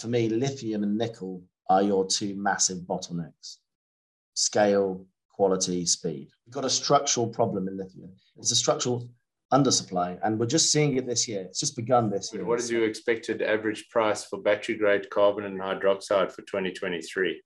for 0.00 0.08
me, 0.08 0.28
lithium 0.28 0.82
and 0.82 0.96
nickel 0.96 1.42
are 1.68 1.82
your 1.82 2.06
two 2.06 2.34
massive 2.36 2.78
bottlenecks 2.78 3.58
scale, 4.34 5.06
quality, 5.28 5.84
speed. 5.84 6.28
We've 6.46 6.54
got 6.54 6.64
a 6.64 6.70
structural 6.70 7.26
problem 7.28 7.68
in 7.68 7.76
lithium. 7.76 8.10
It's 8.38 8.52
a 8.52 8.56
structural 8.56 9.08
undersupply, 9.52 10.18
and 10.22 10.38
we're 10.38 10.46
just 10.46 10.72
seeing 10.72 10.96
it 10.96 11.06
this 11.06 11.28
year. 11.28 11.42
It's 11.42 11.60
just 11.60 11.76
begun 11.76 12.08
this 12.08 12.32
year. 12.32 12.44
What 12.44 12.58
is 12.58 12.70
your 12.70 12.86
expected 12.86 13.42
average 13.42 13.88
price 13.90 14.24
for 14.24 14.40
battery 14.40 14.76
grade 14.76 15.10
carbon 15.10 15.44
and 15.44 15.60
hydroxide 15.60 16.32
for 16.32 16.42
2023? 16.42 17.42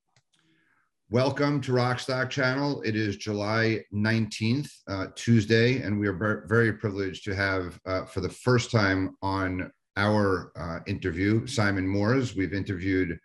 Welcome 1.10 1.60
to 1.62 1.72
Rockstock 1.72 2.30
Channel. 2.30 2.82
It 2.82 2.96
is 2.96 3.16
July 3.16 3.84
19th, 3.92 4.70
uh, 4.88 5.06
Tuesday, 5.14 5.82
and 5.82 5.98
we 5.98 6.06
are 6.06 6.44
very 6.46 6.72
privileged 6.72 7.24
to 7.24 7.34
have, 7.34 7.78
uh, 7.86 8.04
for 8.04 8.20
the 8.20 8.28
first 8.28 8.70
time 8.70 9.16
on 9.20 9.70
our 9.96 10.52
uh, 10.56 10.80
interview, 10.86 11.46
Simon 11.46 11.86
Moores. 11.86 12.34
We've 12.34 12.52
interviewed 12.52 13.18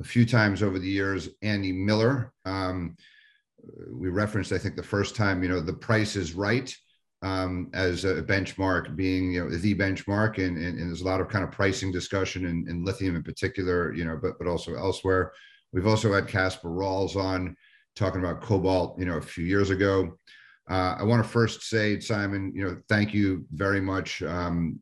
a 0.00 0.04
few 0.04 0.26
times 0.26 0.62
over 0.62 0.78
the 0.78 0.88
years 0.88 1.28
Andy 1.42 1.72
Miller. 1.72 2.32
Um, 2.44 2.96
we 3.90 4.08
referenced, 4.08 4.52
I 4.52 4.58
think, 4.58 4.76
the 4.76 4.82
first 4.82 5.16
time, 5.16 5.42
you 5.42 5.48
know, 5.48 5.60
the 5.60 5.72
price 5.72 6.16
is 6.16 6.34
right 6.34 6.74
um, 7.22 7.70
as 7.72 8.04
a 8.04 8.22
benchmark 8.22 8.94
being, 8.94 9.32
you 9.32 9.44
know, 9.44 9.50
the 9.50 9.74
benchmark. 9.74 10.38
And, 10.38 10.56
and, 10.56 10.78
and 10.78 10.88
there's 10.88 11.00
a 11.00 11.06
lot 11.06 11.20
of 11.20 11.28
kind 11.28 11.44
of 11.44 11.50
pricing 11.50 11.90
discussion 11.90 12.44
in, 12.44 12.66
in, 12.68 12.84
lithium 12.84 13.16
in 13.16 13.22
particular, 13.22 13.92
you 13.94 14.04
know, 14.04 14.18
but, 14.20 14.38
but 14.38 14.46
also 14.46 14.74
elsewhere. 14.74 15.32
We've 15.72 15.86
also 15.86 16.12
had 16.12 16.28
Caspar 16.28 16.68
Rawles 16.68 17.16
on 17.16 17.56
talking 17.96 18.20
about 18.20 18.42
cobalt, 18.42 18.98
you 18.98 19.06
know, 19.06 19.16
a 19.16 19.22
few 19.22 19.44
years 19.44 19.70
ago. 19.70 20.18
Uh, 20.68 20.96
I 20.98 21.04
want 21.04 21.22
to 21.22 21.28
first 21.28 21.62
say, 21.62 21.98
Simon, 22.00 22.52
you 22.54 22.64
know, 22.64 22.76
thank 22.88 23.14
you 23.14 23.46
very 23.52 23.80
much. 23.80 24.22
Um, 24.22 24.80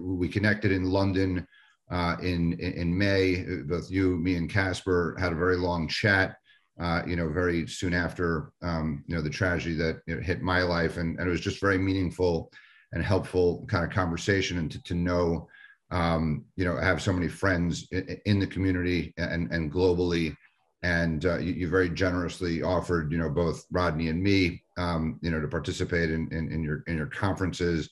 we 0.00 0.28
connected 0.28 0.72
in 0.72 0.84
London 0.84 1.46
uh, 1.90 2.16
in, 2.22 2.54
in 2.54 2.96
May. 2.96 3.44
Both 3.64 3.90
you, 3.90 4.16
me, 4.16 4.36
and 4.36 4.50
Caspar 4.50 5.16
had 5.18 5.32
a 5.32 5.36
very 5.36 5.56
long 5.56 5.88
chat. 5.88 6.36
Uh, 6.80 7.02
you 7.06 7.14
know, 7.14 7.28
very 7.28 7.68
soon 7.68 7.94
after 7.94 8.50
um, 8.62 9.04
you 9.06 9.14
know 9.14 9.22
the 9.22 9.30
tragedy 9.30 9.76
that 9.76 10.00
you 10.06 10.16
know, 10.16 10.20
hit 10.20 10.42
my 10.42 10.62
life, 10.62 10.96
and, 10.96 11.18
and 11.18 11.28
it 11.28 11.30
was 11.30 11.40
just 11.40 11.60
very 11.60 11.78
meaningful 11.78 12.50
and 12.92 13.04
helpful 13.04 13.64
kind 13.68 13.84
of 13.84 13.90
conversation, 13.90 14.58
and 14.58 14.72
to, 14.72 14.82
to 14.82 14.94
know, 14.94 15.46
um, 15.92 16.44
you 16.56 16.64
know, 16.64 16.76
have 16.76 17.00
so 17.00 17.12
many 17.12 17.28
friends 17.28 17.86
in, 17.92 18.40
the 18.40 18.46
community 18.46 19.14
and 19.18 19.52
and 19.52 19.72
globally, 19.72 20.36
and 20.82 21.26
uh, 21.26 21.38
you, 21.38 21.52
you, 21.52 21.68
very 21.68 21.90
generously 21.90 22.62
offered, 22.62 23.12
you 23.12 23.18
know, 23.18 23.30
both 23.30 23.64
Rodney 23.70 24.08
and 24.08 24.20
me, 24.20 24.60
um, 24.76 25.20
you 25.22 25.30
know, 25.30 25.40
to 25.40 25.46
participate 25.46 26.10
in, 26.10 26.26
in, 26.32 26.50
in 26.50 26.64
your 26.64 26.82
in 26.88 26.96
your 26.96 27.06
conferences 27.06 27.88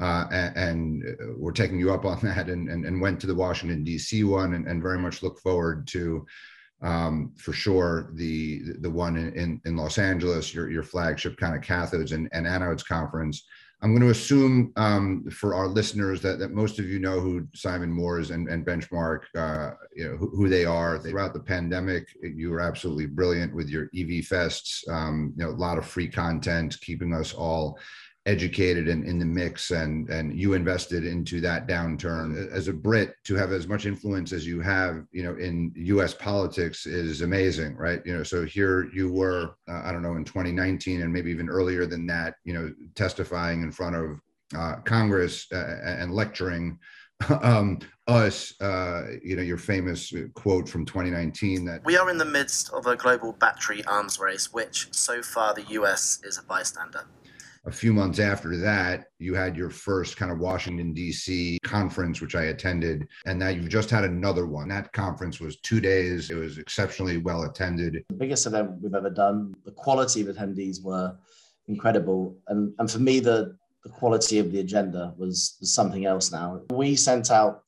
uh, 0.00 0.26
and, 0.32 0.56
and, 0.56 1.04
uh, 1.04 1.34
we're 1.36 1.52
taking 1.52 1.78
you 1.78 1.92
up 1.92 2.04
on 2.04 2.18
that 2.22 2.48
and, 2.48 2.68
and, 2.68 2.84
and 2.84 3.00
went 3.00 3.20
to 3.20 3.26
the 3.26 3.34
Washington 3.34 3.84
DC 3.84 4.24
one 4.24 4.54
and, 4.54 4.66
and 4.66 4.82
very 4.82 4.98
much 4.98 5.22
look 5.22 5.38
forward 5.38 5.86
to 5.86 6.26
um, 6.82 7.32
for 7.36 7.52
sure 7.52 8.10
the 8.14 8.60
the 8.80 8.90
one 8.90 9.16
in, 9.16 9.60
in 9.64 9.76
Los 9.76 9.98
Angeles, 9.98 10.52
your 10.52 10.70
your 10.70 10.82
flagship 10.82 11.36
kind 11.36 11.56
of 11.56 11.62
cathodes 11.62 12.12
and, 12.12 12.28
and 12.32 12.46
anodes 12.46 12.84
conference. 12.86 13.44
I'm 13.82 13.90
going 13.90 14.02
to 14.02 14.10
assume 14.10 14.72
um, 14.76 15.28
for 15.30 15.54
our 15.54 15.66
listeners 15.66 16.22
that, 16.22 16.38
that 16.38 16.52
most 16.52 16.78
of 16.78 16.86
you 16.86 16.98
know 16.98 17.20
who 17.20 17.46
Simon 17.54 17.90
Moores 17.90 18.30
and, 18.30 18.48
and 18.48 18.64
Benchmark, 18.64 19.24
uh, 19.36 19.72
you 19.94 20.08
know, 20.08 20.16
who, 20.16 20.30
who, 20.30 20.48
they 20.48 20.64
are. 20.64 20.98
Throughout 20.98 21.34
the 21.34 21.40
pandemic, 21.40 22.08
you 22.22 22.50
were 22.50 22.62
absolutely 22.62 23.04
brilliant 23.04 23.54
with 23.54 23.68
your 23.68 23.84
EV 23.94 24.24
fests. 24.24 24.88
Um, 24.88 25.34
you 25.36 25.44
know, 25.44 25.50
a 25.50 25.52
lot 25.52 25.76
of 25.76 25.84
free 25.84 26.08
content, 26.08 26.80
keeping 26.80 27.12
us 27.12 27.34
all 27.34 27.78
educated 28.26 28.88
and 28.88 29.04
in 29.04 29.18
the 29.18 29.24
mix 29.24 29.70
and 29.70 30.08
and 30.08 30.38
you 30.38 30.54
invested 30.54 31.04
into 31.04 31.40
that 31.42 31.68
downturn. 31.68 32.50
As 32.50 32.68
a 32.68 32.72
brit 32.72 33.14
to 33.24 33.34
have 33.34 33.52
as 33.52 33.68
much 33.68 33.84
influence 33.84 34.32
as 34.32 34.46
you 34.46 34.60
have 34.60 35.04
you 35.12 35.22
know 35.22 35.36
in 35.36 35.72
us 35.76 36.14
politics 36.14 36.86
is 36.86 37.20
amazing 37.20 37.76
right? 37.76 38.00
You 38.06 38.16
know 38.16 38.22
so 38.22 38.44
here 38.44 38.88
you 38.94 39.12
were 39.12 39.56
uh, 39.68 39.82
i 39.84 39.92
don't 39.92 40.02
know 40.02 40.16
in 40.16 40.24
2019 40.24 41.02
and 41.02 41.12
maybe 41.12 41.30
even 41.30 41.48
earlier 41.48 41.86
than 41.86 42.06
that 42.06 42.36
you 42.44 42.54
know 42.54 42.72
testifying 42.94 43.62
in 43.62 43.70
front 43.70 43.96
of 43.96 44.20
uh, 44.56 44.76
congress 44.84 45.46
uh, 45.52 45.78
and 45.84 46.12
lecturing 46.12 46.78
um, 47.42 47.78
us, 48.08 48.60
uh, 48.60 49.04
you 49.22 49.36
know, 49.36 49.42
your 49.42 49.56
famous 49.56 50.12
quote 50.34 50.68
from 50.68 50.84
2019 50.84 51.64
that 51.64 51.84
we 51.84 51.96
are 51.96 52.10
in 52.10 52.18
the 52.18 52.24
midst 52.24 52.70
of 52.72 52.86
a 52.86 52.96
global 52.96 53.32
battery 53.32 53.84
arms 53.84 54.18
race, 54.18 54.52
which 54.52 54.88
so 54.90 55.22
far 55.22 55.54
the 55.54 55.62
US 55.62 56.20
is 56.24 56.36
a 56.36 56.42
bystander 56.42 57.04
a 57.66 57.72
few 57.72 57.94
months 57.94 58.18
after 58.18 58.56
that, 58.58 59.06
you 59.18 59.34
had 59.34 59.56
your 59.56 59.70
first 59.70 60.16
kind 60.18 60.30
of 60.30 60.38
Washington, 60.38 60.92
D.C. 60.92 61.58
conference, 61.64 62.20
which 62.20 62.34
I 62.34 62.44
attended. 62.44 63.08
And 63.24 63.38
now 63.38 63.48
you've 63.48 63.70
just 63.70 63.88
had 63.88 64.04
another 64.04 64.46
one. 64.46 64.68
That 64.68 64.92
conference 64.92 65.40
was 65.40 65.56
two 65.60 65.80
days. 65.80 66.30
It 66.30 66.34
was 66.34 66.58
exceptionally 66.58 67.16
well 67.16 67.44
attended. 67.44 68.04
The 68.10 68.16
biggest 68.16 68.46
event 68.46 68.82
we've 68.82 68.94
ever 68.94 69.08
done. 69.08 69.54
The 69.64 69.70
quality 69.70 70.20
of 70.20 70.26
attendees 70.26 70.82
were 70.82 71.16
incredible. 71.68 72.36
And, 72.48 72.74
and 72.78 72.90
for 72.90 72.98
me, 72.98 73.20
the, 73.20 73.56
the 73.82 73.88
quality 73.90 74.38
of 74.38 74.52
the 74.52 74.60
agenda 74.60 75.14
was, 75.16 75.56
was 75.60 75.72
something 75.72 76.04
else 76.04 76.30
now. 76.30 76.60
We 76.70 76.96
sent 76.96 77.30
out 77.30 77.62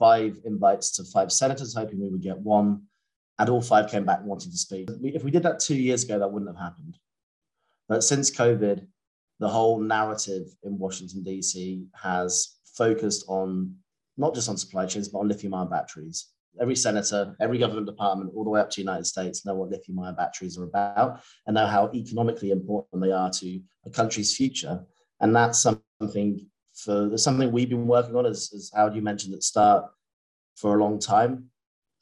five 0.00 0.38
invites 0.44 0.90
to 0.96 1.04
five 1.04 1.30
senators, 1.30 1.74
hoping 1.74 2.00
we 2.00 2.08
would 2.08 2.22
get 2.22 2.38
one. 2.38 2.82
And 3.38 3.48
all 3.48 3.62
five 3.62 3.88
came 3.88 4.04
back 4.04 4.24
wanting 4.24 4.50
to 4.50 4.58
speak. 4.58 4.90
If 5.00 5.22
we 5.22 5.30
did 5.30 5.44
that 5.44 5.60
two 5.60 5.76
years 5.76 6.02
ago, 6.02 6.18
that 6.18 6.32
wouldn't 6.32 6.50
have 6.50 6.60
happened. 6.60 6.98
But 7.88 8.02
since 8.02 8.32
COVID, 8.32 8.84
the 9.40 9.48
whole 9.48 9.80
narrative 9.80 10.46
in 10.62 10.78
Washington, 10.78 11.22
D.C. 11.22 11.86
has 11.94 12.56
focused 12.74 13.24
on 13.28 13.74
not 14.16 14.34
just 14.34 14.48
on 14.48 14.56
supply 14.56 14.86
chains, 14.86 15.08
but 15.08 15.20
on 15.20 15.28
lithium 15.28 15.54
ion 15.54 15.68
batteries. 15.68 16.28
Every 16.60 16.74
senator, 16.74 17.36
every 17.40 17.58
government 17.58 17.86
department, 17.86 18.32
all 18.34 18.42
the 18.42 18.50
way 18.50 18.60
up 18.60 18.70
to 18.70 18.76
the 18.76 18.82
United 18.82 19.06
States, 19.06 19.46
know 19.46 19.54
what 19.54 19.70
lithium 19.70 19.98
ion 20.00 20.16
batteries 20.16 20.58
are 20.58 20.64
about 20.64 21.20
and 21.46 21.54
know 21.54 21.66
how 21.66 21.90
economically 21.94 22.50
important 22.50 23.00
they 23.00 23.12
are 23.12 23.30
to 23.30 23.60
a 23.86 23.90
country's 23.90 24.36
future. 24.36 24.84
And 25.20 25.34
that's 25.34 25.60
something 25.60 26.46
for 26.74 27.16
something 27.16 27.52
we've 27.52 27.68
been 27.68 27.86
working 27.86 28.16
on, 28.16 28.26
as, 28.26 28.50
as 28.54 28.70
Howard 28.74 28.94
you 28.94 29.02
mentioned 29.02 29.34
at 29.34 29.42
start, 29.42 29.86
for 30.56 30.76
a 30.76 30.82
long 30.82 30.98
time. 30.98 31.50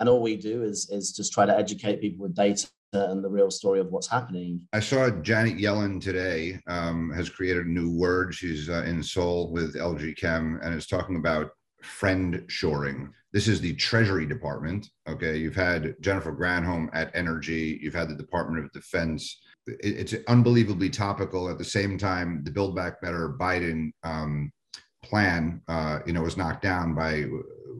And 0.00 0.08
all 0.08 0.22
we 0.22 0.36
do 0.36 0.62
is, 0.62 0.88
is 0.90 1.12
just 1.12 1.32
try 1.32 1.46
to 1.46 1.56
educate 1.56 2.00
people 2.00 2.22
with 2.22 2.34
data 2.34 2.68
and 3.04 3.22
the 3.22 3.28
real 3.28 3.50
story 3.50 3.80
of 3.80 3.90
what's 3.90 4.08
happening. 4.08 4.60
I 4.72 4.80
saw 4.80 5.10
Janet 5.10 5.58
Yellen 5.58 6.00
today 6.00 6.58
um, 6.66 7.10
has 7.12 7.28
created 7.28 7.66
a 7.66 7.70
new 7.70 7.90
word. 7.90 8.34
She's 8.34 8.68
uh, 8.68 8.84
in 8.86 9.02
Seoul 9.02 9.50
with 9.50 9.74
LG 9.74 10.16
Chem 10.16 10.60
and 10.62 10.74
is 10.74 10.86
talking 10.86 11.16
about 11.16 11.50
friend 11.82 12.44
shoring. 12.48 13.12
This 13.32 13.48
is 13.48 13.60
the 13.60 13.74
Treasury 13.74 14.26
Department. 14.26 14.88
Okay, 15.08 15.36
you've 15.36 15.56
had 15.56 15.94
Jennifer 16.00 16.34
Granholm 16.34 16.88
at 16.92 17.10
Energy. 17.14 17.78
You've 17.82 17.94
had 17.94 18.08
the 18.08 18.14
Department 18.14 18.64
of 18.64 18.72
Defense. 18.72 19.40
It's 19.66 20.14
unbelievably 20.28 20.90
topical. 20.90 21.48
At 21.48 21.58
the 21.58 21.64
same 21.64 21.98
time, 21.98 22.42
the 22.44 22.50
Build 22.50 22.74
Back 22.76 23.00
Better 23.00 23.36
Biden 23.38 23.90
um, 24.04 24.52
plan, 25.02 25.60
uh, 25.68 26.00
you 26.06 26.12
know, 26.12 26.22
was 26.22 26.36
knocked 26.36 26.62
down 26.62 26.94
by 26.94 27.26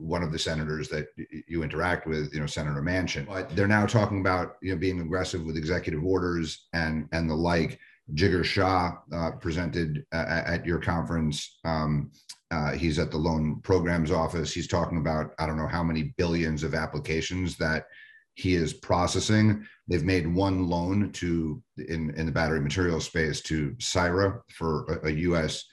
one 0.07 0.23
of 0.23 0.33
the 0.33 0.39
senators 0.39 0.89
that 0.89 1.09
you 1.49 1.63
interact 1.63 2.07
with, 2.07 2.33
you 2.33 2.41
know, 2.41 2.47
Senator 2.47 2.83
Manchin. 2.83 3.27
But 3.27 3.55
they're 3.55 3.67
now 3.67 3.87
talking 3.87 4.21
about 4.21 4.57
you 4.63 4.73
know 4.73 4.79
being 4.79 5.01
aggressive 5.01 5.45
with 5.45 5.57
executive 5.57 6.05
orders 6.05 6.67
and 6.73 7.09
and 7.13 7.29
the 7.29 7.35
like. 7.35 7.79
Jigar 8.15 8.45
Shah 8.45 8.93
uh, 9.13 9.33
presented 9.33 10.07
at, 10.13 10.47
at 10.47 10.67
your 10.67 10.79
conference. 10.79 11.59
Um, 11.65 12.13
uh, 12.53 12.71
he's 12.73 13.01
at 13.01 13.11
the 13.11 13.17
loan 13.17 13.61
programs 13.63 14.13
office. 14.13 14.53
He's 14.53 14.69
talking 14.69 14.99
about 14.99 15.33
I 15.41 15.47
don't 15.47 15.57
know 15.57 15.67
how 15.67 15.83
many 15.83 16.15
billions 16.17 16.63
of 16.63 16.75
applications 16.75 17.57
that 17.57 17.87
he 18.35 18.55
is 18.55 18.73
processing. 18.73 19.67
They've 19.89 20.05
made 20.05 20.27
one 20.27 20.69
loan 20.69 21.11
to 21.13 21.63
in 21.79 22.15
in 22.15 22.27
the 22.27 22.33
battery 22.33 22.61
material 22.61 23.01
space 23.01 23.41
to 23.43 23.73
Syrah 23.79 24.41
for 24.51 24.85
a, 25.03 25.09
a 25.09 25.11
U.S. 25.11 25.65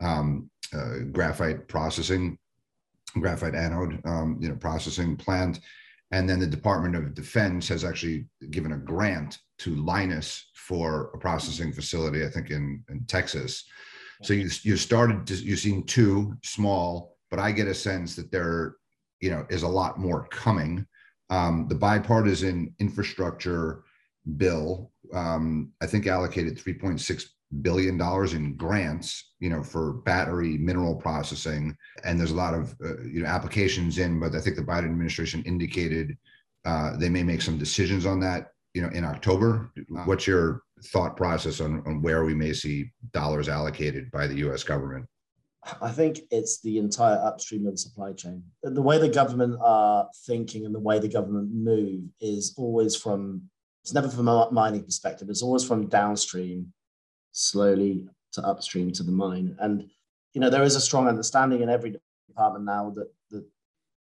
Um, 0.00 0.48
uh, 0.74 1.00
graphite 1.10 1.68
processing 1.68 2.38
graphite 3.20 3.54
anode, 3.54 4.00
um, 4.04 4.38
you 4.40 4.48
know, 4.48 4.56
processing 4.56 5.16
plant. 5.16 5.60
And 6.10 6.28
then 6.28 6.40
the 6.40 6.46
Department 6.46 6.94
of 6.94 7.14
Defense 7.14 7.68
has 7.68 7.84
actually 7.84 8.26
given 8.50 8.72
a 8.72 8.78
grant 8.78 9.38
to 9.58 9.74
Lynas 9.74 10.42
for 10.54 11.10
a 11.14 11.18
processing 11.18 11.72
facility, 11.72 12.24
I 12.24 12.28
think 12.28 12.50
in, 12.50 12.84
in 12.90 13.04
Texas. 13.06 13.64
So 14.22 14.34
you, 14.34 14.48
you 14.62 14.76
started, 14.76 15.26
to, 15.26 15.34
you've 15.34 15.58
seen 15.58 15.84
two 15.84 16.36
small, 16.44 17.16
but 17.30 17.40
I 17.40 17.50
get 17.50 17.66
a 17.66 17.74
sense 17.74 18.14
that 18.16 18.30
there, 18.30 18.76
you 19.20 19.30
know, 19.30 19.46
is 19.50 19.62
a 19.62 19.68
lot 19.68 19.98
more 19.98 20.28
coming. 20.28 20.86
Um, 21.30 21.66
the 21.68 21.74
bipartisan 21.74 22.74
infrastructure 22.78 23.84
bill, 24.36 24.92
um, 25.14 25.72
I 25.80 25.86
think 25.86 26.06
allocated 26.06 26.58
3.6 26.58 27.24
billion 27.60 27.98
dollars 27.98 28.32
in 28.32 28.56
grants 28.56 29.32
you 29.40 29.50
know 29.50 29.62
for 29.62 29.92
battery 29.92 30.56
mineral 30.56 30.94
processing. 30.94 31.76
And 32.04 32.18
there's 32.18 32.30
a 32.30 32.36
lot 32.36 32.54
of 32.54 32.74
uh, 32.84 33.02
you 33.02 33.22
know 33.22 33.28
applications 33.28 33.98
in 33.98 34.18
but 34.18 34.34
i 34.34 34.40
think 34.40 34.56
the 34.56 34.62
biden 34.62 34.86
administration 34.86 35.42
indicated 35.42 36.16
uh, 36.64 36.96
they 36.96 37.08
may 37.08 37.22
make 37.22 37.42
some 37.42 37.58
decisions 37.58 38.06
on 38.06 38.20
that 38.20 38.48
you 38.74 38.82
know 38.82 38.88
in 38.88 39.04
october. 39.04 39.72
What's 40.04 40.26
your 40.26 40.62
thought 40.86 41.16
process 41.16 41.60
on, 41.60 41.82
on 41.86 42.02
where 42.02 42.24
we 42.24 42.34
may 42.34 42.52
see 42.52 42.90
dollars 43.12 43.48
allocated 43.48 44.10
by 44.10 44.26
the 44.26 44.36
us 44.36 44.64
government? 44.64 45.06
I 45.80 45.90
think 45.92 46.20
it's 46.30 46.60
the 46.60 46.78
entire 46.78 47.16
upstream 47.16 47.66
of 47.66 47.74
the 47.74 47.78
supply 47.78 48.12
chain. 48.12 48.42
The 48.62 48.82
way 48.82 48.98
the 48.98 49.08
government 49.08 49.58
are 49.62 50.08
thinking 50.26 50.66
and 50.66 50.74
the 50.74 50.80
way 50.80 50.98
the 50.98 51.08
government 51.08 51.52
move 51.52 52.02
is 52.20 52.54
always 52.56 52.96
from, 52.96 53.42
it's 53.84 53.94
never 53.94 54.08
from 54.08 54.26
a 54.26 54.48
mining 54.50 54.82
perspective, 54.82 55.28
it's 55.30 55.42
always 55.42 55.64
from 55.64 55.88
downstream, 55.88 56.72
slowly 57.32 58.08
to 58.32 58.42
upstream 58.42 58.92
to 58.92 59.02
the 59.02 59.12
mine. 59.12 59.56
And, 59.58 59.88
you 60.32 60.40
know, 60.40 60.50
there 60.50 60.62
is 60.62 60.76
a 60.76 60.80
strong 60.80 61.08
understanding 61.08 61.62
in 61.62 61.68
every 61.68 61.98
department 62.28 62.64
now 62.64 62.90
that, 62.90 63.12
that 63.30 63.44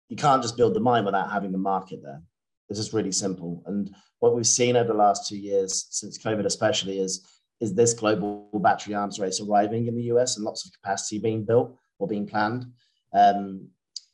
you 0.10 0.16
can't 0.16 0.42
just 0.42 0.58
build 0.58 0.74
the 0.74 0.80
mine 0.80 1.06
without 1.06 1.32
having 1.32 1.52
the 1.52 1.58
market 1.58 2.02
there. 2.04 2.22
It's 2.70 2.80
just 2.80 2.94
really 2.94 3.12
simple. 3.12 3.64
And 3.66 3.94
what 4.20 4.36
we've 4.36 4.48
seen 4.48 4.78
over 4.78 4.88
the 4.88 4.94
last 4.94 5.28
two 5.28 5.38
years, 5.38 5.88
since 5.90 6.18
COVID 6.18 6.46
especially, 6.46 7.00
is 7.00 7.28
is 7.60 7.74
this 7.74 7.94
global 7.94 8.50
battery 8.62 8.94
arms 8.94 9.20
race 9.20 9.40
arriving 9.40 9.88
in 9.88 9.96
the 9.96 10.04
US 10.14 10.36
and 10.36 10.46
lots 10.46 10.66
of 10.66 10.74
capacity 10.74 11.18
being 11.18 11.46
built 11.46 11.78
or 11.98 12.08
being 12.08 12.28
planned. 12.28 12.66
Um, 13.14 13.70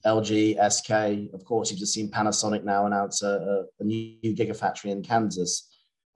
LG, 0.05 0.55
SK, 0.71 1.33
of 1.33 1.43
course, 1.45 1.69
you've 1.69 1.79
just 1.79 1.93
seen 1.93 2.11
Panasonic 2.11 2.63
now 2.63 2.85
announce 2.85 3.21
a, 3.23 3.65
a, 3.79 3.83
new 3.83 4.35
gigafactory 4.35 4.91
in 4.91 5.01
Kansas. 5.01 5.68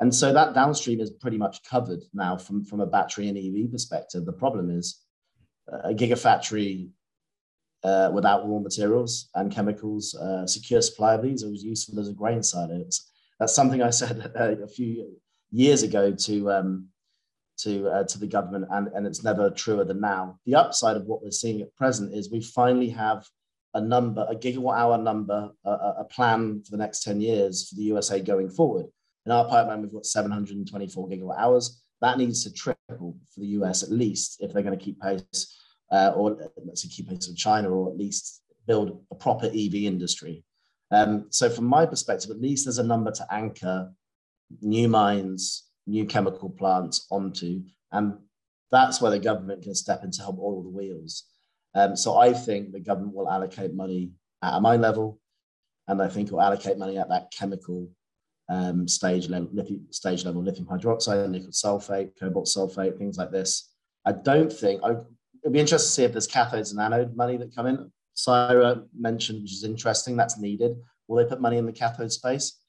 And 0.04 0.14
so 0.14 0.34
that 0.34 0.54
downstream 0.54 1.00
is 1.00 1.12
pretty 1.12 1.38
much 1.38 1.64
covered 1.64 2.02
now 2.14 2.36
from, 2.36 2.66
from 2.66 2.82
a 2.82 2.86
battery 2.86 3.30
and 3.30 3.38
EV 3.38 3.72
perspective. 3.72 4.26
The 4.26 4.34
problem 4.34 4.70
is 4.70 5.00
a 5.70 5.94
gigafactory 5.94 6.90
uh, 7.86 8.12
without 8.14 8.46
raw 8.46 8.60
materials 8.60 9.30
and 9.36 9.50
chemicals, 9.50 10.14
uh, 10.16 10.46
secure 10.46 10.82
supply 10.82 11.14
of 11.14 11.24
these 11.24 11.42
are 11.42 11.54
as 11.54 11.64
useful 11.64 12.02
as 12.02 12.10
a 12.10 12.14
grain 12.14 12.44
silo. 12.44 12.84
That's 13.40 13.56
something 13.56 13.82
I 13.82 13.92
said 13.92 14.18
a 14.36 14.68
few 14.68 15.08
years 15.52 15.84
ago 15.84 16.12
to 16.12 16.52
um, 16.52 16.90
to 17.60 17.88
uh, 17.88 18.04
to 18.04 18.20
the 18.20 18.28
government, 18.28 18.66
and, 18.72 18.90
and 18.90 19.08
it's 19.08 19.24
never 19.24 19.52
truer 19.52 19.86
than 19.86 20.02
now. 20.02 20.38
The 20.46 20.56
upside 20.56 20.98
of 20.98 21.06
what 21.06 21.24
we're 21.24 21.32
seeing 21.32 21.62
at 21.62 21.74
present 21.78 22.14
is 22.14 22.30
we 22.30 22.42
finally 22.42 22.90
have 22.90 23.26
a 23.74 23.80
number, 23.80 24.28
a 24.30 24.36
gigawatt 24.36 24.78
hour 24.78 24.98
number, 24.98 25.50
a, 25.64 25.70
a 26.00 26.04
plan 26.12 26.62
for 26.62 26.72
the 26.72 26.84
next 26.84 27.04
10 27.04 27.22
years 27.22 27.70
for 27.70 27.76
the 27.76 27.84
USA 27.84 28.20
going 28.20 28.50
forward. 28.50 28.88
In 29.26 29.32
our 29.32 29.48
pipeline, 29.48 29.82
we've 29.82 29.94
got 29.94 30.06
724 30.06 31.08
gigawatt 31.08 31.40
hours. 31.40 31.82
That 32.02 32.18
needs 32.18 32.44
to 32.44 32.52
triple 32.52 33.18
for 33.34 33.40
the 33.40 33.48
US 33.48 33.84
at 33.84 33.92
least 33.92 34.38
if 34.42 34.52
they're 34.52 34.64
going 34.64 34.78
to 34.78 34.84
keep 34.84 35.00
pace, 35.02 35.58
uh, 35.92 36.12
or 36.16 36.38
let's 36.66 36.82
say 36.82 36.90
keep 36.90 37.10
pace 37.10 37.28
with 37.28 37.38
China, 37.38 37.70
or 37.70 37.90
at 37.90 37.98
least 37.98 38.42
build 38.68 39.02
a 39.12 39.16
proper 39.16 39.48
EV 39.48 39.76
industry. 39.76 40.44
Um, 40.92 41.28
so, 41.30 41.50
from 41.50 41.66
my 41.66 41.86
perspective, 41.86 42.30
at 42.30 42.42
least 42.42 42.66
there's 42.66 42.78
a 42.78 42.84
number 42.84 43.12
to 43.12 43.34
anchor 43.34 43.92
new 44.62 44.88
mines, 44.88 45.70
new 45.88 46.06
chemical 46.06 46.50
plants 46.50 47.08
onto. 47.10 47.64
And 47.92 48.18
that's 48.72 49.02
where 49.02 49.12
the 49.12 49.20
government 49.20 49.64
can 49.64 49.76
step 49.76 50.04
in 50.04 50.12
to 50.12 50.22
help 50.22 50.40
oil 50.40 50.64
the 50.64 50.70
wheels. 50.70 51.24
Um, 51.76 51.96
so 51.96 52.18
I 52.18 52.34
think 52.34 52.72
the 52.72 52.80
government 52.80 53.16
will 53.16 53.30
allocate 53.30 53.74
money 53.74 54.12
at 54.42 54.58
a 54.58 54.62
mine 54.62 54.82
level, 54.82 55.20
and 55.88 56.02
I 56.02 56.08
think 56.08 56.28
it 56.28 56.34
will 56.34 56.42
allocate 56.42 56.78
money 56.78 56.98
at 56.98 57.10
that 57.10 57.32
chemical 57.32 57.90
um, 58.54 58.88
stage 58.88 59.30
level, 59.30 59.50
lithium, 59.52 59.88
stage 59.90 60.26
level, 60.26 60.44
lithium 60.44 60.68
hydroxide, 60.68 61.30
nickel 61.30 61.50
sulfate, 61.50 62.12
cobalt 62.20 62.46
sulfate, 62.46 62.98
things 62.98 63.18
like 63.18 63.32
this. 63.32 63.72
I 64.06 64.12
don't 64.12 64.52
think 64.52 64.82
I, 64.84 64.92
it'd 64.92 65.54
be 65.54 65.60
interesting 65.60 65.88
to 65.88 65.94
see 65.94 66.04
if 66.04 66.12
there's 66.12 66.28
cathodes 66.28 66.72
and 66.72 66.80
anode 66.80 67.16
money 67.16 67.38
that 67.38 67.56
come 67.56 67.68
in. 67.68 67.92
Syrah 68.16 68.86
mentioned, 68.98 69.42
which 69.42 69.54
is 69.54 69.64
interesting. 69.64 70.16
That's 70.16 70.38
needed. 70.38 70.78
Will 71.08 71.18
they 71.18 71.30
put 71.30 71.42
money 71.42 71.58
in 71.58 71.66
the 71.66 71.72
cathode 71.72 72.12
space? 72.12 72.60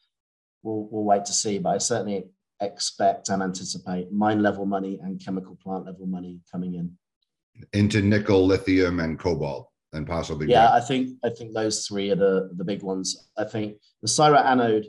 We'll, 0.62 0.88
we'll 0.90 1.04
wait 1.04 1.26
to 1.26 1.32
see. 1.32 1.58
But 1.58 1.74
I 1.74 1.78
certainly 1.78 2.24
expect 2.60 3.28
and 3.28 3.42
anticipate 3.42 4.10
mine 4.12 4.42
level 4.42 4.64
money 4.64 4.98
and 5.02 5.22
chemical 5.22 5.58
plant 5.62 5.84
level 5.86 6.06
money 6.06 6.40
coming 6.50 6.74
in 6.74 6.96
into 7.72 8.00
nickel, 8.02 8.46
lithium, 8.46 9.00
and 9.00 9.18
cobalt, 9.18 9.68
and 9.92 10.06
possibly. 10.06 10.48
Yeah, 10.48 10.72
I 10.72 10.80
think 10.80 11.10
I 11.24 11.30
think 11.30 11.52
those 11.52 11.86
three 11.86 12.10
are 12.10 12.16
the 12.16 12.50
the 12.56 12.64
big 12.64 12.82
ones. 12.82 13.28
I 13.36 13.44
think 13.44 13.76
the 14.02 14.08
Syrah 14.08 14.44
anode 14.44 14.86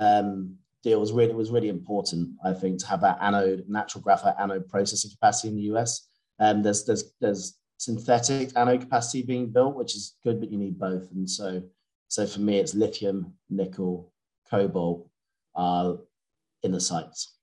um, 0.00 0.56
deal 0.82 1.00
was 1.00 1.12
really 1.12 1.34
was 1.34 1.50
really 1.50 1.68
important. 1.68 2.30
I 2.44 2.52
think 2.52 2.78
to 2.80 2.86
have 2.86 3.00
that 3.00 3.18
anode, 3.20 3.64
natural 3.68 4.02
graphite 4.02 4.34
anode 4.38 4.68
processing 4.68 5.10
capacity 5.10 5.48
in 5.48 5.56
the 5.56 5.74
US. 5.74 6.08
Um, 6.38 6.62
there's 6.62 6.84
there's 6.84 7.12
there's 7.20 7.58
synthetic 7.78 8.50
anode 8.56 8.80
capacity 8.80 9.22
being 9.22 9.50
built, 9.50 9.76
which 9.76 9.94
is 9.94 10.16
good, 10.22 10.40
but 10.40 10.50
you 10.50 10.58
need 10.58 10.78
both. 10.78 11.10
And 11.12 11.28
so 11.28 11.62
so 12.08 12.26
for 12.26 12.40
me, 12.40 12.58
it's 12.58 12.74
lithium, 12.74 13.34
nickel, 13.50 14.12
cobalt 14.48 15.08
are 15.54 15.96
in 16.62 16.72
the 16.72 16.80
sights. 16.80 17.33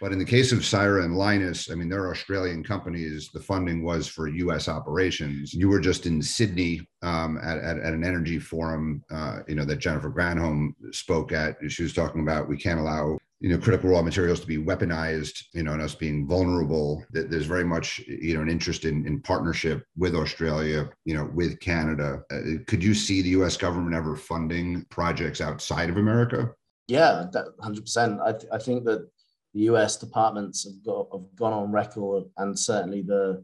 But 0.00 0.12
in 0.12 0.18
the 0.18 0.24
case 0.24 0.52
of 0.52 0.60
Syrah 0.60 1.04
and 1.04 1.14
Lynas, 1.14 1.70
I 1.70 1.74
mean, 1.74 1.88
they're 1.88 2.10
Australian 2.10 2.62
companies. 2.62 3.30
The 3.32 3.40
funding 3.40 3.82
was 3.82 4.06
for 4.06 4.28
U.S. 4.28 4.68
operations. 4.68 5.54
You 5.54 5.68
were 5.68 5.80
just 5.80 6.06
in 6.06 6.22
Sydney 6.22 6.86
um, 7.02 7.38
at, 7.38 7.58
at, 7.58 7.78
at, 7.78 7.92
an 7.92 8.04
energy 8.04 8.38
forum, 8.38 9.02
uh, 9.10 9.40
you 9.48 9.54
know, 9.54 9.64
that 9.64 9.78
Jennifer 9.78 10.10
Granholm 10.10 10.74
spoke 10.92 11.32
at. 11.32 11.56
She 11.68 11.82
was 11.82 11.94
talking 11.94 12.22
about 12.22 12.48
we 12.48 12.56
can't 12.56 12.80
allow 12.80 13.18
you 13.40 13.50
know 13.50 13.58
critical 13.58 13.90
raw 13.90 14.00
materials 14.00 14.40
to 14.40 14.46
be 14.46 14.56
weaponized 14.56 15.44
you 15.52 15.62
know 15.62 15.74
and 15.74 15.82
us 15.82 15.94
being 15.94 16.26
vulnerable 16.26 17.04
there's 17.10 17.44
very 17.44 17.64
much 17.64 17.98
you 17.98 18.34
know 18.34 18.40
an 18.40 18.48
interest 18.48 18.86
in, 18.86 19.06
in 19.06 19.20
partnership 19.20 19.84
with 19.94 20.14
australia 20.14 20.88
you 21.04 21.14
know 21.14 21.28
with 21.34 21.60
canada 21.60 22.22
uh, 22.30 22.40
could 22.66 22.82
you 22.82 22.94
see 22.94 23.20
the 23.20 23.32
us 23.32 23.58
government 23.58 23.94
ever 23.94 24.16
funding 24.16 24.86
projects 24.88 25.42
outside 25.42 25.90
of 25.90 25.98
america 25.98 26.50
yeah, 26.88 27.24
hundred 27.60 27.82
percent. 27.82 28.20
I 28.20 28.32
th- 28.32 28.50
I 28.52 28.58
think 28.58 28.84
that 28.84 29.08
the 29.56 29.62
U.S. 29.72 29.96
departments 29.96 30.64
have 30.64 30.84
got 30.84 31.08
have 31.10 31.34
gone 31.34 31.54
on 31.54 31.72
record, 31.72 32.24
and 32.36 32.56
certainly 32.56 33.00
the 33.00 33.42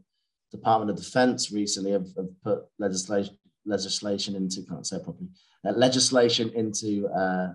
Department 0.51 0.91
of 0.91 1.03
Defense 1.03 1.51
recently 1.51 1.91
have, 1.91 2.05
have 2.15 2.29
put 2.43 2.59
legislation 2.77 3.35
legislation 3.65 4.35
into 4.35 4.61
can't 4.69 4.85
say 4.85 4.99
properly 5.03 5.29
uh, 5.65 5.71
legislation 5.71 6.51
into 6.53 7.07
uh, 7.07 7.47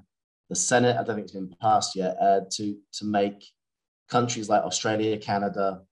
the 0.49 0.57
Senate. 0.57 0.97
I 0.97 1.05
don't 1.05 1.15
think 1.15 1.27
it's 1.27 1.33
been 1.33 1.55
passed 1.63 1.95
yet 1.95 2.17
uh, 2.21 2.41
to 2.55 2.77
to 2.95 3.05
make 3.05 3.47
countries 4.11 4.49
like 4.49 4.65
Australia, 4.65 5.17
Canada, 5.19 5.83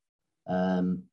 um, 0.49 1.05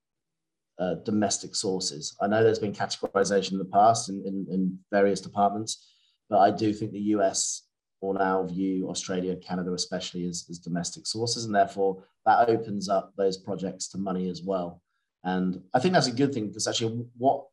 uh, 0.79 0.95
domestic 1.05 1.53
sources. 1.53 2.15
I 2.19 2.25
know 2.25 2.43
there's 2.43 2.57
been 2.57 2.73
categorization 2.73 3.51
in 3.51 3.57
the 3.59 3.65
past 3.65 4.09
in, 4.09 4.23
in, 4.25 4.47
in 4.49 4.79
various 4.91 5.21
departments, 5.21 5.85
but 6.31 6.39
I 6.39 6.49
do 6.49 6.73
think 6.73 6.93
the 6.93 7.11
US 7.17 7.67
will 8.03 8.13
now 8.13 8.43
view 8.43 8.89
Australia, 8.89 9.35
Canada, 9.37 9.73
especially 9.73 10.25
as, 10.27 10.45
as 10.49 10.59
domestic 10.59 11.07
sources. 11.07 11.45
And 11.45 11.55
therefore, 11.55 12.03
that 12.25 12.49
opens 12.49 12.89
up 12.89 13.13
those 13.17 13.37
projects 13.37 13.87
to 13.89 13.97
money 13.97 14.29
as 14.29 14.43
well. 14.43 14.81
And 15.23 15.61
I 15.73 15.79
think 15.79 15.93
that's 15.93 16.07
a 16.07 16.11
good 16.11 16.33
thing 16.33 16.47
because 16.47 16.67
actually, 16.67 17.05
what 17.17 17.45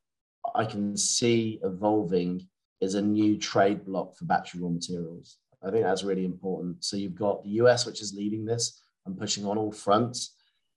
I 0.54 0.64
can 0.64 0.96
see 0.96 1.60
evolving 1.62 2.48
is 2.80 2.94
a 2.94 3.02
new 3.02 3.38
trade 3.38 3.84
bloc 3.84 4.16
for 4.16 4.24
battery 4.24 4.60
raw 4.60 4.70
materials. 4.70 5.38
I 5.62 5.70
think 5.70 5.84
that's 5.84 6.02
really 6.02 6.24
important. 6.24 6.82
So 6.84 6.96
you've 6.96 7.14
got 7.14 7.44
the 7.44 7.50
US, 7.62 7.86
which 7.86 8.02
is 8.02 8.14
leading 8.14 8.44
this 8.44 8.82
and 9.06 9.18
pushing 9.18 9.46
on 9.46 9.56
all 9.56 9.70
fronts 9.70 10.34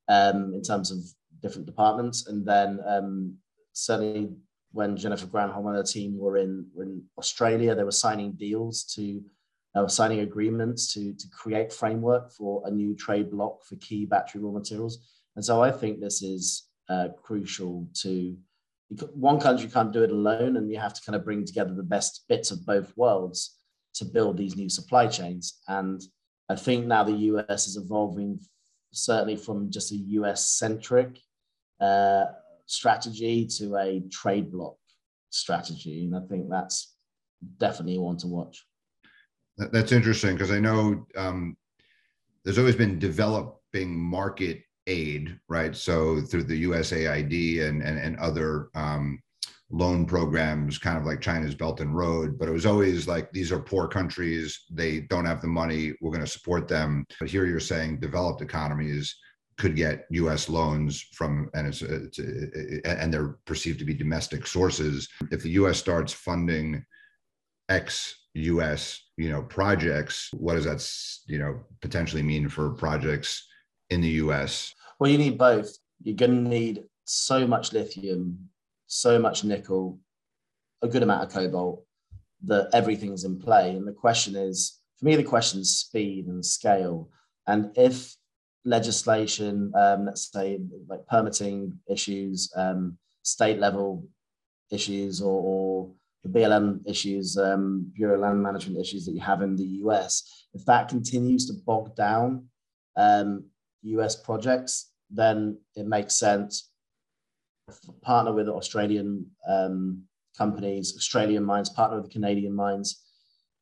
um, 0.07 0.53
in 0.53 0.62
terms 0.62 0.91
of 0.91 1.00
different 1.41 1.65
departments. 1.65 2.27
And 2.27 2.45
then 2.45 2.79
um, 2.86 3.36
certainly 3.71 4.29
when 4.71 4.98
Jennifer 4.98 5.25
Granholm 5.25 5.67
and 5.67 5.77
her 5.77 5.83
team 5.83 6.19
were 6.19 6.38
in, 6.38 6.67
were 6.75 6.83
in 6.83 7.03
Australia, 7.17 7.74
they 7.74 7.83
were 7.83 7.91
signing 7.91 8.33
deals 8.33 8.83
to 8.95 9.24
uh, 9.75 9.88
signing 9.88 10.20
agreements 10.20 10.94
to, 10.94 11.13
to 11.13 11.27
create 11.30 11.74
framework 11.74 12.32
for 12.32 12.62
a 12.65 12.72
new 12.72 12.96
trade 12.96 13.32
bloc 13.32 13.63
for 13.63 13.75
key 13.77 14.06
battery 14.06 14.42
raw 14.42 14.51
materials. 14.51 15.00
And 15.36 15.44
so 15.44 15.63
I 15.63 15.72
think 15.72 16.00
this 16.00 16.22
is 16.22 16.68
uh, 16.89 17.10
crucial 17.22 17.88
to 18.01 18.38
one 19.13 19.39
country 19.39 19.70
can't 19.70 19.92
do 19.92 20.03
it 20.03 20.12
alone, 20.12 20.58
and 20.58 20.72
you 20.72 20.80
have 20.80 20.94
to 20.94 21.01
kind 21.01 21.15
of 21.15 21.25
bring 21.25 21.46
together 21.46 21.74
the 21.74 21.84
best 21.84 22.25
bits 22.30 22.51
of 22.51 22.65
both 22.65 22.96
worlds 22.96 23.58
to 23.96 24.06
build 24.06 24.38
these 24.38 24.56
new 24.56 24.70
supply 24.70 25.08
chains. 25.08 25.62
And 25.68 26.01
I 26.50 26.56
think 26.56 26.86
now 26.86 27.03
the 27.03 27.12
US 27.12 27.68
is 27.68 27.77
evolving 27.77 28.39
certainly 28.92 29.36
from 29.36 29.72
just 29.72 29.92
a 29.92 29.96
US 29.96 30.46
centric 30.48 31.20
uh, 31.80 32.25
strategy 32.65 33.48
to 33.58 33.75
a 33.77 34.01
trade 34.12 34.51
bloc 34.51 34.75
strategy. 35.30 36.03
And 36.03 36.15
I 36.15 36.22
think 36.27 36.50
that's 36.50 36.96
definitely 37.58 37.98
one 37.98 38.18
to 38.18 38.27
watch. 38.27 38.65
That's 39.57 39.91
interesting 39.91 40.33
because 40.33 40.51
I 40.51 40.60
know 40.60 41.05
um, 41.15 41.57
there's 42.43 42.57
always 42.57 42.75
been 42.75 43.00
developing 43.00 43.98
market 43.98 44.63
aid, 44.88 45.39
right? 45.48 45.75
So 45.75 46.22
through 46.22 46.43
the 46.43 46.63
USAID 46.63 47.62
and 47.62 47.81
and, 47.81 48.00
and 48.00 48.17
other 48.17 48.69
um, 48.75 49.22
loan 49.69 50.05
programs, 50.05 50.77
kind 50.77 50.98
of 50.98 51.05
like 51.05 51.22
China's 51.22 51.55
Belt 51.55 51.81
and 51.81 51.95
Road, 51.95 52.38
but 52.38 52.48
it 52.48 52.51
was 52.51 52.65
always 52.65 53.07
like 53.07 53.31
these 53.31 53.51
are 53.51 53.60
poor 53.60 53.88
countries, 53.88 54.65
they 54.69 55.01
don't 55.01 55.25
have 55.25 55.41
the 55.41 55.48
money, 55.48 55.93
we're 56.01 56.12
going 56.12 56.25
to 56.25 56.27
support 56.27 56.67
them. 56.67 57.05
But 57.19 57.29
here 57.29 57.45
you're 57.45 57.60
saying 57.60 58.00
developed 58.00 58.41
economies 58.41 59.15
could 59.57 59.75
get 59.75 60.05
U.S. 60.12 60.50
loans 60.50 61.01
from, 61.13 61.50
and 61.53 61.67
it's, 61.67 61.81
it's 61.81 62.19
and 62.86 63.13
they're 63.13 63.38
perceived 63.45 63.79
to 63.79 63.86
be 63.86 63.93
domestic 63.93 64.48
sources. 64.48 65.10
If 65.31 65.43
the 65.43 65.51
U.S. 65.51 65.77
starts 65.77 66.13
funding 66.13 66.86
X 67.69 68.23
U.S. 68.35 69.01
you 69.17 69.29
know 69.29 69.43
projects. 69.43 70.29
What 70.33 70.55
does 70.55 70.65
that 70.65 71.31
you 71.31 71.39
know 71.39 71.59
potentially 71.81 72.23
mean 72.23 72.49
for 72.49 72.71
projects 72.71 73.47
in 73.89 74.01
the 74.01 74.09
U.S.? 74.09 74.73
Well, 74.99 75.09
you 75.09 75.17
need 75.17 75.37
both. 75.37 75.77
You're 76.01 76.15
going 76.15 76.43
to 76.43 76.49
need 76.49 76.83
so 77.05 77.45
much 77.45 77.73
lithium 77.73 78.49
so 78.93 79.17
much 79.17 79.43
nickel, 79.43 79.99
a 80.81 80.87
good 80.87 81.03
amount 81.03 81.23
of 81.23 81.33
cobalt, 81.33 81.83
that 82.43 82.69
everything's 82.73 83.23
in 83.23 83.39
play. 83.39 83.71
And 83.71 83.87
the 83.87 83.93
question 83.93 84.35
is, 84.35 84.79
for 84.97 85.05
me, 85.05 85.15
the 85.15 85.23
question 85.23 85.61
is 85.61 85.77
speed 85.77 86.27
and 86.27 86.45
scale. 86.45 87.09
And 87.47 87.71
if 87.75 88.15
legislation, 88.65 89.71
um, 89.75 90.05
let's 90.05 90.31
say 90.31 90.59
like 90.87 91.07
permitting 91.07 91.79
issues, 91.89 92.51
um, 92.55 92.97
state 93.23 93.59
level 93.59 94.07
issues, 94.71 95.21
or, 95.21 95.41
or 95.41 95.91
the 96.24 96.30
BLM 96.30 96.82
issues, 96.88 97.38
um, 97.38 97.92
Bureau 97.94 98.18
Land 98.18 98.42
Management 98.42 98.80
issues 98.80 99.06
that 99.06 99.12
you 99.12 99.22
have 99.22 99.42
in 99.42 99.56
the 99.56 99.68
US, 99.84 100.46
if 100.53 100.65
that 100.65 100.88
continues 100.88 101.48
to 101.48 101.53
bog 101.65 101.96
down 101.96 102.46
um, 102.96 103.46
US 103.84 104.15
projects, 104.15 104.92
then 105.10 105.58
it 105.75 105.86
makes 105.86 106.18
sense 106.18 106.70
partner 108.01 108.34
with 108.34 108.50
Australian 108.50 109.25
um, 109.48 110.03
companies, 110.38 110.96
Australian 110.98 111.44
mines, 111.44 111.70
partner 111.70 112.01
with 112.01 112.12
Canadian 112.12 112.53
mines, 112.53 113.01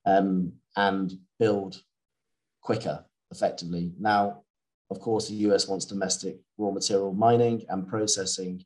um, 0.05 0.53
and 0.75 1.13
build 1.39 1.81
quicker 2.61 3.05
effectively. 3.31 3.93
Now, 3.99 4.43
of 4.89 4.99
course, 4.99 5.27
the 5.27 5.35
US 5.35 5.67
wants 5.67 5.85
domestic 5.85 6.37
raw 6.57 6.71
material 6.71 7.13
mining 7.13 7.63
and 7.69 7.87
processing, 7.87 8.63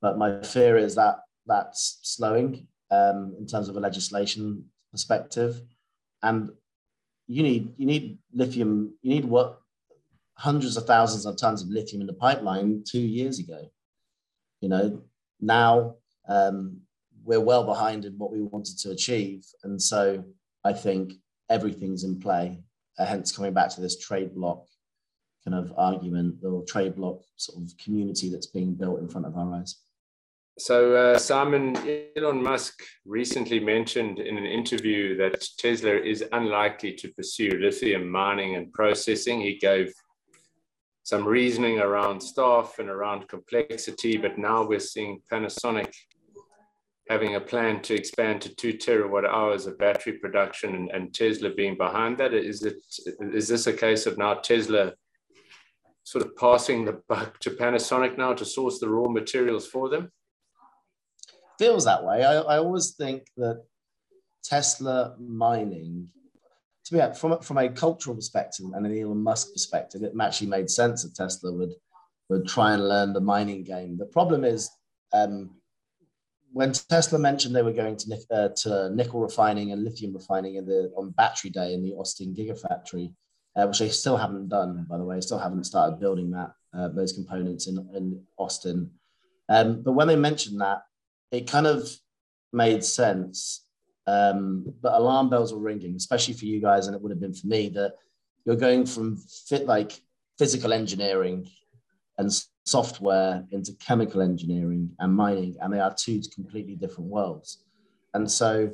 but 0.00 0.18
my 0.18 0.42
fear 0.42 0.76
is 0.76 0.94
that 0.96 1.20
that's 1.46 1.98
slowing 2.02 2.66
um, 2.92 3.34
in 3.38 3.46
terms 3.46 3.68
of 3.68 3.76
a 3.76 3.80
legislation 3.80 4.64
perspective. 4.92 5.62
And 6.22 6.50
you 7.26 7.42
need 7.42 7.74
you 7.76 7.86
need 7.86 8.18
lithium, 8.32 8.94
you 9.02 9.14
need 9.14 9.24
what 9.24 9.58
hundreds 10.34 10.76
of 10.76 10.86
thousands 10.86 11.26
of 11.26 11.36
tons 11.36 11.62
of 11.62 11.68
lithium 11.68 12.02
in 12.02 12.06
the 12.06 12.12
pipeline 12.12 12.84
two 12.86 13.00
years 13.00 13.38
ago. 13.38 13.70
You 14.60 14.68
know, 14.68 15.02
now 15.40 15.96
um, 16.28 16.80
we're 17.24 17.40
well 17.40 17.64
behind 17.64 18.04
in 18.04 18.14
what 18.18 18.32
we 18.32 18.42
wanted 18.42 18.78
to 18.80 18.90
achieve. 18.90 19.44
And 19.64 19.80
so 19.80 20.24
I 20.64 20.72
think 20.72 21.14
everything's 21.50 22.04
in 22.04 22.20
play, 22.20 22.62
uh, 22.98 23.06
hence 23.06 23.34
coming 23.34 23.52
back 23.52 23.70
to 23.70 23.80
this 23.80 23.98
trade 23.98 24.34
bloc 24.34 24.66
kind 25.44 25.56
of 25.56 25.72
argument 25.76 26.36
or 26.44 26.64
trade 26.64 26.94
bloc 26.94 27.20
sort 27.36 27.60
of 27.62 27.76
community 27.76 28.30
that's 28.30 28.46
being 28.46 28.74
built 28.74 29.00
in 29.00 29.08
front 29.08 29.26
of 29.26 29.36
our 29.36 29.54
eyes. 29.54 29.81
So, 30.58 30.94
uh, 30.94 31.18
Simon, 31.18 31.76
Elon 32.16 32.42
Musk 32.42 32.82
recently 33.06 33.58
mentioned 33.58 34.18
in 34.18 34.36
an 34.36 34.44
interview 34.44 35.16
that 35.16 35.42
Tesla 35.58 35.94
is 35.94 36.22
unlikely 36.32 36.92
to 36.94 37.08
pursue 37.14 37.58
lithium 37.58 38.10
mining 38.10 38.56
and 38.56 38.72
processing. 38.72 39.40
He 39.40 39.58
gave 39.58 39.92
some 41.04 41.24
reasoning 41.24 41.80
around 41.80 42.20
staff 42.20 42.76
and 42.78 42.90
around 42.90 43.28
complexity, 43.28 44.18
but 44.18 44.38
now 44.38 44.64
we're 44.64 44.78
seeing 44.78 45.20
Panasonic 45.32 45.92
having 47.08 47.34
a 47.34 47.40
plan 47.40 47.82
to 47.82 47.94
expand 47.94 48.40
to 48.42 48.54
two 48.54 48.74
terawatt 48.74 49.26
hours 49.26 49.66
of 49.66 49.78
battery 49.78 50.14
production 50.18 50.74
and, 50.74 50.90
and 50.90 51.14
Tesla 51.14 51.50
being 51.50 51.76
behind 51.76 52.18
that. 52.18 52.32
Is 52.32 52.62
it 52.62 52.76
is 53.20 53.48
this 53.48 53.66
a 53.66 53.72
case 53.72 54.06
of 54.06 54.18
now 54.18 54.34
Tesla 54.34 54.92
sort 56.04 56.24
of 56.24 56.36
passing 56.36 56.84
the 56.84 57.00
buck 57.08 57.38
to 57.40 57.50
Panasonic 57.50 58.16
now 58.16 58.34
to 58.34 58.44
source 58.44 58.78
the 58.78 58.88
raw 58.88 59.08
materials 59.08 59.66
for 59.66 59.88
them? 59.88 60.10
Feels 61.62 61.84
that 61.84 62.04
way. 62.04 62.24
I, 62.24 62.34
I 62.54 62.58
always 62.58 62.94
think 63.00 63.20
that 63.36 63.62
Tesla 64.42 65.14
mining, 65.18 66.08
to 66.86 66.92
be 66.94 67.00
from 67.20 67.40
from 67.40 67.58
a 67.58 67.68
cultural 67.68 68.16
perspective 68.16 68.66
and 68.74 68.84
an 68.84 68.98
Elon 68.98 69.22
Musk 69.22 69.52
perspective, 69.52 70.02
it 70.02 70.12
actually 70.20 70.48
made 70.56 70.68
sense 70.68 71.02
that 71.02 71.14
Tesla 71.14 71.52
would 71.52 71.74
would 72.28 72.48
try 72.48 72.72
and 72.74 72.88
learn 72.88 73.12
the 73.12 73.20
mining 73.20 73.62
game. 73.62 73.96
The 73.96 74.06
problem 74.18 74.44
is 74.44 74.70
um, 75.12 75.50
when 76.52 76.72
Tesla 76.72 77.18
mentioned 77.18 77.54
they 77.54 77.62
were 77.62 77.80
going 77.84 77.96
to, 77.96 78.06
uh, 78.30 78.48
to 78.62 78.90
nickel 78.90 79.20
refining 79.20 79.70
and 79.72 79.84
lithium 79.84 80.12
refining 80.14 80.56
in 80.56 80.66
the 80.66 80.92
on 80.96 81.10
Battery 81.10 81.50
Day 81.50 81.74
in 81.74 81.82
the 81.84 81.94
Austin 81.94 82.34
Gigafactory, 82.36 83.12
uh, 83.56 83.66
which 83.66 83.78
they 83.78 83.88
still 83.88 84.16
haven't 84.16 84.48
done, 84.48 84.86
by 84.90 84.98
the 84.98 85.04
way, 85.04 85.20
still 85.20 85.38
haven't 85.38 85.64
started 85.64 86.00
building 86.00 86.30
that 86.32 86.50
uh, 86.76 86.88
those 86.88 87.12
components 87.12 87.68
in 87.68 87.76
in 87.94 88.04
Austin. 88.36 88.90
Um, 89.48 89.82
but 89.84 89.92
when 89.92 90.08
they 90.08 90.16
mentioned 90.16 90.60
that, 90.60 90.82
it 91.32 91.50
kind 91.50 91.66
of 91.66 91.88
made 92.52 92.84
sense. 92.84 93.64
Um, 94.06 94.72
but 94.80 94.94
alarm 94.94 95.30
bells 95.30 95.52
were 95.52 95.60
ringing, 95.60 95.96
especially 95.96 96.34
for 96.34 96.44
you 96.44 96.60
guys, 96.60 96.86
and 96.86 96.94
it 96.94 97.02
would 97.02 97.10
have 97.10 97.20
been 97.20 97.34
for 97.34 97.46
me 97.46 97.68
that 97.70 97.94
you're 98.44 98.56
going 98.56 98.84
from 98.84 99.16
fit 99.16 99.66
like 99.66 100.00
physical 100.38 100.72
engineering 100.72 101.48
and 102.18 102.30
software 102.64 103.44
into 103.50 103.72
chemical 103.74 104.20
engineering 104.20 104.90
and 104.98 105.14
mining, 105.14 105.56
and 105.60 105.72
they 105.72 105.80
are 105.80 105.94
two 105.94 106.20
completely 106.34 106.74
different 106.74 107.10
worlds. 107.10 107.64
And 108.14 108.30
so, 108.30 108.72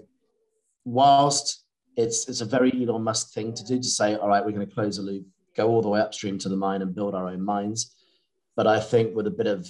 whilst 0.85 1.65
it's 1.97 2.29
it's 2.29 2.41
a 2.41 2.47
very 2.47 2.73
Elon 2.73 3.03
Musk 3.03 3.33
thing 3.33 3.53
to 3.55 3.65
do 3.65 3.79
to 3.79 3.89
say, 3.89 4.17
all 4.17 4.29
right, 4.29 4.45
we're 4.45 4.53
going 4.53 4.67
to 4.67 4.75
close 4.75 4.99
a 4.99 5.03
loop, 5.03 5.27
go 5.57 5.69
all 5.69 5.83
the 5.83 5.89
way 5.89 6.01
upstream 6.01 6.39
to 6.39 6.49
the 6.49 6.57
mine 6.57 6.83
and 6.83 6.95
build 6.95 7.15
our 7.15 7.29
own 7.29 7.43
mines. 7.43 7.95
But 8.57 8.67
I 8.67 8.81
think 8.81 9.15
with 9.15 9.27
a 9.27 9.31
bit 9.31 9.47
of 9.47 9.69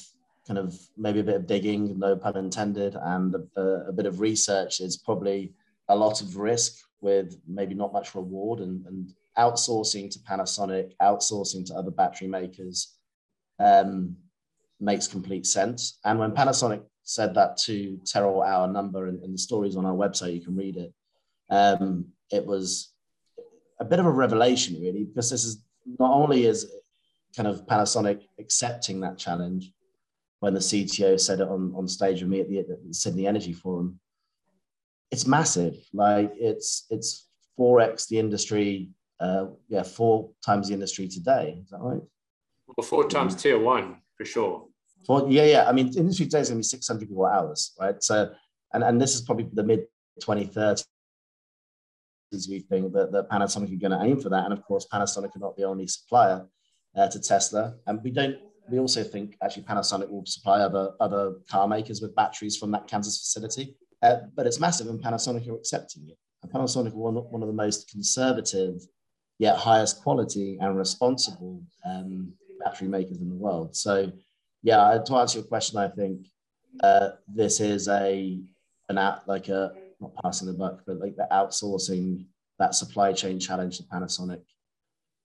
kind 0.48 0.58
of 0.58 0.74
maybe 0.96 1.20
a 1.20 1.24
bit 1.24 1.36
of 1.36 1.46
digging, 1.46 1.98
no 1.98 2.16
pun 2.16 2.36
intended, 2.36 2.96
and 3.00 3.34
a, 3.56 3.60
a, 3.88 3.92
bit 3.92 4.06
of 4.06 4.18
research 4.18 4.80
is 4.80 4.96
probably 4.96 5.52
a 5.88 5.94
lot 5.94 6.22
of 6.22 6.36
risk 6.38 6.72
with 7.02 7.38
maybe 7.46 7.74
not 7.74 7.92
much 7.92 8.14
reward 8.14 8.60
and, 8.60 8.84
and 8.86 9.12
outsourcing 9.36 10.10
to 10.10 10.18
Panasonic, 10.20 10.92
outsourcing 11.02 11.66
to 11.66 11.74
other 11.74 11.90
battery 11.90 12.26
makers 12.26 12.96
um, 13.60 14.16
makes 14.80 15.06
complete 15.06 15.46
sense. 15.46 15.98
And 16.04 16.18
when 16.18 16.32
Panasonic 16.32 16.82
said 17.02 17.34
that 17.34 17.58
two 17.58 18.00
terawatt 18.04 18.48
hour 18.48 18.68
number 18.68 19.06
and, 19.06 19.22
and 19.22 19.34
the 19.34 19.38
stories 19.38 19.76
on 19.76 19.84
our 19.84 19.94
website, 19.94 20.34
you 20.34 20.40
can 20.40 20.56
read 20.56 20.76
it. 20.76 20.92
Um, 21.50 22.06
it 22.32 22.44
was 22.44 22.90
a 23.80 23.84
bit 23.84 24.00
of 24.00 24.06
a 24.06 24.10
revelation, 24.10 24.80
really, 24.80 25.04
because 25.04 25.30
this 25.30 25.44
is 25.44 25.62
not 25.98 26.12
only 26.12 26.46
is 26.46 26.70
kind 27.36 27.46
of 27.46 27.66
Panasonic 27.66 28.22
accepting 28.38 29.00
that 29.00 29.18
challenge, 29.18 29.72
when 30.40 30.54
the 30.54 30.60
CTO 30.60 31.18
said 31.18 31.40
it 31.40 31.48
on, 31.48 31.72
on 31.76 31.88
stage 31.88 32.22
with 32.22 32.30
me 32.30 32.40
at 32.40 32.48
the, 32.48 32.58
at 32.60 32.66
the 32.68 32.94
Sydney 32.94 33.26
Energy 33.26 33.52
Forum. 33.52 33.98
It's 35.10 35.26
massive. 35.26 35.74
Like 35.92 36.32
it's 36.36 36.86
it's 36.90 37.28
four 37.56 37.80
x 37.80 38.06
the 38.06 38.18
industry. 38.18 38.90
Uh, 39.18 39.46
yeah, 39.68 39.82
four 39.82 40.30
times 40.44 40.68
the 40.68 40.74
industry 40.74 41.08
today. 41.08 41.60
Is 41.62 41.70
that 41.70 41.80
right? 41.80 42.00
Well, 42.76 42.86
four 42.86 43.08
times 43.08 43.34
tier 43.34 43.58
one 43.58 43.96
for 44.16 44.24
sure. 44.24 44.66
Four, 45.06 45.26
yeah, 45.28 45.44
yeah. 45.44 45.68
I 45.68 45.72
mean, 45.72 45.88
industry 45.96 46.26
today 46.26 46.40
is 46.40 46.50
going 46.50 46.58
to 46.58 46.66
be 46.66 46.68
600 46.68 47.08
gigawatt 47.08 47.34
hours, 47.34 47.72
right? 47.80 48.00
So, 48.02 48.30
and, 48.72 48.84
and 48.84 49.00
this 49.00 49.14
is 49.14 49.22
probably 49.22 49.48
the 49.52 49.64
mid 49.64 49.86
2030s 50.22 50.84
we 52.48 52.60
think 52.60 52.92
that, 52.92 53.12
that 53.12 53.30
Panasonic 53.30 53.72
are 53.72 53.88
going 53.88 53.98
to 53.98 54.02
aim 54.02 54.20
for 54.20 54.28
that. 54.28 54.44
And 54.44 54.52
of 54.52 54.62
course, 54.62 54.86
Panasonic 54.92 55.34
are 55.36 55.40
not 55.40 55.56
the 55.56 55.64
only 55.64 55.86
supplier 55.86 56.46
uh, 56.96 57.08
to 57.08 57.20
Tesla. 57.20 57.74
And 57.86 58.00
we 58.02 58.10
don't 58.10 58.36
we 58.70 58.78
also 58.78 59.02
think 59.02 59.36
actually 59.42 59.64
Panasonic 59.64 60.08
will 60.10 60.24
supply 60.26 60.60
other 60.60 60.92
other 61.00 61.34
car 61.50 61.66
makers 61.68 62.00
with 62.00 62.14
batteries 62.14 62.56
from 62.56 62.70
that 62.72 62.86
Kansas 62.86 63.18
facility. 63.18 63.76
Uh, 64.02 64.16
but 64.36 64.46
it's 64.46 64.60
massive, 64.60 64.86
and 64.88 65.02
Panasonic 65.02 65.48
are 65.48 65.56
accepting 65.56 66.08
it. 66.08 66.16
And 66.42 66.52
Panasonic 66.52 66.92
are 66.92 66.98
one, 66.98 67.14
one 67.16 67.42
of 67.42 67.48
the 67.48 67.54
most 67.54 67.90
conservative, 67.90 68.80
yet 69.38 69.56
highest 69.56 70.02
quality 70.02 70.56
and 70.60 70.78
responsible 70.78 71.62
um, 71.84 72.32
battery 72.64 72.88
makers 72.88 73.18
in 73.18 73.28
the 73.28 73.34
world. 73.34 73.74
So, 73.74 74.12
yeah, 74.62 74.98
to 75.04 75.16
answer 75.16 75.40
your 75.40 75.48
question, 75.48 75.78
I 75.78 75.88
think 75.88 76.28
uh, 76.82 77.10
this 77.26 77.60
is 77.60 77.88
a 77.88 78.40
an 78.88 78.98
out 78.98 79.26
like 79.26 79.48
a 79.48 79.72
not 80.00 80.12
passing 80.22 80.46
the 80.46 80.54
buck, 80.54 80.82
but 80.86 80.98
like 80.98 81.16
the 81.16 81.26
outsourcing 81.32 82.24
that 82.58 82.74
supply 82.74 83.12
chain 83.12 83.38
challenge 83.38 83.78
to 83.78 83.84
Panasonic. 83.84 84.42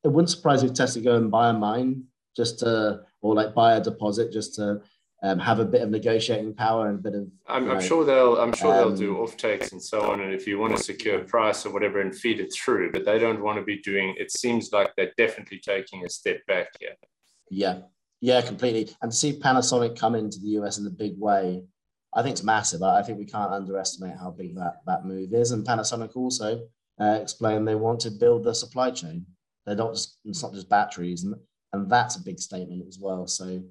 It 0.03 0.07
wouldn't 0.07 0.29
surprise 0.29 0.63
me 0.63 0.69
if 0.69 0.75
Tesla 0.75 1.01
go 1.01 1.15
and 1.15 1.31
buy 1.31 1.49
a 1.49 1.53
mine 1.53 2.05
just 2.35 2.59
to, 2.59 3.01
or 3.23 3.33
like 3.33 3.55
buy 3.55 3.77
a 3.77 3.81
deposit 3.81 4.31
just 4.31 4.53
to 4.55 4.81
um, 5.23 5.39
have 5.39 5.59
a 5.59 5.65
bit 5.65 5.81
of 5.81 5.89
negotiating 5.89 6.53
power 6.53 6.89
and 6.89 6.99
a 6.99 7.01
bit 7.01 7.15
of. 7.15 7.27
I'm, 7.47 7.71
I'm 7.71 7.81
sure 7.81 8.03
they'll. 8.03 8.35
I'm 8.37 8.53
sure 8.53 8.71
um, 8.73 8.77
they'll 8.77 8.95
do 8.95 9.17
off 9.17 9.37
takes 9.37 9.71
and 9.71 9.81
so 9.81 10.11
on. 10.11 10.19
And 10.19 10.33
if 10.33 10.45
you 10.45 10.59
want 10.59 10.75
to 10.75 10.83
secure 10.83 11.19
price 11.19 11.65
or 11.65 11.71
whatever 11.71 12.01
and 12.01 12.13
feed 12.13 12.41
it 12.41 12.53
through, 12.53 12.91
but 12.91 13.05
they 13.05 13.17
don't 13.17 13.41
want 13.41 13.57
to 13.57 13.63
be 13.63 13.79
doing. 13.79 14.13
It 14.19 14.31
seems 14.31 14.71
like 14.73 14.91
they're 14.95 15.13
definitely 15.17 15.59
taking 15.59 16.05
a 16.05 16.09
step 16.09 16.45
back 16.45 16.67
here. 16.79 16.95
Yeah, 17.49 17.79
yeah, 18.19 18.41
completely. 18.41 18.93
And 19.01 19.11
to 19.11 19.17
see 19.17 19.39
Panasonic 19.39 19.97
come 19.97 20.15
into 20.15 20.39
the 20.39 20.49
US 20.59 20.77
in 20.77 20.85
a 20.85 20.91
big 20.91 21.17
way, 21.17 21.63
I 22.13 22.21
think 22.21 22.33
it's 22.33 22.43
massive. 22.43 22.83
I 22.83 23.01
think 23.01 23.17
we 23.17 23.25
can't 23.25 23.53
underestimate 23.53 24.17
how 24.17 24.31
big 24.31 24.55
that 24.55 24.81
that 24.85 25.05
move 25.05 25.33
is. 25.33 25.51
And 25.51 25.65
Panasonic 25.65 26.17
also 26.17 26.67
uh, 26.99 27.19
explained 27.21 27.65
they 27.65 27.75
want 27.75 28.01
to 28.01 28.11
build 28.11 28.43
the 28.43 28.53
supply 28.53 28.91
chain. 28.91 29.25
They're 29.65 29.75
not 29.77 29.93
just 29.93 30.17
it's 30.25 30.43
not 30.43 30.53
just 30.53 30.67
batteries, 30.67 31.23
and 31.23 31.35
and 31.73 31.89
that's 31.89 32.15
a 32.15 32.23
big 32.23 32.39
statement 32.39 32.85
as 32.87 32.99
well. 32.99 33.27
So, 33.27 33.61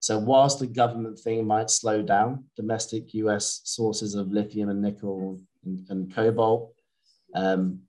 so 0.00 0.18
whilst 0.18 0.60
the 0.60 0.66
government 0.66 1.18
thing 1.18 1.46
might 1.46 1.70
slow 1.70 2.02
down 2.02 2.44
domestic 2.54 3.14
US 3.14 3.62
sources 3.64 4.14
of 4.14 4.30
lithium 4.30 4.68
and 4.68 4.80
nickel 4.80 5.40
and, 5.64 5.86
and 5.88 6.14
cobalt, 6.14 6.72
um, 7.34 7.80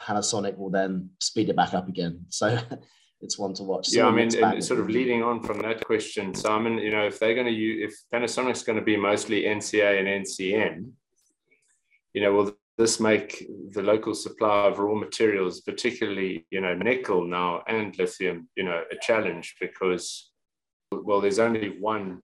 Panasonic 0.00 0.56
will 0.56 0.70
then 0.70 1.10
speed 1.20 1.48
it 1.48 1.56
back 1.56 1.74
up 1.74 1.88
again. 1.88 2.24
So, 2.28 2.58
it's 3.20 3.38
one 3.38 3.52
to 3.54 3.64
watch. 3.64 3.88
yeah, 3.90 4.06
I 4.06 4.12
mean, 4.12 4.30
sort 4.62 4.80
of 4.80 4.88
leading 4.88 5.22
on 5.22 5.42
from 5.42 5.58
that 5.62 5.84
question, 5.84 6.34
Simon, 6.34 6.78
you 6.78 6.90
know, 6.90 7.06
if 7.06 7.18
they're 7.18 7.34
going 7.34 7.46
to 7.46 7.52
use, 7.52 7.92
if 7.92 8.00
Panasonic's 8.12 8.62
going 8.62 8.78
to 8.78 8.84
be 8.84 8.96
mostly 8.96 9.42
NCA 9.42 9.98
and 9.98 10.24
NCM, 10.24 10.90
you 12.14 12.22
know, 12.22 12.32
will 12.32 12.56
this 12.78 13.00
make 13.00 13.44
the 13.72 13.82
local 13.82 14.14
supply 14.14 14.66
of 14.66 14.78
raw 14.78 14.94
materials, 14.94 15.60
particularly, 15.60 16.46
you 16.50 16.60
know, 16.60 16.74
nickel 16.74 17.24
now 17.24 17.62
and 17.66 17.98
lithium, 17.98 18.48
you 18.56 18.62
know, 18.62 18.84
a 18.92 18.96
challenge 19.02 19.56
because, 19.60 20.30
well, 20.92 21.20
there's 21.20 21.40
only 21.40 21.76
one 21.80 22.22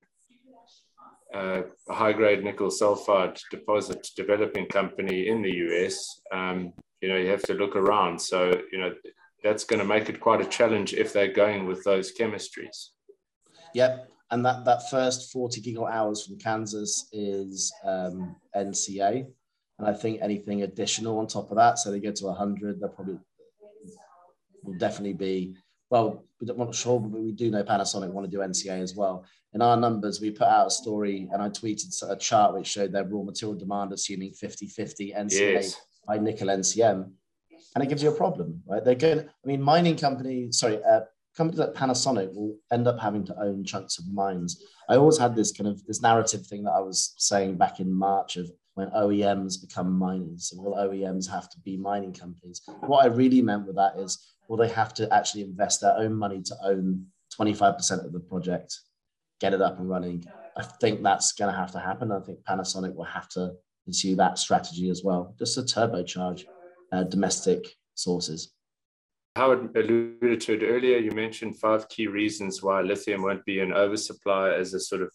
uh, 1.35 1.63
high 1.91 2.13
grade 2.13 2.45
nickel 2.45 2.69
sulfide 2.69 3.41
deposit 3.51 4.07
developing 4.17 4.67
company 4.67 5.27
in 5.27 5.43
the 5.43 5.51
US. 5.67 6.21
Um, 6.33 6.73
you 7.01 7.09
know, 7.09 7.17
you 7.17 7.29
have 7.31 7.43
to 7.43 7.55
look 7.55 7.75
around. 7.75 8.21
So, 8.21 8.57
you 8.71 8.79
know, 8.79 8.95
that's 9.43 9.65
going 9.65 9.81
to 9.81 9.85
make 9.85 10.09
it 10.09 10.21
quite 10.21 10.41
a 10.41 10.47
challenge 10.47 10.95
if 10.95 11.13
they're 11.13 11.33
going 11.33 11.67
with 11.67 11.83
those 11.83 12.17
chemistries. 12.17 12.91
Yep. 13.75 14.09
And 14.31 14.45
that, 14.47 14.65
that 14.65 14.89
first 14.89 15.33
40 15.33 15.61
gigawatt 15.61 15.93
hours 15.93 16.25
from 16.25 16.39
Kansas 16.39 17.09
is 17.13 17.73
um, 17.85 18.37
NCA. 18.57 19.27
And 19.79 19.89
I 19.89 19.93
think 19.93 20.21
anything 20.23 20.63
additional 20.63 21.19
on 21.19 21.27
top 21.27 21.51
of 21.51 21.57
that, 21.57 21.79
so 21.79 21.91
they 21.91 22.01
go 22.01 22.13
to 22.13 22.25
100, 22.27 22.81
they'll 22.81 22.89
probably 22.89 23.19
will 24.63 24.79
definitely 24.79 25.15
be, 25.15 25.57
well, 25.91 26.25
we're 26.41 26.55
not 26.55 26.75
sure, 26.75 27.01
but 27.01 27.21
we 27.21 27.33
do 27.33 27.51
know 27.51 27.65
Panasonic 27.65 28.11
want 28.11 28.31
to 28.31 28.31
do 28.31 28.43
NCA 28.43 28.81
as 28.81 28.95
well. 28.95 29.25
In 29.53 29.63
our 29.63 29.77
numbers, 29.77 30.21
we 30.21 30.31
put 30.31 30.49
out 30.49 30.69
a 30.69 30.71
story 30.71 31.29
and 31.33 31.43
I 31.43 31.49
tweeted 31.49 31.93
a 32.09 32.17
chart 32.17 32.55
which 32.55 32.67
showed 32.67 32.93
their 32.93 33.05
raw 33.05 33.23
material 33.23 33.59
demand 33.59 33.93
assuming 33.93 34.33
50 34.33 34.69
50 34.69 35.13
NCA 35.13 35.33
yes. 35.33 35.81
by 36.07 36.19
nickel 36.19 36.49
NCM 36.49 37.11
and 37.75 37.85
it 37.85 37.89
gives 37.89 38.03
you 38.03 38.11
a 38.11 38.15
problem, 38.15 38.63
right? 38.67 38.85
They're 38.85 38.95
going. 38.95 39.21
I 39.21 39.47
mean, 39.47 39.61
mining 39.61 39.97
companies, 39.97 40.59
sorry, 40.59 40.83
uh, 40.85 41.01
companies 41.37 41.59
like 41.59 41.75
Panasonic 41.75 42.35
will 42.35 42.57
end 42.73 42.87
up 42.87 43.01
having 43.01 43.25
to 43.27 43.41
own 43.41 43.65
chunks 43.65 43.99
of 43.99 44.07
mines. 44.13 44.63
I 44.89 44.97
always 44.97 45.19
had 45.19 45.35
this 45.35 45.53
kind 45.53 45.69
of 45.69 45.85
this 45.87 46.01
narrative 46.01 46.47
thing 46.47 46.65
that 46.65 46.73
I 46.73 46.81
was 46.81 47.15
saying 47.19 47.57
back 47.57 47.81
in 47.81 47.93
March 47.93 48.37
of 48.37 48.51
when 48.75 48.91
OEMs 48.91 49.61
become 49.61 49.93
miners. 49.93 50.51
So 50.51 50.61
will 50.61 50.75
OEMs 50.75 51.31
have 51.31 51.49
to 51.51 51.59
be 51.61 51.77
mining 51.77 52.13
companies? 52.13 52.63
What 52.81 53.05
I 53.05 53.09
really 53.09 53.41
meant 53.41 53.67
with 53.67 53.77
that 53.77 53.97
is, 53.97 54.35
will 54.49 54.57
they 54.57 54.69
have 54.69 54.93
to 54.95 55.13
actually 55.15 55.43
invest 55.43 55.81
their 55.81 55.97
own 55.97 56.15
money 56.15 56.43
to 56.43 56.57
own 56.65 57.07
25% 57.39 58.05
of 58.05 58.13
the 58.13 58.21
project, 58.21 58.79
get 59.41 59.55
it 59.55 59.63
up 59.63 59.79
and 59.79 59.89
running? 59.89 60.25
I 60.57 60.63
think 60.63 61.03
that's 61.03 61.33
going 61.33 61.53
to 61.53 61.59
have 61.59 61.73
to 61.73 61.81
happen. 61.81 62.13
I 62.13 62.21
think 62.21 62.41
Panasonic 62.45 62.95
will 62.95 63.05
have 63.05 63.29
to 63.31 63.53
pursue 63.87 64.17
that 64.17 64.39
strategy 64.39 64.91
as 64.91 65.03
well, 65.05 65.35
just 65.39 65.55
to 65.55 65.63
turbocharge 65.63 66.45
uh, 66.93 67.05
domestic 67.05 67.65
sources. 67.95 68.53
Howard 69.37 69.77
alluded 69.77 70.41
to 70.43 70.55
it 70.55 70.63
earlier. 70.63 70.99
You 70.99 71.11
mentioned 71.11 71.59
five 71.59 71.89
key 71.89 72.07
reasons 72.07 72.63
why 72.63 72.83
lithium 72.83 73.23
won't 73.23 73.45
be 73.45 73.59
an 73.61 73.73
oversupply 73.73 74.51
as 74.51 74.75
a 74.75 74.81
sort 74.81 75.03
of 75.03 75.11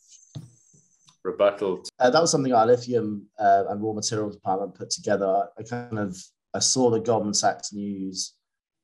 rebuttal. 1.23 1.83
Uh, 1.99 2.09
that 2.09 2.21
was 2.21 2.31
something 2.31 2.53
our 2.53 2.65
lithium 2.65 3.25
uh, 3.37 3.65
and 3.69 3.81
raw 3.81 3.93
material 3.93 4.29
department 4.29 4.75
put 4.75 4.89
together. 4.89 5.47
I 5.57 5.63
kind 5.63 5.99
of 5.99 6.17
I 6.53 6.59
saw 6.59 6.89
the 6.89 6.99
Goldman 6.99 7.33
Sachs 7.33 7.73
news. 7.73 8.33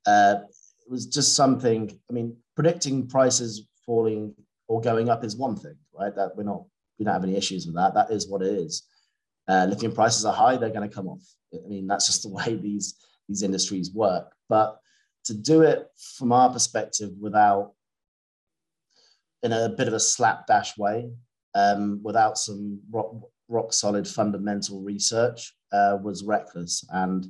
Uh, 0.06 0.36
it 0.84 0.90
was 0.90 1.06
just 1.06 1.34
something. 1.34 1.98
I 2.08 2.12
mean, 2.12 2.36
predicting 2.54 3.08
prices 3.08 3.66
falling 3.84 4.34
or 4.68 4.80
going 4.80 5.08
up 5.08 5.24
is 5.24 5.36
one 5.36 5.56
thing, 5.56 5.76
right? 5.98 6.14
That 6.14 6.36
we're 6.36 6.44
not 6.44 6.64
we 6.98 7.04
don't 7.04 7.14
have 7.14 7.24
any 7.24 7.36
issues 7.36 7.66
with 7.66 7.76
that. 7.76 7.94
That 7.94 8.10
is 8.10 8.28
what 8.28 8.42
it 8.42 8.52
is. 8.52 8.82
Uh, 9.48 9.66
lithium 9.68 9.92
prices 9.92 10.24
are 10.24 10.34
high; 10.34 10.56
they're 10.56 10.70
going 10.70 10.88
to 10.88 10.94
come 10.94 11.08
off. 11.08 11.22
I 11.54 11.68
mean, 11.68 11.86
that's 11.86 12.06
just 12.06 12.22
the 12.22 12.30
way 12.30 12.54
these 12.62 12.96
these 13.28 13.42
industries 13.42 13.92
work. 13.92 14.32
But 14.48 14.78
to 15.24 15.34
do 15.34 15.62
it 15.62 15.88
from 16.16 16.32
our 16.32 16.52
perspective 16.52 17.10
without, 17.20 17.72
in 19.42 19.52
a 19.52 19.68
bit 19.68 19.88
of 19.88 19.94
a 19.94 20.00
slapdash 20.00 20.78
way, 20.78 21.10
um, 21.56 22.00
without 22.02 22.38
some 22.38 22.80
rock, 22.90 23.14
rock 23.48 23.72
solid 23.72 24.06
fundamental 24.06 24.82
research, 24.82 25.54
uh, 25.72 25.98
was 26.02 26.22
reckless 26.22 26.84
and 26.90 27.26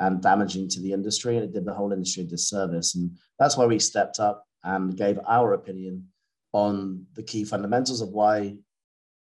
and 0.00 0.22
damaging 0.22 0.66
to 0.66 0.80
the 0.80 0.92
industry, 0.92 1.36
and 1.36 1.44
it 1.44 1.52
did 1.52 1.66
the 1.66 1.74
whole 1.74 1.92
industry 1.92 2.22
a 2.22 2.26
disservice. 2.26 2.94
And 2.94 3.10
that's 3.38 3.58
why 3.58 3.66
we 3.66 3.78
stepped 3.78 4.18
up 4.18 4.46
and 4.64 4.96
gave 4.96 5.18
our 5.28 5.52
opinion 5.52 6.06
on 6.52 7.04
the 7.14 7.22
key 7.22 7.44
fundamentals 7.44 8.00
of 8.00 8.08
why 8.08 8.56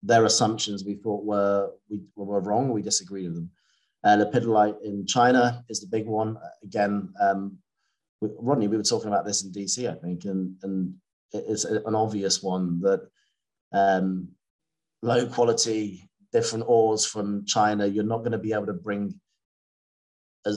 their 0.04 0.26
assumptions 0.26 0.84
we 0.86 0.96
thought 0.96 1.26
were 1.26 1.72
we 1.90 2.02
were 2.16 2.42
wrong. 2.42 2.70
We 2.70 2.82
disagreed 2.82 3.26
with 3.26 3.36
them. 3.36 3.52
Uh, 4.04 4.18
lepidolite 4.18 4.82
in 4.84 5.06
China 5.06 5.64
is 5.70 5.82
the 5.82 5.88
big 5.88 6.08
one. 6.08 6.38
Again, 6.64 7.14
um, 7.20 7.58
Rodney, 8.22 8.68
we 8.68 8.78
were 8.78 8.84
talking 8.84 9.10
about 9.10 9.26
this 9.26 9.44
in 9.44 9.52
DC, 9.52 9.90
I 9.90 10.00
think, 10.00 10.26
and, 10.26 10.56
and 10.64 10.94
it's 11.34 11.66
an 11.66 11.96
obvious 11.96 12.42
one 12.42 12.82
that 12.82 13.08
um, 13.74 14.30
low 15.02 15.26
quality, 15.28 16.10
different 16.32 16.66
ores 16.68 17.06
from 17.06 17.46
China, 17.46 17.86
you're 17.86 18.04
not 18.04 18.20
going 18.20 18.32
to 18.32 18.38
be 18.38 18.54
able 18.54 18.68
to 18.68 18.74
bring 18.74 19.20
a, 20.46 20.56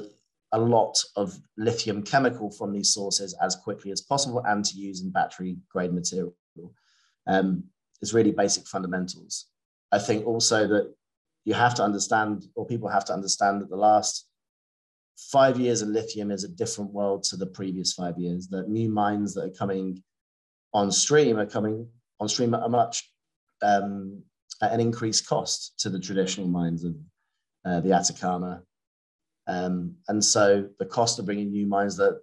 a 0.53 0.59
lot 0.59 0.96
of 1.16 1.37
lithium 1.57 2.03
chemical 2.03 2.50
from 2.50 2.72
these 2.72 2.92
sources 2.92 3.35
as 3.42 3.57
quickly 3.57 3.90
as 3.90 4.00
possible 4.00 4.42
and 4.46 4.64
to 4.64 4.77
use 4.77 5.03
in 5.03 5.11
battery 5.11 5.57
grade 5.68 5.92
material. 5.92 6.35
Um, 7.27 7.64
it's 8.00 8.14
really 8.14 8.33
basic 8.33 8.66
fundamentals. 8.66 9.46
I 9.90 9.98
think 9.98 10.27
also 10.27 10.66
that 10.68 10.94
you 11.44 11.55
have 11.55 11.74
to 11.74 11.83
understand, 11.83 12.46
or 12.55 12.66
people 12.66 12.88
have 12.88 13.05
to 13.07 13.12
understand, 13.12 13.61
that 13.61 13.70
the 13.70 13.77
last 13.77 14.29
five 15.16 15.59
years 15.59 15.83
of 15.83 15.88
lithium 15.88 16.31
is 16.31 16.44
a 16.44 16.48
different 16.48 16.92
world 16.92 17.22
to 17.24 17.37
the 17.37 17.46
previous 17.46 17.92
five 17.92 18.18
years. 18.18 18.48
That 18.48 18.68
new 18.68 18.88
mines 18.88 19.35
that 19.35 19.44
are 19.44 19.59
coming 19.59 20.03
on 20.72 20.90
stream 20.90 21.38
are 21.38 21.46
coming 21.46 21.88
on 22.20 22.29
stream 22.29 22.55
at 22.55 22.62
a 22.62 22.68
much 22.68 23.11
um, 23.62 24.22
at 24.62 24.72
an 24.72 24.81
increased 24.81 25.27
cost 25.27 25.79
to 25.81 25.90
the 25.90 25.98
traditional 25.98 26.46
mines 26.46 26.85
of 26.85 26.94
uh, 27.64 27.81
the 27.81 27.92
Atacama. 27.92 28.62
Um, 29.46 29.96
and 30.09 30.24
so 30.24 30.68
the 30.79 30.87
cost 30.87 31.18
of 31.18 31.27
bringing 31.27 31.50
new 31.50 31.66
mines 31.66 31.96
that 31.96 32.20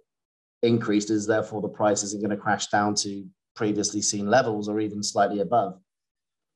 increased 0.62 1.10
is 1.10 1.26
therefore 1.26 1.60
the 1.60 1.68
price 1.68 2.02
isn't 2.02 2.22
going 2.22 2.36
to 2.36 2.42
crash 2.42 2.68
down 2.68 2.94
to 2.96 3.24
previously 3.54 4.00
seen 4.00 4.26
levels 4.26 4.68
or 4.68 4.80
even 4.80 5.02
slightly 5.02 5.40
above. 5.40 5.78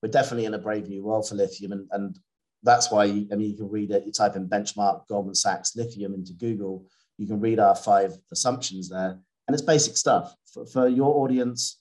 We're 0.03 0.11
definitely 0.11 0.47
in 0.47 0.55
a 0.55 0.59
brave 0.59 0.89
new 0.89 1.05
world 1.05 1.29
for 1.29 1.35
lithium, 1.35 1.73
and, 1.73 1.89
and 1.93 2.19
that's 2.63 2.91
why 2.91 3.05
you, 3.05 3.27
I 3.33 3.37
mean 3.37 3.51
you 3.51 3.57
can 3.57 3.71
read 3.71 3.91
it. 3.91 4.05
You 4.07 4.13
type 4.13 4.37
in 4.37 4.49
benchmark 4.49 5.07
Goldman 5.09 5.35
Sachs 5.35 5.77
lithium 5.77 6.15
into 6.15 6.33
Google. 6.33 6.87
You 7.19 7.27
can 7.27 7.41
read 7.41 7.59
our 7.59 7.75
five 7.75 8.17
assumptions 8.31 8.89
there, 8.89 9.19
and 9.47 9.55
it's 9.55 9.63
basic 9.63 9.97
stuff 9.97 10.35
for, 10.53 10.67
for 10.67 10.89
your 10.89 11.23
audience, 11.23 11.81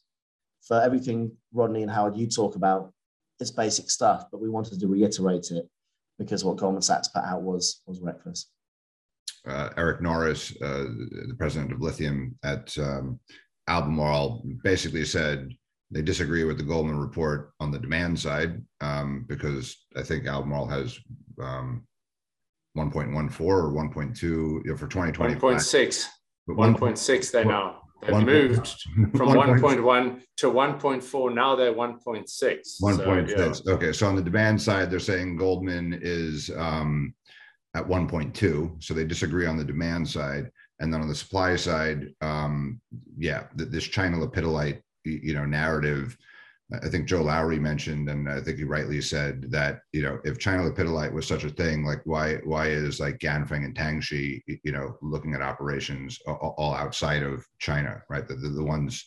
for 0.68 0.82
everything 0.82 1.32
Rodney 1.54 1.84
and 1.84 1.92
Howard 1.92 2.18
you 2.18 2.28
talk 2.28 2.56
about. 2.56 2.92
It's 3.40 3.52
basic 3.52 3.90
stuff, 3.90 4.26
but 4.32 4.42
we 4.42 4.50
wanted 4.50 4.80
to 4.80 4.88
reiterate 4.88 5.52
it 5.52 5.68
because 6.18 6.46
what 6.46 6.58
Goldman 6.58 6.82
Sachs 6.82 7.10
put 7.10 7.24
out 7.24 7.42
was 7.42 7.82
was 7.86 8.00
reckless. 8.00 8.48
Uh, 9.46 9.70
Eric 9.78 10.02
Norris, 10.02 10.52
uh, 10.62 10.86
the 11.28 11.36
president 11.38 11.72
of 11.72 11.82
Lithium 11.82 12.38
at 12.44 12.76
um, 12.80 13.20
Albemarle, 13.68 14.44
basically 14.64 15.06
said 15.06 15.50
they 15.92 16.02
disagree 16.02 16.44
with 16.46 16.58
the 16.58 16.64
Goldman 16.64 16.98
report 16.98 17.52
on 17.60 17.72
the 17.72 17.78
demand 17.78 18.20
side 18.20 18.62
um, 18.82 19.26
because 19.28 19.86
I 19.96 20.02
think 20.02 20.26
Albemarle 20.26 20.68
has 20.68 20.98
um, 21.40 21.86
1.14 22.76 23.40
or 23.42 23.72
1.2 23.72 24.22
you 24.24 24.62
know, 24.66 24.76
for 24.76 24.88
2020. 24.88 25.36
1.6. 25.36 26.06
1.6 26.50 27.32
they 27.32 27.44
now. 27.44 27.82
They've 28.06 28.14
1. 28.14 28.26
moved 28.26 28.68
from 29.16 29.30
1.1 29.30 30.22
to 30.38 30.52
1.4. 30.52 31.34
Now 31.34 31.56
they're 31.56 31.74
1.6. 31.74 32.26
1.6. 32.26 32.80
So, 32.82 33.64
yeah. 33.66 33.74
Okay. 33.74 33.92
So 33.94 34.08
on 34.08 34.16
the 34.16 34.22
demand 34.22 34.62
side, 34.62 34.92
they're 34.92 35.00
saying 35.00 35.38
Goldman 35.38 36.00
is 36.02 36.52
um, 36.56 37.14
at 37.76 37.88
1.2. 37.88 38.84
So 38.84 38.94
they 38.94 39.06
disagree 39.06 39.46
on 39.46 39.58
the 39.58 39.64
demand 39.64 40.08
side. 40.08 40.52
And 40.80 40.94
then 40.94 41.02
on 41.02 41.08
the 41.08 41.16
supply 41.16 41.56
side, 41.56 42.14
um, 42.22 42.82
yeah, 43.18 43.46
this 43.56 43.86
China 43.86 44.18
lepidolite 44.18 44.82
you 45.06 45.34
know 45.34 45.46
narrative 45.46 46.18
I 46.74 46.90
think 46.90 47.06
Joe 47.06 47.22
Lowry 47.22 47.60
mentioned, 47.60 48.10
and 48.10 48.28
I 48.28 48.42
think 48.42 48.58
he 48.58 48.64
rightly 48.64 49.00
said 49.00 49.52
that 49.52 49.82
you 49.92 50.02
know 50.02 50.20
if 50.24 50.40
China 50.40 50.64
lepidolite 50.64 51.14
was 51.14 51.28
such 51.28 51.44
a 51.44 51.50
thing, 51.50 51.86
like 51.86 52.02
why 52.06 52.38
why 52.44 52.68
is 52.68 53.00
like 53.00 53.20
Ganfeng 53.20 53.66
and 53.66 53.76
Tianqi 53.76 54.42
you 54.64 54.72
know 54.72 54.98
looking 55.02 55.36
at 55.36 55.42
operations 55.42 56.20
all, 56.26 56.74
outside 56.74 57.22
of 57.22 57.46
China, 57.60 58.02
right? 58.10 58.28
The, 58.28 58.36
the, 58.36 58.50
the 58.50 58.64
ones 58.64 59.06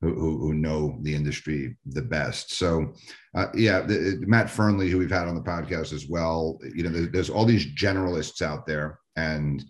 who, 0.00 0.38
who, 0.38 0.54
know 0.54 0.98
the 1.02 1.14
industry 1.14 1.76
the 1.86 2.02
best. 2.02 2.54
So 2.54 2.92
uh, 3.34 3.46
yeah, 3.54 3.80
the, 3.80 4.22
Matt 4.26 4.50
Fernley, 4.50 4.90
who 4.90 4.98
we've 4.98 5.10
had 5.10 5.28
on 5.28 5.34
the 5.34 5.40
podcast 5.40 5.92
as 5.92 6.08
well, 6.08 6.58
you 6.74 6.82
know, 6.82 6.90
there's, 6.90 7.10
there's 7.10 7.30
all 7.30 7.44
these 7.44 7.74
generalists 7.74 8.42
out 8.42 8.66
there, 8.66 8.98
and 9.16 9.64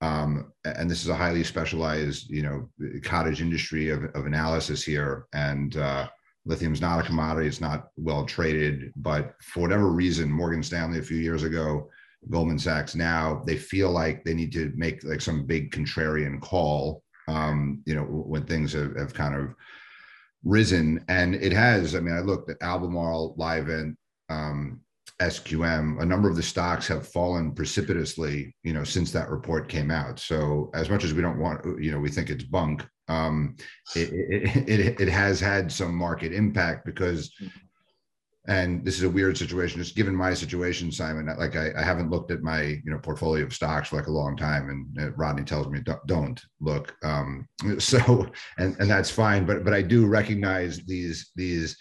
um, 0.00 0.52
and 0.64 0.90
this 0.90 1.02
is 1.02 1.08
a 1.08 1.14
highly 1.14 1.44
specialized, 1.44 2.30
you 2.30 2.42
know, 2.42 3.00
cottage 3.02 3.40
industry 3.40 3.88
of, 3.88 4.04
of 4.14 4.26
analysis 4.26 4.82
here. 4.84 5.26
And 5.32 5.76
uh, 5.76 6.08
lithium 6.46 6.72
is 6.72 6.80
not 6.80 7.00
a 7.00 7.06
commodity; 7.06 7.48
it's 7.48 7.60
not 7.60 7.88
well 7.96 8.24
traded. 8.24 8.92
But 8.96 9.34
for 9.42 9.60
whatever 9.60 9.90
reason, 9.90 10.30
Morgan 10.30 10.62
Stanley 10.62 10.98
a 10.98 11.02
few 11.02 11.18
years 11.18 11.42
ago, 11.42 11.88
Goldman 12.30 12.58
Sachs 12.58 12.94
now, 12.94 13.42
they 13.46 13.56
feel 13.56 13.90
like 13.90 14.24
they 14.24 14.34
need 14.34 14.52
to 14.52 14.72
make 14.76 15.04
like 15.04 15.20
some 15.20 15.46
big 15.46 15.72
contrarian 15.72 16.40
call 16.40 17.04
um, 17.28 17.82
you 17.86 17.94
know, 17.94 18.02
when 18.02 18.44
things 18.44 18.72
have, 18.72 18.96
have 18.96 19.14
kind 19.14 19.34
of 19.34 19.54
risen. 20.44 21.04
And 21.08 21.34
it 21.34 21.52
has, 21.52 21.94
I 21.94 22.00
mean, 22.00 22.14
I 22.14 22.20
looked 22.20 22.50
at 22.50 22.62
Albemarle, 22.62 23.36
Livent, 23.38 23.96
um, 24.28 24.80
SQM, 25.20 26.02
a 26.02 26.06
number 26.06 26.28
of 26.28 26.36
the 26.36 26.42
stocks 26.42 26.88
have 26.88 27.06
fallen 27.06 27.52
precipitously, 27.52 28.54
you 28.64 28.72
know, 28.72 28.84
since 28.84 29.12
that 29.12 29.30
report 29.30 29.68
came 29.68 29.90
out. 29.90 30.18
So 30.18 30.70
as 30.74 30.90
much 30.90 31.04
as 31.04 31.14
we 31.14 31.22
don't 31.22 31.38
want, 31.38 31.64
you 31.80 31.92
know, 31.92 32.00
we 32.00 32.10
think 32.10 32.30
it's 32.30 32.44
bunk, 32.44 32.84
um, 33.08 33.56
it, 33.94 34.10
it, 34.12 34.68
it, 34.68 35.00
it 35.00 35.08
has 35.08 35.40
had 35.40 35.70
some 35.70 35.94
market 35.94 36.32
impact 36.32 36.84
because 36.86 37.30
and 38.46 38.84
this 38.84 38.96
is 38.96 39.04
a 39.04 39.08
weird 39.08 39.38
situation 39.38 39.80
just 39.80 39.96
given 39.96 40.14
my 40.14 40.34
situation 40.34 40.92
simon 40.92 41.26
like 41.38 41.56
I, 41.56 41.70
I, 41.78 41.82
haven't 41.82 42.10
looked 42.10 42.30
at 42.30 42.42
my 42.42 42.62
you 42.62 42.90
know 42.90 42.98
portfolio 42.98 43.44
of 43.44 43.54
stocks 43.54 43.88
for 43.88 43.96
like 43.96 44.06
a 44.06 44.12
long 44.12 44.36
time 44.36 44.68
and 44.68 44.98
uh, 45.00 45.12
rodney 45.12 45.44
tells 45.44 45.68
me 45.68 45.80
don't, 45.80 46.06
don't 46.06 46.42
look. 46.60 46.94
Um, 47.02 47.48
so 47.78 48.26
and 48.58 48.76
and 48.78 48.90
that's 48.90 49.10
fine 49.10 49.46
but 49.46 49.64
but 49.64 49.72
i 49.72 49.80
do 49.80 50.06
recognize 50.06 50.84
these 50.84 51.30
these 51.36 51.76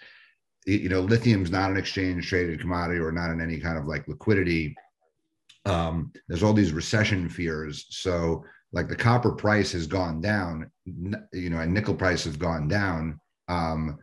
you 0.66 0.90
know 0.90 1.02
lithium's 1.02 1.52
not 1.52 1.72
an 1.72 1.78
exchange 1.78 2.28
traded 2.28 2.60
commodity 2.60 3.00
or 3.00 3.12
not 3.12 3.32
in 3.32 3.42
any 3.42 3.60
kind 3.60 3.78
of 3.78 3.86
like 3.86 4.08
liquidity. 4.08 4.76
Um, 5.66 6.12
there's 6.28 6.44
all 6.44 6.54
these 6.54 6.74
recession 6.74 7.30
fears 7.30 7.86
so 7.90 8.44
like 8.74 8.90
the 8.90 8.96
copper 8.96 9.32
price 9.32 9.72
has 9.72 9.88
gone 9.88 10.20
down 10.20 10.70
you 10.86 11.50
know 11.50 11.60
and 11.60 11.74
nickel 11.74 11.96
price 11.96 12.26
has 12.26 12.36
gone 12.36 12.68
down 12.68 13.20
um, 13.48 13.98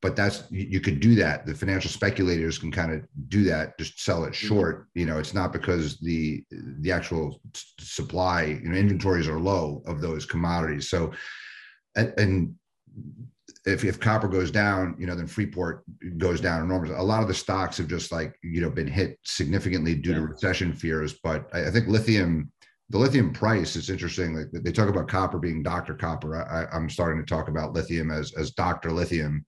but 0.00 0.14
that's 0.14 0.44
you 0.50 0.80
could 0.80 1.00
do 1.00 1.14
that 1.14 1.46
the 1.46 1.54
financial 1.54 1.90
speculators 1.90 2.58
can 2.58 2.72
kind 2.72 2.92
of 2.92 3.02
do 3.28 3.44
that 3.44 3.78
just 3.78 4.00
sell 4.00 4.24
it 4.24 4.32
mm-hmm. 4.32 4.48
short 4.48 4.88
you 4.94 5.06
know 5.06 5.18
it's 5.18 5.34
not 5.34 5.52
because 5.52 5.98
the 5.98 6.42
the 6.80 6.90
actual 6.90 7.40
supply 7.78 8.44
you 8.44 8.68
know 8.68 8.76
inventories 8.76 9.28
are 9.28 9.38
low 9.38 9.82
of 9.86 10.00
those 10.00 10.24
commodities 10.24 10.88
so 10.88 11.12
and, 11.96 12.12
and 12.18 12.54
if, 13.66 13.84
if 13.84 14.00
copper 14.00 14.28
goes 14.28 14.50
down 14.50 14.94
you 14.98 15.06
know 15.06 15.14
then 15.14 15.26
freeport 15.26 15.82
goes 16.16 16.40
down 16.40 16.62
enormously 16.62 16.96
a 16.96 17.02
lot 17.02 17.22
of 17.22 17.28
the 17.28 17.34
stocks 17.34 17.76
have 17.76 17.88
just 17.88 18.12
like 18.12 18.34
you 18.42 18.60
know 18.60 18.70
been 18.70 18.86
hit 18.86 19.18
significantly 19.24 19.94
due 19.94 20.10
yeah. 20.10 20.16
to 20.16 20.22
recession 20.22 20.72
fears 20.72 21.18
but 21.22 21.48
I, 21.52 21.66
I 21.66 21.70
think 21.70 21.88
lithium 21.88 22.50
the 22.90 22.98
lithium 22.98 23.32
price 23.32 23.76
is 23.76 23.90
interesting. 23.90 24.34
Like 24.34 24.50
they 24.50 24.72
talk 24.72 24.88
about 24.88 25.08
copper 25.08 25.38
being 25.38 25.62
Dr. 25.62 25.94
Copper. 25.94 26.36
I, 26.36 26.74
am 26.74 26.88
starting 26.88 27.22
to 27.22 27.28
talk 27.28 27.48
about 27.48 27.74
lithium 27.74 28.10
as 28.10 28.32
as 28.34 28.52
Dr. 28.52 28.92
Lithium 28.92 29.44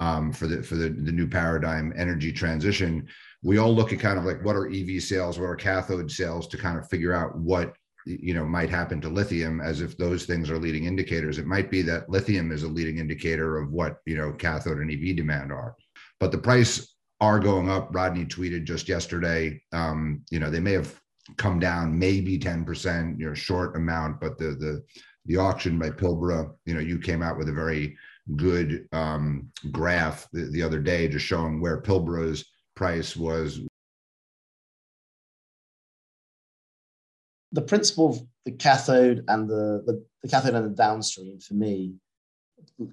um, 0.00 0.32
for 0.32 0.46
the 0.46 0.62
for 0.62 0.76
the, 0.76 0.88
the 0.88 1.12
new 1.12 1.26
paradigm 1.26 1.92
energy 1.96 2.32
transition 2.32 3.08
we 3.44 3.58
all 3.58 3.74
look 3.74 3.92
at 3.92 4.00
kind 4.00 4.18
of 4.18 4.24
like 4.24 4.42
what 4.44 4.56
are 4.56 4.72
ev 4.72 5.02
sales 5.02 5.38
what 5.38 5.46
are 5.46 5.56
cathode 5.56 6.10
sales 6.10 6.48
to 6.48 6.56
kind 6.56 6.78
of 6.78 6.88
figure 6.88 7.12
out 7.12 7.36
what 7.36 7.74
you 8.06 8.34
know 8.34 8.44
might 8.44 8.70
happen 8.70 9.00
to 9.00 9.08
lithium 9.08 9.60
as 9.60 9.80
if 9.80 9.96
those 9.96 10.24
things 10.24 10.50
are 10.50 10.58
leading 10.58 10.84
indicators 10.84 11.38
it 11.38 11.46
might 11.46 11.70
be 11.70 11.82
that 11.82 12.08
lithium 12.08 12.50
is 12.50 12.64
a 12.64 12.68
leading 12.68 12.98
indicator 12.98 13.58
of 13.58 13.70
what 13.70 13.98
you 14.06 14.16
know 14.16 14.32
cathode 14.32 14.78
and 14.78 14.90
ev 14.90 15.16
demand 15.16 15.52
are 15.52 15.76
but 16.18 16.32
the 16.32 16.38
price 16.38 16.96
are 17.20 17.38
going 17.38 17.70
up 17.70 17.94
rodney 17.94 18.24
tweeted 18.24 18.64
just 18.64 18.88
yesterday 18.88 19.60
um, 19.72 20.22
you 20.30 20.40
know 20.40 20.50
they 20.50 20.60
may 20.60 20.72
have 20.72 21.00
come 21.36 21.58
down 21.58 21.98
maybe 21.98 22.38
10% 22.38 23.18
you 23.18 23.26
know 23.26 23.34
short 23.34 23.76
amount 23.76 24.20
but 24.20 24.36
the 24.36 24.48
the 24.48 24.84
the 25.26 25.36
auction 25.38 25.78
by 25.78 25.88
pilbara 25.88 26.52
you 26.66 26.74
know 26.74 26.80
you 26.80 26.98
came 26.98 27.22
out 27.22 27.38
with 27.38 27.48
a 27.48 27.52
very 27.52 27.96
good 28.36 28.88
um, 28.92 29.50
graph 29.70 30.28
the, 30.32 30.44
the 30.50 30.62
other 30.62 30.80
day, 30.80 31.08
just 31.08 31.26
showing 31.26 31.60
where 31.60 31.80
Pilbara's 31.80 32.44
price 32.74 33.16
was. 33.16 33.60
The 37.52 37.62
principle 37.62 38.10
of 38.10 38.20
the 38.44 38.52
cathode 38.52 39.24
and 39.28 39.48
the, 39.48 39.82
the, 39.86 40.04
the 40.22 40.28
cathode 40.28 40.54
and 40.54 40.66
the 40.66 40.76
downstream 40.76 41.38
for 41.38 41.54
me 41.54 41.94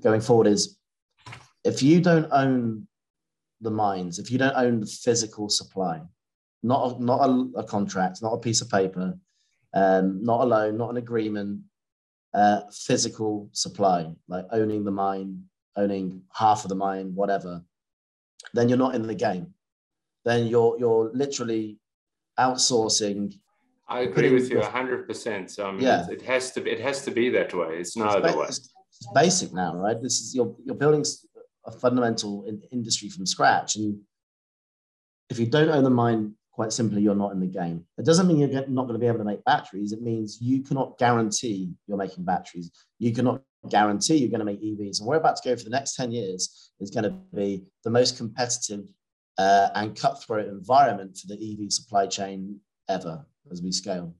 going 0.01 0.21
forward 0.21 0.47
is 0.47 0.77
if 1.63 1.81
you 1.81 1.99
don't 2.01 2.27
own 2.31 2.87
the 3.61 3.71
mines, 3.71 4.19
if 4.19 4.31
you 4.31 4.37
don't 4.37 4.55
own 4.55 4.79
the 4.79 4.85
physical 4.85 5.49
supply, 5.49 6.01
not 6.63 6.91
a, 6.91 7.03
not 7.03 7.29
a, 7.29 7.59
a 7.59 7.63
contract, 7.63 8.21
not 8.21 8.33
a 8.33 8.37
piece 8.39 8.61
of 8.61 8.69
paper, 8.69 9.17
um, 9.73 10.23
not 10.23 10.41
a 10.41 10.45
loan, 10.45 10.77
not 10.77 10.89
an 10.89 10.97
agreement, 10.97 11.61
uh, 12.33 12.61
physical 12.71 13.49
supply, 13.51 14.11
like 14.27 14.45
owning 14.51 14.83
the 14.83 14.91
mine, 14.91 15.43
owning 15.75 16.21
half 16.33 16.63
of 16.63 16.69
the 16.69 16.75
mine, 16.75 17.13
whatever, 17.15 17.61
then 18.53 18.69
you're 18.69 18.77
not 18.77 18.95
in 18.95 19.07
the 19.07 19.15
game. 19.15 19.53
Then 20.23 20.47
you're 20.47 20.77
you're 20.79 21.11
literally 21.13 21.79
outsourcing. 22.39 23.33
I 23.87 24.01
agree 24.01 24.31
with 24.31 24.49
you 24.49 24.61
hundred 24.61 25.07
percent. 25.07 25.49
So 25.51 25.67
I 25.67 25.71
mean, 25.71 25.81
yeah. 25.81 26.07
it 26.09 26.21
has 26.21 26.51
to 26.51 26.61
be, 26.61 26.69
it 26.69 26.79
has 26.79 27.03
to 27.05 27.11
be 27.11 27.29
that 27.29 27.53
way. 27.53 27.77
It's 27.79 27.97
no 27.97 28.05
it's 28.05 28.15
other 28.15 28.37
way. 28.37 28.45
It's 28.47 28.69
basic 29.15 29.51
now, 29.53 29.75
right? 29.75 29.99
This 30.01 30.19
is 30.21 30.35
you're 30.35 30.55
you're 30.63 30.75
building 30.75 31.03
a 31.65 31.71
fundamental 31.71 32.45
in, 32.45 32.61
industry 32.71 33.09
from 33.09 33.25
scratch, 33.25 33.75
and 33.75 33.99
if 35.29 35.39
you 35.39 35.47
don't 35.47 35.69
own 35.69 35.83
the 35.83 35.89
mine 35.89 36.35
quite 36.51 36.73
simply 36.73 37.01
you're 37.01 37.15
not 37.15 37.31
in 37.31 37.39
the 37.39 37.47
game. 37.47 37.85
It 37.97 38.05
doesn't 38.05 38.27
mean 38.27 38.37
you're 38.37 38.67
not 38.67 38.83
going 38.83 38.93
to 38.93 38.99
be 38.99 39.07
able 39.07 39.19
to 39.19 39.23
make 39.23 39.43
batteries. 39.45 39.93
It 39.93 40.01
means 40.01 40.39
you 40.41 40.61
cannot 40.61 40.97
guarantee 40.97 41.73
you're 41.87 41.97
making 41.97 42.25
batteries. 42.25 42.71
You 42.99 43.13
cannot 43.13 43.41
guarantee 43.69 44.17
you're 44.17 44.29
going 44.29 44.39
to 44.39 44.45
make 44.45 44.61
EVs. 44.61 44.99
And 44.99 45.07
we're 45.07 45.15
about 45.15 45.37
to 45.37 45.49
go 45.49 45.55
for 45.55 45.63
the 45.63 45.69
next 45.69 45.95
10 45.95 46.11
years 46.11 46.71
is 46.79 46.91
going 46.91 47.05
to 47.05 47.15
be 47.33 47.63
the 47.83 47.89
most 47.89 48.17
competitive 48.17 48.85
uh, 49.37 49.69
and 49.75 49.95
cutthroat 49.95 50.47
environment 50.47 51.17
for 51.17 51.27
the 51.27 51.35
EV 51.35 51.71
supply 51.71 52.05
chain 52.05 52.59
ever 52.89 53.25
as 53.51 53.61
we 53.61 53.71
scale. 53.71 54.13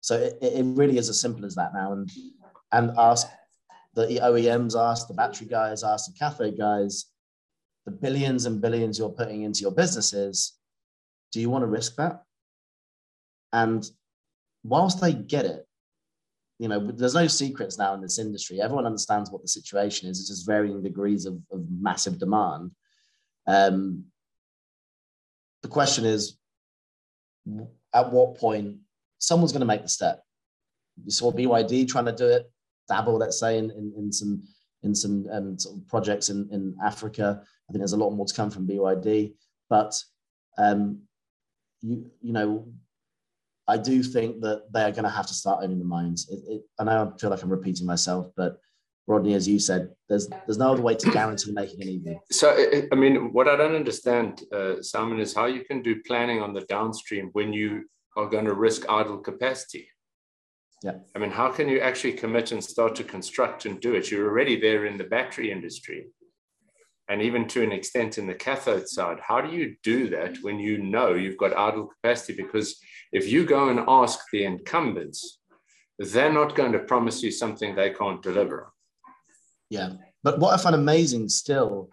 So 0.00 0.16
it, 0.16 0.38
it 0.42 0.64
really 0.64 0.98
is 0.98 1.08
as 1.08 1.20
simple 1.20 1.46
as 1.46 1.54
that 1.54 1.72
now. 1.72 1.92
And, 1.92 2.10
and 2.72 2.90
ask 2.98 3.28
the 3.94 4.20
OEMs, 4.22 4.78
ask 4.78 5.08
the 5.08 5.14
battery 5.14 5.46
guys, 5.46 5.82
ask 5.82 6.12
the 6.12 6.18
cathode 6.18 6.58
guys, 6.58 7.06
the 7.86 7.92
billions 7.92 8.44
and 8.44 8.60
billions 8.60 8.98
you're 8.98 9.08
putting 9.08 9.42
into 9.42 9.60
your 9.60 9.72
businesses 9.72 10.58
do 11.32 11.40
you 11.40 11.50
want 11.50 11.62
to 11.62 11.66
risk 11.66 11.96
that? 11.96 12.22
And 13.52 13.84
whilst 14.62 15.00
they 15.00 15.12
get 15.12 15.44
it, 15.44 15.66
you 16.58 16.68
know, 16.68 16.92
there's 16.92 17.14
no 17.14 17.26
secrets 17.26 17.78
now 17.78 17.94
in 17.94 18.00
this 18.00 18.18
industry. 18.18 18.60
Everyone 18.60 18.86
understands 18.86 19.30
what 19.30 19.42
the 19.42 19.48
situation 19.48 20.08
is. 20.08 20.20
It's 20.20 20.28
just 20.28 20.46
varying 20.46 20.82
degrees 20.82 21.26
of, 21.26 21.38
of 21.50 21.64
massive 21.68 22.18
demand. 22.18 22.70
Um, 23.46 24.04
the 25.62 25.68
question 25.68 26.04
is, 26.04 26.38
at 27.92 28.12
what 28.12 28.38
point 28.38 28.76
someone's 29.18 29.52
going 29.52 29.60
to 29.60 29.66
make 29.66 29.82
the 29.82 29.88
step? 29.88 30.22
You 31.04 31.10
saw 31.10 31.32
BYD 31.32 31.88
trying 31.88 32.04
to 32.04 32.12
do 32.12 32.28
it, 32.28 32.50
dabble, 32.88 33.16
let's 33.18 33.40
say, 33.40 33.58
in, 33.58 33.70
in, 33.70 33.92
in 33.96 34.12
some 34.12 34.42
in 34.84 34.94
some 34.94 35.26
um, 35.30 35.58
sort 35.58 35.76
of 35.76 35.86
projects 35.88 36.28
in, 36.28 36.48
in 36.50 36.74
Africa. 36.84 37.40
I 37.40 37.72
think 37.72 37.80
there's 37.80 37.92
a 37.92 37.96
lot 37.96 38.10
more 38.10 38.26
to 38.26 38.34
come 38.34 38.50
from 38.50 38.66
BYD, 38.66 39.32
but 39.70 39.94
um, 40.58 41.02
you 41.82 42.10
you 42.20 42.32
know, 42.32 42.66
I 43.68 43.76
do 43.76 44.02
think 44.02 44.40
that 44.42 44.72
they 44.72 44.82
are 44.82 44.92
going 44.92 45.04
to 45.04 45.10
have 45.10 45.26
to 45.26 45.34
start 45.34 45.62
owning 45.62 45.78
the 45.78 45.84
mines. 45.84 46.28
It, 46.30 46.40
it, 46.48 46.62
I 46.78 46.84
know 46.84 47.12
I 47.14 47.18
feel 47.18 47.30
like 47.30 47.42
I'm 47.42 47.50
repeating 47.50 47.86
myself, 47.86 48.28
but 48.36 48.58
Rodney, 49.06 49.34
as 49.34 49.48
you 49.48 49.58
said, 49.58 49.90
there's 50.08 50.28
there's 50.28 50.58
no 50.58 50.72
other 50.72 50.82
way 50.82 50.94
to 50.94 51.10
guarantee 51.10 51.52
making 51.52 51.82
an 51.82 51.88
EV. 52.06 52.16
So, 52.30 52.56
I 52.90 52.94
mean, 52.94 53.32
what 53.32 53.48
I 53.48 53.56
don't 53.56 53.74
understand, 53.74 54.42
uh, 54.52 54.80
Simon, 54.80 55.20
is 55.20 55.34
how 55.34 55.46
you 55.46 55.64
can 55.64 55.82
do 55.82 56.02
planning 56.06 56.40
on 56.40 56.54
the 56.54 56.62
downstream 56.62 57.30
when 57.32 57.52
you 57.52 57.84
are 58.16 58.28
going 58.28 58.44
to 58.44 58.54
risk 58.54 58.84
idle 58.88 59.18
capacity. 59.18 59.88
Yeah. 60.84 60.96
I 61.14 61.18
mean, 61.18 61.30
how 61.30 61.50
can 61.50 61.68
you 61.68 61.80
actually 61.80 62.14
commit 62.14 62.52
and 62.52 62.62
start 62.62 62.94
to 62.96 63.04
construct 63.04 63.66
and 63.66 63.80
do 63.80 63.94
it? 63.94 64.10
You're 64.10 64.28
already 64.28 64.60
there 64.60 64.86
in 64.86 64.98
the 64.98 65.04
battery 65.04 65.50
industry 65.50 66.06
and 67.08 67.20
even 67.20 67.46
to 67.48 67.62
an 67.62 67.72
extent 67.72 68.18
in 68.18 68.26
the 68.26 68.34
cathode 68.34 68.88
side. 68.88 69.18
How 69.20 69.40
do 69.40 69.54
you 69.54 69.76
do 69.82 70.08
that 70.10 70.36
when 70.42 70.58
you 70.58 70.78
know 70.78 71.14
you've 71.14 71.36
got 71.36 71.56
idle 71.56 71.86
capacity? 71.88 72.34
Because 72.40 72.80
if 73.12 73.28
you 73.28 73.44
go 73.44 73.68
and 73.68 73.80
ask 73.88 74.18
the 74.32 74.44
incumbents, 74.44 75.38
they're 75.98 76.32
not 76.32 76.54
going 76.54 76.72
to 76.72 76.78
promise 76.78 77.22
you 77.22 77.30
something 77.30 77.74
they 77.74 77.90
can't 77.90 78.22
deliver. 78.22 78.64
On. 78.64 78.70
Yeah. 79.70 79.90
But 80.22 80.38
what 80.38 80.54
I 80.54 80.62
find 80.62 80.74
amazing 80.74 81.28
still, 81.28 81.90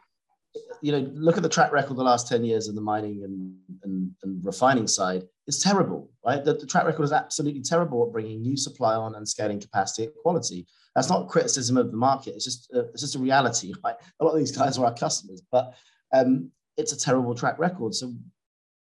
you 0.82 0.92
know, 0.92 1.10
look 1.14 1.38
at 1.38 1.44
the 1.44 1.50
track 1.50 1.72
record 1.72 1.98
the 1.98 2.04
last 2.04 2.28
10 2.28 2.44
years 2.44 2.68
in 2.68 2.76
the 2.76 2.82
mining 2.82 3.24
and, 3.24 3.56
and, 3.84 4.12
and 4.24 4.46
refining 4.46 4.88
side. 4.88 5.24
It's 5.50 5.64
terrible, 5.64 6.12
right? 6.24 6.46
The, 6.46 6.54
the 6.54 6.68
track 6.68 6.86
record 6.86 7.02
is 7.02 7.12
absolutely 7.12 7.64
terrible 7.64 8.06
at 8.06 8.14
bringing 8.14 8.40
new 8.40 8.56
supply 8.56 8.94
on 8.94 9.16
and 9.16 9.28
scaling 9.28 9.60
capacity 9.60 10.04
at 10.04 10.16
quality. 10.22 10.68
That's 10.94 11.10
not 11.10 11.28
criticism 11.28 11.76
of 11.76 11.90
the 11.90 11.98
market. 11.98 12.36
It's 12.36 12.46
just 12.46 12.72
uh, 12.72 12.84
it's 12.94 13.02
just 13.02 13.16
a 13.16 13.20
reality. 13.20 13.74
Right? 13.84 13.96
A 14.20 14.24
lot 14.24 14.34
of 14.34 14.38
these 14.38 14.56
guys 14.56 14.78
are 14.78 14.86
our 14.86 14.94
customers, 14.94 15.42
but 15.52 15.74
um, 16.14 16.52
it's 16.78 16.94
a 16.94 16.98
terrible 16.98 17.34
track 17.34 17.58
record. 17.58 17.96
So 17.96 18.14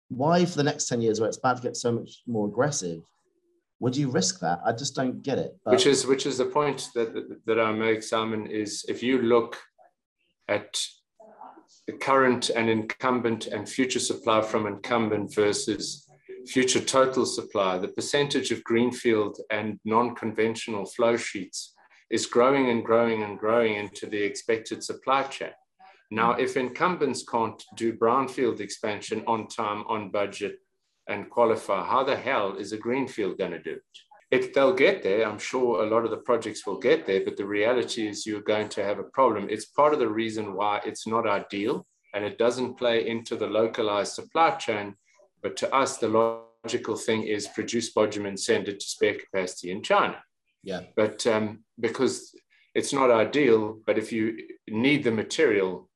why 0.09 0.44
for 0.44 0.57
the 0.57 0.62
next 0.62 0.87
10 0.87 1.01
years 1.01 1.18
where 1.18 1.29
it's 1.29 1.38
about 1.38 1.57
to 1.57 1.62
get 1.64 1.77
so 1.77 1.90
much 1.90 2.22
more 2.29 2.46
aggressive 2.46 3.03
would 3.81 3.96
you 3.96 4.11
risk 4.11 4.40
that 4.40 4.61
i 4.64 4.72
just 4.72 4.94
don't 4.94 5.22
get 5.22 5.38
it 5.38 5.57
but... 5.64 5.72
which 5.72 5.87
is 5.87 6.07
which 6.07 6.27
is 6.27 6.38
the 6.38 6.44
point 6.44 6.88
that 6.94 7.40
that 7.46 7.59
i 7.59 7.72
make 7.72 8.03
simon 8.03 8.46
is 8.46 8.85
if 8.88 9.03
you 9.03 9.22
look 9.22 9.59
at 10.48 10.79
the 11.87 11.94
current 11.94 12.51
and 12.51 12.68
incumbent 12.68 13.46
and 13.46 13.68
future 13.68 13.98
supply 13.98 14.42
from 14.42 14.66
incumbent 14.66 15.35
versus 15.35 16.07
future 16.46 16.81
total 16.81 17.26
supply 17.26 17.78
the 17.78 17.88
percentage 17.88 18.50
of 18.50 18.64
greenfield 18.64 19.38
and 19.50 19.78
non-conventional 19.85 20.87
flow 20.87 21.16
sheets 21.16 21.74
is 22.11 22.26
growing 22.26 22.68
and 22.70 22.85
growing 22.85 23.22
and 23.22 23.38
growing 23.38 23.74
into 23.74 24.07
the 24.07 24.22
expected 24.22 24.85
supply 24.85 25.22
chain. 25.24 25.50
Now, 26.11 26.35
mm. 26.35 26.40
if 26.40 26.57
incumbents 26.57 27.24
can't 27.24 27.61
do 27.74 27.94
brownfield 27.94 28.61
expansion 28.61 29.24
on 29.26 29.48
time, 29.48 29.85
on 29.88 30.11
budget, 30.11 30.59
and 31.09 31.31
qualify, 31.31 31.85
how 31.85 32.05
the 32.05 32.16
hell 32.16 32.57
is 32.57 32.72
a 32.72 32.76
greenfield 32.76 33.38
going 33.38 33.52
to 33.52 33.62
do 33.62 33.72
it? 33.72 33.83
If 34.31 34.52
they'll 34.52 34.74
get 34.74 35.02
there, 35.02 35.26
I'm 35.26 35.38
sure 35.38 35.83
a 35.83 35.88
lot 35.88 36.05
of 36.05 36.11
the 36.11 36.18
projects 36.18 36.66
will 36.66 36.78
get 36.78 37.07
there, 37.07 37.22
but 37.24 37.37
the 37.37 37.46
reality 37.46 38.07
is 38.07 38.26
you're 38.26 38.40
going 38.40 38.68
to 38.70 38.85
have 38.85 38.98
a 38.98 39.05
problem. 39.05 39.48
It's 39.50 39.66
part 39.66 39.92
of 39.92 39.98
the 39.98 40.09
reason 40.09 40.55
why 40.55 40.81
it's 40.87 41.07
not 41.07 41.26
ideal 41.26 41.87
and 42.14 42.24
it 42.24 42.38
doesn't 42.38 42.78
play 42.78 43.07
into 43.09 43.37
the 43.37 43.46
localized 43.46 44.14
supply 44.14 44.52
chain. 44.52 44.94
But 45.42 45.57
to 45.59 45.74
us, 45.74 45.98
the 45.98 46.09
logical 46.64 46.96
thing 46.96 47.24
is 47.24 47.48
produce 47.48 47.92
spodumene, 47.92 48.38
send 48.38 48.68
it 48.68 48.81
to 48.81 48.87
spare 48.87 49.14
capacity 49.14 49.70
in 49.70 49.83
China. 49.83 50.22
Yeah. 50.62 50.83
But 50.96 51.26
um, 51.26 51.64
because 51.81 52.35
it's 52.74 52.92
not 52.92 53.11
ideal, 53.11 53.81
but 53.87 53.98
if 53.98 54.12
you 54.12 54.38
need 54.68 55.05
the 55.05 55.11
material, 55.11 55.88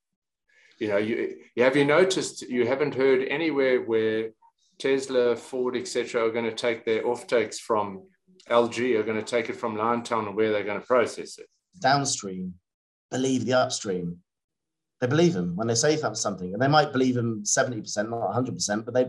you 0.81 0.89
know, 0.89 0.99
you, 0.99 1.37
you 1.55 1.63
have 1.63 1.77
you 1.77 1.85
noticed 1.85 2.43
you 2.43 2.67
haven't 2.67 2.95
heard 2.95 3.27
anywhere 3.29 3.81
where 3.81 4.31
Tesla, 4.79 5.37
Ford, 5.37 5.77
etc., 5.77 6.27
are 6.27 6.31
going 6.31 6.45
to 6.45 6.55
take 6.55 6.85
their 6.85 7.05
offtakes 7.05 7.57
from 7.57 8.03
LG 8.51 8.99
are 8.99 9.03
going 9.03 9.19
to 9.19 9.25
take 9.25 9.49
it 9.49 9.57
from 9.57 9.77
Liontown 9.77 10.27
and 10.27 10.37
where 10.37 10.53
they're 10.53 10.65
going 10.65 10.81
to 10.81 10.87
process 10.87 11.39
it. 11.39 11.47
Downstream, 11.81 12.55
believe 13.11 13.45
the 13.45 13.55
upstream. 13.55 14.19
They 15.01 15.07
believe 15.07 15.35
them 15.35 15.57
when 15.57 15.67
they 15.67 15.75
say 15.75 15.97
something, 15.97 16.53
and 16.53 16.63
they 16.63 16.69
might 16.69 16.93
believe 16.93 17.17
them 17.17 17.43
70%, 17.45 18.09
not 18.09 18.35
100%, 18.35 18.85
but 18.85 18.95
they 18.95 19.07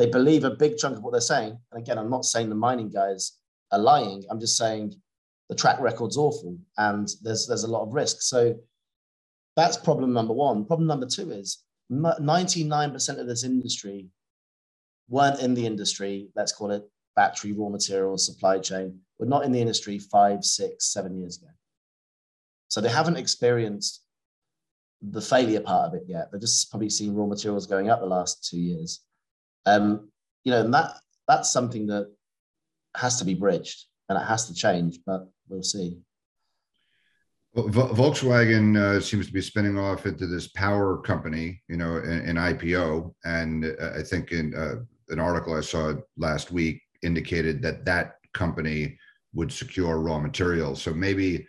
they 0.00 0.06
believe 0.06 0.44
a 0.44 0.50
big 0.50 0.78
chunk 0.78 0.96
of 0.96 1.02
what 1.02 1.12
they're 1.12 1.20
saying. 1.20 1.58
And 1.70 1.82
again, 1.82 1.98
I'm 1.98 2.08
not 2.08 2.24
saying 2.24 2.48
the 2.48 2.54
mining 2.54 2.88
guys 2.88 3.32
are 3.70 3.78
lying. 3.78 4.24
I'm 4.30 4.40
just 4.40 4.56
saying 4.56 4.94
the 5.50 5.54
track 5.54 5.78
record's 5.78 6.16
awful 6.16 6.56
and 6.78 7.06
there's 7.20 7.46
there's 7.46 7.64
a 7.64 7.70
lot 7.70 7.82
of 7.82 7.92
risk. 7.92 8.22
So 8.22 8.54
that's 9.56 9.76
problem 9.76 10.14
number 10.14 10.32
one. 10.32 10.64
Problem 10.64 10.88
number 10.88 11.04
two 11.04 11.30
is 11.30 11.64
99% 11.92 13.18
of 13.18 13.26
this 13.26 13.44
industry 13.44 14.06
weren't 15.10 15.40
in 15.40 15.52
the 15.52 15.66
industry, 15.66 16.30
let's 16.34 16.52
call 16.52 16.70
it 16.70 16.88
battery 17.14 17.52
raw 17.52 17.68
materials 17.68 18.24
supply 18.24 18.58
chain 18.58 19.00
were 19.18 19.26
not 19.26 19.44
in 19.44 19.52
the 19.52 19.60
industry 19.60 19.98
five, 19.98 20.42
six, 20.44 20.86
seven 20.94 21.18
years 21.18 21.36
ago. 21.36 21.50
So 22.68 22.80
they 22.80 22.88
haven't 22.88 23.18
experienced 23.18 24.02
the 25.02 25.20
failure 25.20 25.60
part 25.60 25.88
of 25.88 25.94
it 25.94 26.04
yet. 26.06 26.32
They've 26.32 26.40
just 26.40 26.70
probably 26.70 26.88
seen 26.88 27.14
raw 27.14 27.26
materials 27.26 27.66
going 27.66 27.90
up 27.90 28.00
the 28.00 28.06
last 28.06 28.48
two 28.48 28.58
years. 28.58 29.02
Um, 29.66 30.10
you 30.44 30.52
know, 30.52 30.64
and 30.64 30.74
that 30.74 30.94
that's 31.28 31.52
something 31.52 31.86
that 31.88 32.10
has 32.96 33.18
to 33.18 33.24
be 33.24 33.34
bridged 33.34 33.84
and 34.08 34.18
it 34.18 34.24
has 34.24 34.48
to 34.48 34.54
change, 34.54 34.98
but 35.06 35.28
we'll 35.48 35.62
see. 35.62 35.98
Volkswagen 37.56 38.76
uh, 38.76 39.00
seems 39.00 39.26
to 39.26 39.32
be 39.32 39.40
spinning 39.40 39.76
off 39.76 40.06
into 40.06 40.26
this 40.26 40.48
power 40.48 40.98
company, 40.98 41.60
you 41.68 41.76
know, 41.76 41.96
an, 41.96 42.36
IPO, 42.36 43.12
and 43.24 43.64
uh, 43.64 43.90
I 43.98 44.02
think 44.02 44.30
in 44.30 44.54
uh, 44.54 44.76
an 45.12 45.18
article 45.18 45.56
I 45.56 45.60
saw 45.60 45.94
last 46.16 46.52
week, 46.52 46.80
indicated 47.02 47.60
that 47.62 47.84
that 47.86 48.16
company 48.34 48.96
would 49.34 49.50
secure 49.50 49.98
raw 49.98 50.20
materials. 50.20 50.80
So 50.80 50.92
maybe 50.92 51.46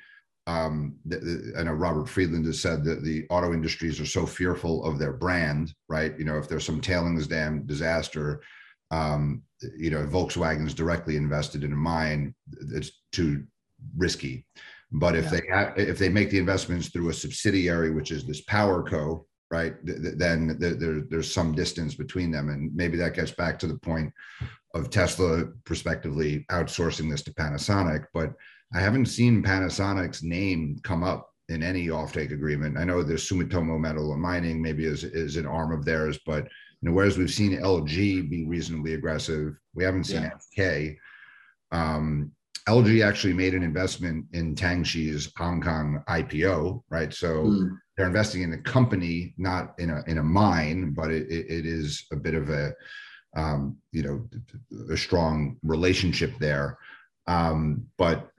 um, 0.48 0.96
the, 1.06 1.18
the, 1.18 1.54
I 1.60 1.64
know 1.64 1.74
Robert 1.74 2.10
Friedland 2.10 2.46
has 2.46 2.60
said 2.60 2.84
that 2.86 3.04
the 3.04 3.26
auto 3.30 3.54
industries 3.54 4.00
are 4.00 4.06
so 4.06 4.26
fearful 4.26 4.84
of 4.84 4.98
their 4.98 5.14
brand, 5.14 5.74
right? 5.88 6.18
You 6.18 6.26
know, 6.26 6.38
if 6.38 6.48
there's 6.50 6.66
some 6.66 6.82
tailings 6.82 7.28
dam 7.28 7.66
disaster, 7.66 8.42
um, 8.90 9.44
you 9.78 9.92
know, 9.92 10.06
Volkswagen's 10.06 10.74
directly 10.74 11.16
invested 11.16 11.64
in 11.64 11.74
a 11.74 11.76
mine, 11.76 12.34
it's 12.74 12.92
too 13.12 13.44
risky. 13.96 14.46
But 14.92 15.16
if 15.16 15.26
yeah. 15.26 15.32
they 15.32 15.42
ha- 15.54 15.74
if 15.78 15.98
they 15.98 16.10
make 16.10 16.32
the 16.32 16.40
investments 16.40 16.90
through 16.90 17.10
a 17.10 17.14
subsidiary, 17.14 17.92
which 17.92 18.12
is 18.12 18.26
this 18.26 18.42
Power 18.42 18.84
Co, 18.84 19.26
right? 19.50 19.74
Th- 19.86 20.16
then 20.18 20.58
th- 20.60 20.78
there, 20.80 21.02
there's 21.02 21.34
some 21.34 21.54
distance 21.54 21.96
between 21.96 22.32
them, 22.32 22.50
and 22.50 22.76
maybe 22.76 22.98
that 22.98 23.14
gets 23.14 23.32
back 23.32 23.58
to 23.60 23.68
the 23.68 23.78
point 23.78 24.12
of 24.74 24.90
Tesla 24.90 25.46
prospectively 25.66 26.46
outsourcing 26.52 27.10
this 27.10 27.22
to 27.24 27.34
Panasonic, 27.34 28.06
but 28.14 28.34
I 28.74 28.80
haven't 28.80 29.08
seen 29.08 29.44
Panasonic's 29.44 30.24
name 30.24 30.80
come 30.84 31.04
up 31.04 31.30
in 31.50 31.62
any 31.62 31.88
offtake 31.88 32.32
agreement. 32.32 32.78
I 32.78 32.86
know 32.86 33.04
there's 33.04 33.28
Sumitomo 33.28 33.80
Metal 33.80 34.14
and 34.14 34.22
Mining 34.22 34.62
maybe 34.62 34.86
is, 34.86 35.04
is 35.04 35.36
an 35.36 35.46
arm 35.46 35.74
of 35.74 35.84
theirs, 35.84 36.20
but 36.26 36.46
you 36.46 36.90
know, 36.90 36.92
whereas 36.94 37.18
we've 37.18 37.32
seen 37.32 37.60
LG 37.60 38.30
be 38.30 38.46
reasonably 38.46 38.94
aggressive, 38.94 39.56
we 39.76 39.84
haven't 39.84 40.06
seen 40.06 40.24
yeah. 40.56 40.94
SK. 40.94 40.98
Um, 41.72 42.32
LG 42.68 43.06
actually 43.06 43.34
made 43.34 43.54
an 43.54 43.64
investment 43.64 44.26
in 44.34 44.56
Tianqi's 44.56 45.32
Hong 45.38 45.62
Kong 45.62 46.04
IPO, 46.08 46.84
right? 46.90 47.14
So 47.14 47.46
mm. 47.46 47.78
they're 47.98 48.08
investing 48.08 48.44
in 48.44 48.52
the 48.52 48.58
company, 48.60 49.34
not 49.38 49.74
in 49.80 49.90
a 49.90 50.04
in 50.08 50.20
a 50.20 50.24
mine, 50.24 50.94
but 50.96 51.12
it, 51.12 51.30
it, 51.30 51.48
it 51.50 51.66
is 51.66 52.06
a 52.12 52.16
bit 52.16 52.36
of 52.36 52.50
a 52.50 52.74
um, 53.36 53.78
you 53.92 54.04
know, 54.04 54.30
a 54.92 54.98
strong 54.98 55.58
relationship 55.64 56.34
there. 56.40 56.78
Um, 57.28 57.86
but 57.98 58.31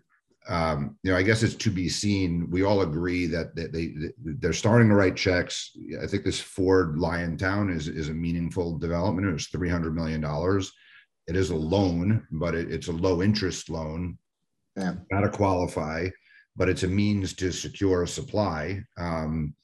um, 0.48 0.96
you 1.02 1.12
know, 1.12 1.16
I 1.16 1.22
guess 1.22 1.42
it's 1.42 1.54
to 1.54 1.70
be 1.70 1.88
seen. 1.88 2.50
We 2.50 2.64
all 2.64 2.82
agree 2.82 3.26
that, 3.26 3.54
that 3.54 3.72
they 3.72 3.94
they're 4.18 4.52
starting 4.52 4.88
to 4.88 4.94
write 4.94 5.16
checks. 5.16 5.70
I 6.02 6.06
think 6.06 6.24
this 6.24 6.40
Ford 6.40 6.96
Liontown 6.96 7.74
is 7.74 7.88
is 7.88 8.08
a 8.08 8.14
meaningful 8.14 8.78
development. 8.78 9.28
It 9.28 9.32
was 9.32 9.46
three 9.46 9.68
hundred 9.68 9.94
million 9.94 10.20
dollars. 10.20 10.72
It 11.28 11.36
is 11.36 11.50
a 11.50 11.56
loan, 11.56 12.26
but 12.32 12.54
it, 12.54 12.72
it's 12.72 12.88
a 12.88 12.92
low 12.92 13.22
interest 13.22 13.70
loan. 13.70 14.18
Yeah. 14.76 14.94
Got 15.12 15.20
to 15.20 15.28
qualify, 15.28 16.08
but 16.56 16.68
it's 16.68 16.82
a 16.82 16.88
means 16.88 17.34
to 17.34 17.52
secure 17.52 18.02
a 18.02 18.08
supply. 18.08 18.82
Um, 18.96 19.54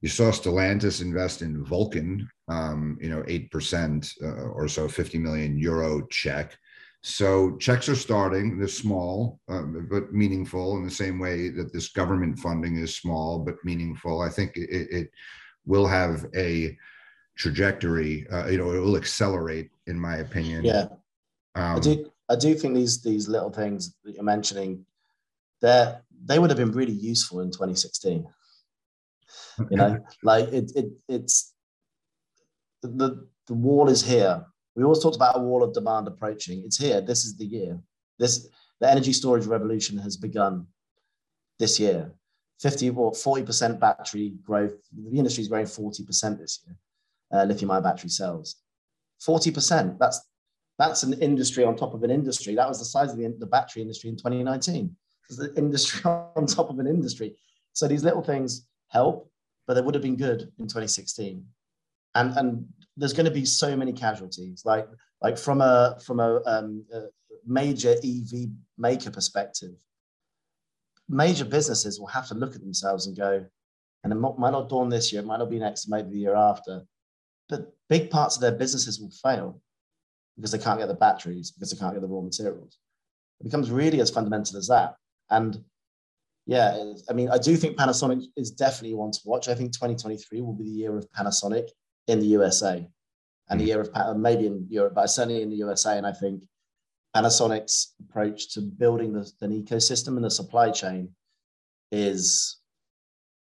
you 0.00 0.10
saw 0.10 0.24
Stellantis 0.24 1.00
invest 1.00 1.40
in 1.40 1.64
Vulcan, 1.64 2.28
um, 2.48 2.98
you 3.00 3.08
know, 3.08 3.22
8% 3.22 4.22
uh, 4.22 4.48
or 4.50 4.68
so, 4.68 4.86
50 4.86 5.18
million 5.18 5.58
euro 5.58 6.06
check. 6.08 6.58
So 7.06 7.54
checks 7.58 7.86
are 7.90 7.94
starting. 7.94 8.58
They're 8.58 8.66
small, 8.66 9.38
um, 9.48 9.86
but 9.90 10.14
meaningful 10.14 10.78
in 10.78 10.84
the 10.84 10.90
same 10.90 11.18
way 11.18 11.50
that 11.50 11.70
this 11.70 11.90
government 11.90 12.38
funding 12.38 12.78
is 12.78 12.96
small, 12.96 13.40
but 13.40 13.56
meaningful. 13.62 14.22
I 14.22 14.30
think 14.30 14.56
it, 14.56 14.88
it 14.90 15.10
will 15.66 15.86
have 15.86 16.24
a 16.34 16.74
trajectory. 17.36 18.26
Uh, 18.32 18.46
you 18.46 18.56
know, 18.56 18.72
it 18.72 18.78
will 18.78 18.96
accelerate, 18.96 19.70
in 19.86 20.00
my 20.00 20.16
opinion. 20.16 20.64
Yeah, 20.64 20.86
um, 21.54 21.76
I 21.76 21.78
do. 21.78 22.10
I 22.30 22.36
do 22.36 22.54
think 22.54 22.74
these 22.74 23.02
these 23.02 23.28
little 23.28 23.50
things 23.50 23.94
that 24.04 24.14
you're 24.14 24.24
mentioning, 24.24 24.86
they 25.60 25.96
they 26.24 26.38
would 26.38 26.48
have 26.48 26.58
been 26.58 26.72
really 26.72 26.92
useful 26.92 27.40
in 27.40 27.50
2016 27.50 28.26
you 29.70 29.76
know 29.76 29.98
like 30.22 30.48
it, 30.48 30.72
it 30.74 30.86
it's 31.08 31.52
the 32.82 33.26
the 33.46 33.54
wall 33.54 33.88
is 33.88 34.02
here 34.02 34.44
we 34.74 34.82
always 34.82 35.00
talked 35.00 35.16
about 35.16 35.36
a 35.36 35.40
wall 35.40 35.62
of 35.62 35.72
demand 35.72 36.08
approaching. 36.08 36.62
It's 36.64 36.78
here. 36.78 37.00
This 37.00 37.24
is 37.24 37.36
the 37.36 37.46
year. 37.46 37.78
This 38.18 38.48
the 38.80 38.90
energy 38.90 39.12
storage 39.12 39.46
revolution 39.46 39.98
has 39.98 40.16
begun 40.16 40.66
this 41.58 41.78
year. 41.78 42.12
50 42.60 42.90
or 42.90 43.12
40% 43.12 43.80
battery 43.80 44.34
growth. 44.42 44.74
The 44.92 45.18
industry 45.18 45.42
is 45.42 45.48
growing 45.48 45.66
40% 45.66 46.38
this 46.38 46.60
year 46.64 46.76
uh, 47.32 47.44
lithium 47.44 47.70
ion 47.70 47.82
battery 47.82 48.10
cells. 48.10 48.56
40% 49.26 49.98
that's 49.98 50.20
that's 50.78 51.04
an 51.04 51.12
industry 51.14 51.64
on 51.64 51.76
top 51.76 51.94
of 51.94 52.02
an 52.02 52.10
industry. 52.10 52.54
That 52.54 52.68
was 52.68 52.80
the 52.80 52.84
size 52.84 53.12
of 53.12 53.18
the, 53.18 53.34
the 53.38 53.46
battery 53.46 53.82
industry 53.82 54.10
in 54.10 54.16
2019 54.16 54.94
it's 55.28 55.38
the 55.38 55.54
industry 55.56 56.02
on 56.04 56.46
top 56.46 56.68
of 56.70 56.78
an 56.78 56.86
industry. 56.86 57.36
So 57.72 57.88
these 57.88 58.04
little 58.04 58.22
things 58.22 58.66
help 58.88 59.30
but 59.66 59.74
they 59.74 59.80
would 59.80 59.94
have 59.94 60.02
been 60.02 60.16
good 60.16 60.42
in 60.58 60.66
2016. 60.66 61.44
And 62.14 62.36
and 62.36 62.66
there's 62.96 63.12
going 63.12 63.26
to 63.26 63.32
be 63.32 63.44
so 63.44 63.76
many 63.76 63.92
casualties, 63.92 64.62
like 64.64 64.88
like 65.20 65.38
from 65.38 65.60
a 65.60 65.98
from 66.04 66.20
a, 66.20 66.40
um, 66.46 66.84
a 66.92 67.02
major 67.46 67.92
EV 67.92 68.48
maker 68.78 69.10
perspective. 69.10 69.72
Major 71.08 71.44
businesses 71.44 72.00
will 72.00 72.06
have 72.06 72.28
to 72.28 72.34
look 72.34 72.54
at 72.54 72.62
themselves 72.62 73.06
and 73.06 73.16
go, 73.16 73.44
and 74.02 74.12
it 74.12 74.16
might 74.16 74.50
not 74.50 74.68
dawn 74.68 74.88
this 74.88 75.12
year, 75.12 75.22
it 75.22 75.26
might 75.26 75.38
not 75.38 75.50
be 75.50 75.58
next, 75.58 75.88
maybe 75.88 76.10
the 76.10 76.18
year 76.18 76.34
after, 76.34 76.82
but 77.48 77.74
big 77.88 78.10
parts 78.10 78.36
of 78.36 78.40
their 78.40 78.52
businesses 78.52 79.00
will 79.00 79.10
fail 79.10 79.60
because 80.36 80.50
they 80.50 80.58
can't 80.58 80.78
get 80.78 80.88
the 80.88 80.94
batteries, 80.94 81.50
because 81.50 81.70
they 81.70 81.78
can't 81.78 81.94
get 81.94 82.00
the 82.00 82.08
raw 82.08 82.20
materials. 82.20 82.78
It 83.40 83.44
becomes 83.44 83.70
really 83.70 84.00
as 84.00 84.10
fundamental 84.10 84.56
as 84.56 84.68
that. 84.68 84.96
And 85.30 85.62
yeah, 86.46 86.92
I 87.08 87.12
mean, 87.12 87.30
I 87.30 87.38
do 87.38 87.56
think 87.56 87.76
Panasonic 87.76 88.24
is 88.36 88.50
definitely 88.50 88.94
one 88.94 89.12
to 89.12 89.20
watch. 89.24 89.48
I 89.48 89.54
think 89.54 89.72
2023 89.72 90.40
will 90.40 90.52
be 90.52 90.64
the 90.64 90.70
year 90.70 90.96
of 90.96 91.10
Panasonic 91.10 91.68
in 92.08 92.20
the 92.20 92.26
USA 92.26 92.86
and 93.48 93.60
the 93.60 93.64
hmm. 93.64 93.68
year 93.68 93.80
of 93.80 94.16
maybe 94.16 94.46
in 94.46 94.66
Europe, 94.68 94.94
but 94.94 95.06
certainly 95.06 95.42
in 95.42 95.50
the 95.50 95.56
USA. 95.56 95.96
And 95.98 96.06
I 96.06 96.12
think 96.12 96.42
Panasonic's 97.14 97.94
approach 98.00 98.52
to 98.54 98.60
building 98.60 99.12
the, 99.12 99.30
an 99.40 99.50
ecosystem 99.50 100.16
and 100.16 100.24
the 100.24 100.30
supply 100.30 100.70
chain 100.70 101.10
is 101.92 102.58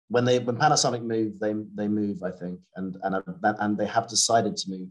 when 0.08 0.24
they 0.24 0.38
when 0.38 0.56
Panasonic 0.56 1.02
move, 1.02 1.38
they 1.38 1.54
they 1.74 1.86
move. 1.86 2.22
I 2.22 2.30
think, 2.30 2.60
and 2.76 2.96
and 3.02 3.22
and 3.42 3.78
they 3.78 3.86
have 3.86 4.08
decided 4.08 4.56
to 4.56 4.70
move. 4.70 4.88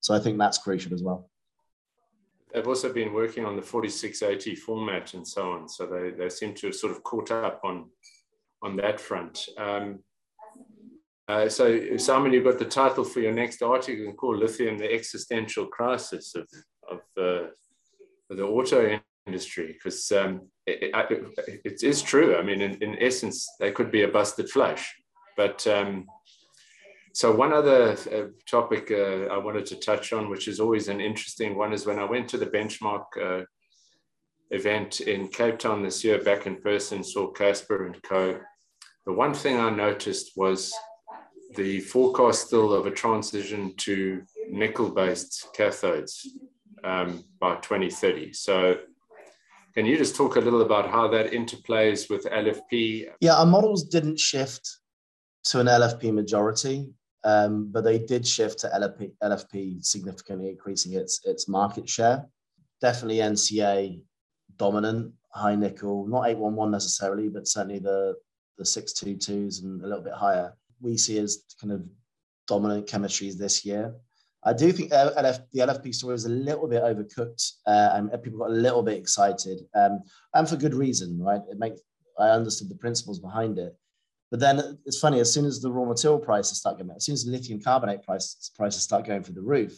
So 0.00 0.14
I 0.14 0.20
think 0.20 0.38
that's 0.38 0.58
crucial 0.58 0.94
as 0.94 1.02
well. 1.02 1.30
they've 2.54 2.68
also 2.68 2.92
been 2.92 3.12
working 3.12 3.44
on 3.44 3.56
the 3.56 3.62
4680 3.62 4.54
format 4.54 5.14
and 5.14 5.26
so 5.26 5.50
on. 5.50 5.68
So 5.68 5.86
they, 5.86 6.10
they 6.10 6.28
seem 6.28 6.54
to 6.54 6.68
have 6.68 6.76
sort 6.76 6.92
of 6.92 7.02
caught 7.02 7.32
up 7.32 7.60
on, 7.64 7.86
on 8.62 8.76
that 8.76 9.00
front. 9.00 9.46
Um, 9.58 9.98
uh, 11.28 11.48
so 11.48 11.96
Simon, 11.96 12.32
you've 12.32 12.44
got 12.44 12.58
the 12.58 12.64
title 12.64 13.04
for 13.04 13.20
your 13.20 13.32
next 13.32 13.62
article 13.62 14.12
called 14.12 14.38
Lithium, 14.38 14.78
the 14.78 14.92
Existential 14.92 15.66
Crisis 15.66 16.34
of, 16.34 16.46
of 16.90 16.98
uh, 17.16 17.48
the 18.30 18.42
auto 18.42 18.98
industry, 19.26 19.72
because 19.72 20.12
um, 20.12 20.48
it, 20.66 20.92
it, 21.10 21.60
it 21.64 21.82
is 21.82 22.02
true. 22.02 22.36
I 22.36 22.42
mean, 22.42 22.60
in, 22.60 22.82
in 22.82 23.02
essence, 23.02 23.48
they 23.58 23.72
could 23.72 23.90
be 23.90 24.02
a 24.02 24.08
busted 24.08 24.50
flush. 24.50 24.94
But 25.36 25.66
um, 25.66 26.06
so 27.14 27.34
one 27.34 27.52
other 27.52 27.96
uh, 28.12 28.26
topic 28.50 28.90
uh, 28.90 29.32
I 29.32 29.38
wanted 29.38 29.66
to 29.66 29.76
touch 29.76 30.12
on, 30.12 30.28
which 30.28 30.48
is 30.48 30.60
always 30.60 30.88
an 30.88 31.00
interesting 31.00 31.56
one, 31.56 31.72
is 31.72 31.86
when 31.86 31.98
I 31.98 32.04
went 32.04 32.28
to 32.30 32.38
the 32.38 32.46
benchmark 32.46 33.04
uh, 33.20 33.44
event 34.50 35.00
in 35.00 35.28
Cape 35.28 35.58
Town 35.58 35.82
this 35.82 36.04
year, 36.04 36.22
back 36.22 36.46
in 36.46 36.56
person, 36.56 37.02
saw 37.02 37.30
Caspar 37.30 37.86
and 37.86 38.02
Co. 38.02 38.40
The 39.06 39.12
one 39.12 39.32
thing 39.32 39.58
I 39.58 39.70
noticed 39.70 40.32
was 40.36 40.74
the 41.54 41.80
forecast 41.80 42.46
still 42.46 42.72
of 42.72 42.86
a 42.86 42.90
transition 42.90 43.74
to 43.78 44.22
nickel-based 44.50 45.48
cathodes 45.56 46.26
um, 46.82 47.24
by 47.40 47.56
2030. 47.56 48.32
So 48.32 48.76
can 49.74 49.86
you 49.86 49.96
just 49.96 50.14
talk 50.14 50.36
a 50.36 50.40
little 50.40 50.62
about 50.62 50.88
how 50.88 51.08
that 51.08 51.32
interplays 51.32 52.08
with 52.08 52.24
LFP? 52.26 53.08
Yeah, 53.20 53.34
our 53.34 53.46
models 53.46 53.84
didn't 53.84 54.20
shift 54.20 54.78
to 55.44 55.60
an 55.60 55.66
LFP 55.66 56.12
majority. 56.12 56.88
Um, 57.24 57.70
but 57.72 57.84
they 57.84 57.98
did 57.98 58.26
shift 58.26 58.58
to 58.60 58.68
LFP, 58.68 59.12
LFP, 59.22 59.82
significantly 59.84 60.50
increasing 60.50 60.92
its 60.92 61.20
its 61.24 61.48
market 61.48 61.88
share. 61.88 62.26
Definitely 62.82 63.16
NCA 63.16 64.02
dominant, 64.56 65.12
high 65.30 65.56
nickel, 65.56 66.06
not 66.06 66.28
811 66.28 66.70
necessarily, 66.70 67.28
but 67.28 67.48
certainly 67.48 67.78
the 67.78 68.14
the 68.58 68.64
622s 68.64 69.62
and 69.62 69.82
a 69.82 69.86
little 69.86 70.04
bit 70.04 70.12
higher. 70.12 70.54
We 70.80 70.96
see 70.96 71.18
as 71.18 71.44
kind 71.60 71.72
of 71.72 71.82
dominant 72.46 72.86
chemistries 72.86 73.36
this 73.36 73.64
year. 73.64 73.94
I 74.46 74.52
do 74.52 74.70
think 74.72 74.92
LF, 74.92 75.40
the 75.52 75.60
LFP 75.60 75.94
story 75.94 76.14
is 76.14 76.26
a 76.26 76.30
little 76.30 76.68
bit 76.68 76.82
overcooked, 76.82 77.52
uh, 77.66 77.90
and 77.94 78.10
people 78.22 78.40
got 78.40 78.50
a 78.50 78.52
little 78.52 78.82
bit 78.82 78.98
excited, 78.98 79.60
um, 79.74 80.00
and 80.34 80.46
for 80.48 80.56
good 80.56 80.74
reason, 80.74 81.18
right? 81.18 81.40
It 81.50 81.58
makes 81.58 81.80
I 82.18 82.28
understood 82.28 82.68
the 82.68 82.76
principles 82.76 83.18
behind 83.18 83.58
it, 83.58 83.74
but 84.30 84.40
then 84.40 84.78
it's 84.84 85.00
funny, 85.00 85.20
as 85.20 85.32
soon 85.32 85.46
as 85.46 85.60
the 85.60 85.72
raw 85.72 85.84
material 85.84 86.20
prices 86.20 86.58
start 86.58 86.76
going, 86.76 86.90
as 86.94 87.06
soon 87.06 87.14
as 87.14 87.24
the 87.24 87.30
lithium 87.30 87.60
carbonate 87.60 88.02
price, 88.02 88.50
prices 88.54 88.82
start 88.82 89.06
going 89.06 89.22
through 89.22 89.34
the 89.34 89.42
roof, 89.42 89.72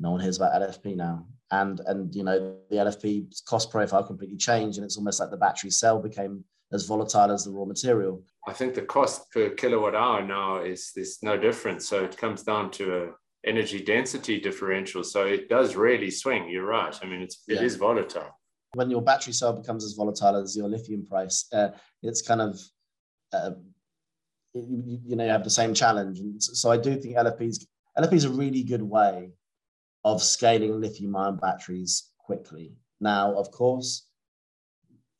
no 0.00 0.10
one 0.10 0.20
hears 0.20 0.36
about 0.38 0.60
LFP 0.60 0.96
now. 0.96 1.26
And 1.50 1.80
and 1.86 2.14
you 2.14 2.24
know 2.24 2.56
the 2.70 2.76
LFP 2.76 3.44
cost 3.44 3.70
profile 3.70 4.02
completely 4.02 4.38
changed, 4.38 4.78
and 4.78 4.84
it's 4.84 4.96
almost 4.96 5.20
like 5.20 5.30
the 5.30 5.36
battery 5.36 5.70
cell 5.70 6.00
became 6.00 6.44
as 6.72 6.86
volatile 6.86 7.30
as 7.30 7.44
the 7.44 7.50
raw 7.50 7.64
material. 7.64 8.22
I 8.46 8.52
think 8.52 8.74
the 8.74 8.82
cost 8.82 9.30
per 9.30 9.50
kilowatt 9.50 9.94
hour 9.94 10.24
now 10.24 10.62
is 10.62 10.92
is 10.96 11.18
no 11.22 11.36
different. 11.36 11.82
So 11.82 12.04
it 12.04 12.16
comes 12.16 12.42
down 12.42 12.70
to 12.72 12.84
a 13.02 13.10
energy 13.44 13.80
density 13.80 14.40
differential. 14.40 15.04
So 15.04 15.24
it 15.26 15.48
does 15.48 15.76
really 15.76 16.10
swing. 16.10 16.48
You're 16.48 16.66
right. 16.66 16.96
I 17.02 17.06
mean, 17.06 17.20
it's 17.22 17.42
it 17.48 17.54
yeah. 17.54 17.62
is 17.62 17.76
volatile. 17.76 18.38
When 18.74 18.90
your 18.90 19.02
battery 19.02 19.34
cell 19.34 19.52
becomes 19.52 19.84
as 19.84 19.92
volatile 19.92 20.36
as 20.36 20.56
your 20.56 20.68
lithium 20.68 21.06
price, 21.06 21.46
uh, 21.52 21.68
it's 22.02 22.22
kind 22.22 22.40
of 22.40 22.60
uh, 23.32 23.50
you, 24.54 25.00
you, 25.04 25.16
know 25.16 25.24
you 25.24 25.30
have 25.30 25.44
the 25.44 25.50
same 25.50 25.74
challenge. 25.74 26.20
And 26.20 26.42
so 26.42 26.70
I 26.70 26.76
do 26.76 26.96
think 26.96 27.16
LFP's 27.16 27.66
LFP 27.98 28.12
is 28.14 28.24
a 28.24 28.30
really 28.30 28.62
good 28.62 28.82
way 28.82 29.30
of 30.04 30.22
scaling 30.22 30.80
lithium 30.80 31.14
ion 31.16 31.36
batteries 31.36 32.10
quickly. 32.18 32.72
Now, 33.00 33.34
of 33.34 33.50
course, 33.50 34.06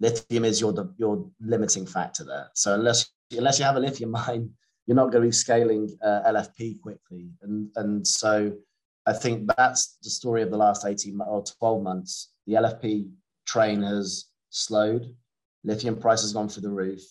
lithium 0.03 0.45
is 0.45 0.61
your 0.61 0.75
your 0.99 1.25
limiting 1.41 1.87
factor 1.87 2.25
there. 2.25 2.51
So 2.55 2.75
unless 2.75 3.11
unless 3.31 3.59
you 3.59 3.65
have 3.65 3.77
a 3.77 3.81
lithium 3.81 4.11
mine, 4.21 4.51
you're 4.87 4.97
not 4.97 5.13
going 5.13 5.23
to 5.23 5.29
be 5.29 5.33
scaling 5.33 5.97
uh, 6.05 6.21
LFP 6.27 6.81
quickly. 6.81 7.31
And 7.43 7.71
and 7.77 8.07
so 8.07 8.53
I 9.07 9.13
think 9.13 9.51
that's 9.57 9.99
the 10.03 10.11
story 10.11 10.43
of 10.43 10.51
the 10.51 10.57
last 10.57 10.85
18 10.85 11.21
or 11.27 11.43
12 11.59 11.83
months. 11.83 12.33
The 12.47 12.55
LFP 12.55 13.11
train 13.47 13.83
has 13.83 14.27
slowed. 14.51 15.07
Lithium 15.65 15.97
price 15.97 16.23
has 16.23 16.33
gone 16.33 16.49
through 16.49 16.63
the 16.63 16.71
roof 16.71 17.03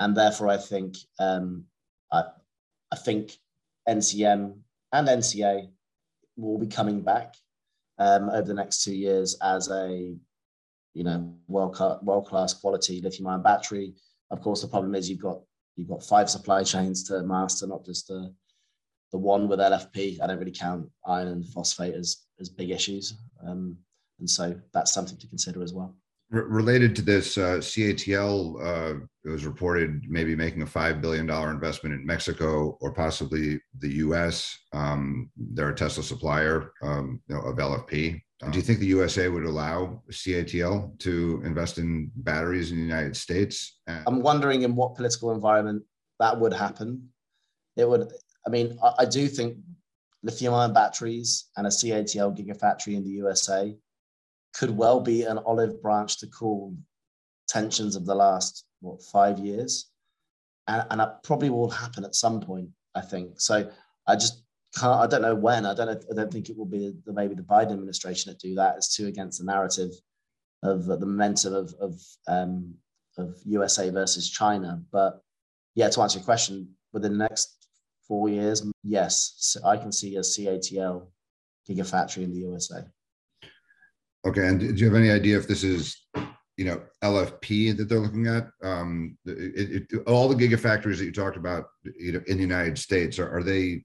and 0.00 0.16
therefore 0.16 0.48
I 0.48 0.56
think 0.56 0.96
um, 1.18 1.64
I, 2.12 2.24
I 2.92 2.96
think 2.96 3.32
NCM 3.88 4.58
and 4.92 5.08
NCA 5.08 5.68
will 6.36 6.58
be 6.58 6.66
coming 6.66 7.02
back 7.02 7.34
um, 7.98 8.30
over 8.30 8.46
the 8.46 8.54
next 8.54 8.84
two 8.84 8.94
years 8.94 9.36
as 9.42 9.70
a 9.70 10.14
you 10.98 11.04
know 11.04 11.32
world 11.46 11.78
world 12.02 12.26
class 12.26 12.52
quality 12.52 13.00
lithium 13.00 13.28
ion 13.28 13.42
battery. 13.42 13.94
Of 14.32 14.40
course, 14.42 14.62
the 14.62 14.68
problem 14.68 14.96
is 14.96 15.08
you've 15.08 15.22
got 15.28 15.40
you've 15.76 15.88
got 15.88 16.02
five 16.02 16.28
supply 16.28 16.64
chains 16.64 17.04
to 17.04 17.22
master, 17.22 17.68
not 17.68 17.84
just 17.84 18.08
the 18.08 18.34
the 19.12 19.18
one 19.18 19.48
with 19.48 19.60
LFP. 19.60 20.20
I 20.20 20.26
don't 20.26 20.40
really 20.40 20.50
count 20.50 20.90
iron 21.06 21.28
and 21.28 21.46
phosphate 21.46 21.94
as 21.94 22.26
as 22.40 22.48
big 22.48 22.70
issues, 22.70 23.14
um, 23.46 23.78
and 24.18 24.28
so 24.28 24.60
that's 24.74 24.92
something 24.92 25.18
to 25.18 25.28
consider 25.28 25.62
as 25.62 25.72
well 25.72 25.94
related 26.30 26.94
to 26.96 27.02
this, 27.02 27.38
uh, 27.38 27.58
CATL 27.58 28.60
uh, 28.62 29.06
was 29.24 29.46
reported 29.46 30.02
maybe 30.08 30.36
making 30.36 30.62
a 30.62 30.66
$5 30.66 31.00
billion 31.00 31.28
investment 31.28 31.94
in 31.94 32.04
Mexico 32.04 32.76
or 32.80 32.92
possibly 32.92 33.60
the 33.78 33.94
US. 34.04 34.56
Um, 34.72 35.30
they're 35.36 35.70
a 35.70 35.74
Tesla 35.74 36.02
supplier 36.02 36.72
um, 36.82 37.20
you 37.28 37.34
know, 37.34 37.42
of 37.42 37.56
LFP. 37.56 38.20
Um, 38.42 38.50
do 38.50 38.58
you 38.58 38.62
think 38.62 38.78
the 38.78 38.86
USA 38.86 39.28
would 39.28 39.44
allow 39.44 40.02
CATL 40.10 40.98
to 40.98 41.42
invest 41.44 41.78
in 41.78 42.10
batteries 42.16 42.70
in 42.70 42.76
the 42.76 42.84
United 42.84 43.16
States? 43.16 43.78
And- 43.86 44.04
I'm 44.06 44.22
wondering 44.22 44.62
in 44.62 44.76
what 44.76 44.94
political 44.94 45.32
environment 45.32 45.82
that 46.20 46.38
would 46.38 46.52
happen. 46.52 47.08
It 47.76 47.88
would, 47.88 48.12
I 48.46 48.50
mean, 48.50 48.78
I, 48.82 48.92
I 49.00 49.04
do 49.06 49.28
think 49.28 49.56
lithium 50.22 50.52
ion 50.52 50.72
batteries 50.72 51.46
and 51.56 51.66
a 51.66 51.70
CATL 51.70 52.36
gigafactory 52.36 52.94
in 52.96 53.04
the 53.04 53.10
USA 53.10 53.74
could 54.58 54.70
well 54.76 55.00
be 55.00 55.22
an 55.22 55.38
olive 55.38 55.80
branch 55.80 56.18
to 56.18 56.26
cool 56.26 56.74
tensions 57.46 57.94
of 57.94 58.04
the 58.04 58.14
last 58.14 58.64
what 58.80 59.02
five 59.02 59.38
years, 59.38 59.90
and, 60.66 60.84
and 60.90 61.00
that 61.00 61.22
probably 61.22 61.50
will 61.50 61.70
happen 61.70 62.04
at 62.04 62.14
some 62.14 62.40
point. 62.40 62.68
I 62.94 63.00
think 63.00 63.40
so. 63.40 63.70
I 64.06 64.16
just 64.16 64.42
can't. 64.76 65.00
I 65.00 65.06
don't 65.06 65.22
know 65.22 65.34
when. 65.34 65.64
I 65.64 65.74
don't. 65.74 65.86
Know, 65.86 66.00
I 66.10 66.14
don't 66.14 66.32
think 66.32 66.48
it 66.48 66.56
will 66.56 66.66
be 66.66 66.92
the, 67.06 67.12
maybe 67.12 67.34
the 67.34 67.42
Biden 67.42 67.72
administration 67.72 68.30
that 68.30 68.40
do 68.40 68.54
that. 68.56 68.76
It's 68.76 68.94
too 68.94 69.06
against 69.06 69.38
the 69.38 69.44
narrative 69.44 69.92
of 70.62 70.86
the 70.86 70.98
momentum 70.98 71.54
of 71.54 71.74
of 71.80 72.00
um, 72.26 72.74
of 73.16 73.36
USA 73.44 73.90
versus 73.90 74.28
China. 74.28 74.82
But 74.90 75.22
yeah, 75.74 75.88
to 75.88 76.02
answer 76.02 76.18
your 76.18 76.24
question, 76.24 76.68
within 76.92 77.12
the 77.12 77.28
next 77.28 77.68
four 78.08 78.28
years, 78.28 78.64
yes, 78.82 79.56
I 79.64 79.76
can 79.76 79.92
see 79.92 80.16
a 80.16 80.20
CATL 80.20 81.06
gigafactory 81.68 82.24
in 82.24 82.32
the 82.32 82.40
USA. 82.40 82.84
Okay, 84.26 84.46
and 84.46 84.60
do 84.60 84.66
you 84.66 84.86
have 84.86 84.96
any 84.96 85.10
idea 85.10 85.38
if 85.38 85.46
this 85.46 85.62
is, 85.62 85.96
you 86.56 86.64
know, 86.64 86.82
LFP 87.04 87.76
that 87.76 87.88
they're 87.88 88.00
looking 88.00 88.26
at? 88.26 88.48
Um, 88.62 89.16
it, 89.24 89.86
it, 89.92 89.98
all 90.06 90.28
the 90.28 90.34
gigafactories 90.34 90.98
that 90.98 91.04
you 91.04 91.12
talked 91.12 91.36
about, 91.36 91.66
you 91.98 92.12
know, 92.12 92.22
in 92.26 92.36
the 92.36 92.42
United 92.42 92.78
States, 92.78 93.18
are, 93.18 93.30
are 93.30 93.42
they, 93.42 93.84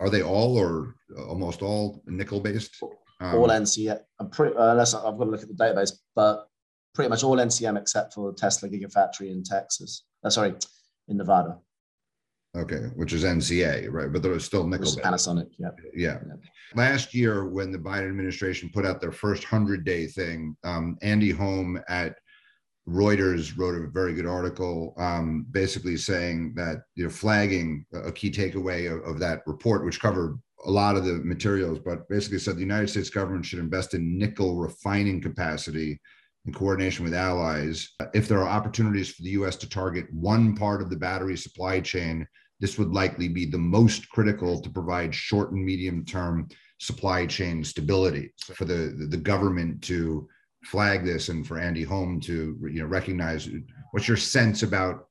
are 0.00 0.10
they 0.10 0.22
all 0.22 0.58
or 0.58 0.96
almost 1.28 1.62
all 1.62 2.02
nickel 2.06 2.40
based? 2.40 2.76
Um, 3.20 3.36
all 3.36 3.48
NCM. 3.48 4.00
Pretty 4.32 4.56
uh, 4.56 4.72
unless 4.72 4.94
I've 4.94 5.16
got 5.18 5.24
to 5.24 5.30
look 5.30 5.42
at 5.42 5.48
the 5.48 5.54
database, 5.54 5.92
but 6.14 6.48
pretty 6.94 7.08
much 7.08 7.22
all 7.22 7.36
NCM 7.36 7.78
except 7.78 8.14
for 8.14 8.32
the 8.32 8.38
Tesla 8.38 8.68
Gigafactory 8.68 9.30
in 9.30 9.42
Texas. 9.42 10.04
Uh, 10.24 10.30
sorry, 10.30 10.54
in 11.08 11.16
Nevada. 11.16 11.58
Okay, 12.72 12.86
which 12.96 13.12
is 13.12 13.22
NCA, 13.22 13.92
right? 13.92 14.12
But 14.12 14.22
there 14.22 14.32
was 14.32 14.44
still 14.44 14.66
nickel. 14.66 14.90
Panasonic, 14.90 15.46
yeah. 15.58 15.70
yeah. 15.94 16.18
yeah. 16.26 16.34
Last 16.74 17.14
year, 17.14 17.48
when 17.48 17.70
the 17.70 17.78
Biden 17.78 18.08
administration 18.08 18.70
put 18.74 18.84
out 18.84 19.00
their 19.00 19.12
first 19.12 19.44
hundred 19.44 19.84
day 19.84 20.06
thing, 20.06 20.56
um, 20.64 20.98
Andy 21.00 21.30
Home 21.30 21.80
at 21.88 22.16
Reuters 22.88 23.56
wrote 23.56 23.80
a 23.80 23.88
very 23.88 24.14
good 24.14 24.26
article, 24.26 24.94
um, 24.96 25.46
basically 25.52 25.96
saying 25.96 26.54
that 26.56 26.82
you 26.96 27.04
know 27.04 27.10
flagging 27.10 27.86
a 27.92 28.10
key 28.10 28.30
takeaway 28.30 28.92
of, 28.92 29.08
of 29.08 29.20
that 29.20 29.42
report, 29.46 29.84
which 29.84 30.00
covered 30.00 30.36
a 30.64 30.70
lot 30.70 30.96
of 30.96 31.04
the 31.04 31.14
materials, 31.14 31.78
but 31.78 32.08
basically 32.08 32.38
said 32.38 32.56
the 32.56 32.60
United 32.60 32.88
States 32.88 33.10
government 33.10 33.46
should 33.46 33.60
invest 33.60 33.94
in 33.94 34.18
nickel 34.18 34.56
refining 34.56 35.20
capacity 35.20 36.00
in 36.46 36.52
coordination 36.52 37.04
with 37.04 37.14
allies. 37.14 37.92
If 38.14 38.26
there 38.26 38.40
are 38.40 38.48
opportunities 38.48 39.10
for 39.10 39.22
the 39.22 39.30
US 39.30 39.54
to 39.56 39.68
target 39.68 40.12
one 40.12 40.56
part 40.56 40.82
of 40.82 40.90
the 40.90 40.96
battery 40.96 41.36
supply 41.36 41.80
chain 41.80 42.26
this 42.60 42.78
would 42.78 42.92
likely 42.92 43.28
be 43.28 43.44
the 43.44 43.58
most 43.58 44.08
critical 44.10 44.60
to 44.60 44.70
provide 44.70 45.14
short 45.14 45.52
and 45.52 45.64
medium 45.64 46.04
term 46.04 46.48
supply 46.78 47.26
chain 47.26 47.64
stability 47.64 48.30
so 48.36 48.52
for 48.54 48.64
the, 48.64 49.06
the 49.10 49.16
government 49.16 49.82
to 49.82 50.28
flag 50.66 51.04
this 51.04 51.28
and 51.28 51.46
for 51.46 51.58
Andy 51.58 51.82
Home 51.84 52.20
to 52.20 52.58
you 52.62 52.80
know 52.80 52.86
recognize 52.86 53.48
what's 53.92 54.08
your 54.08 54.16
sense 54.16 54.62
about 54.62 55.08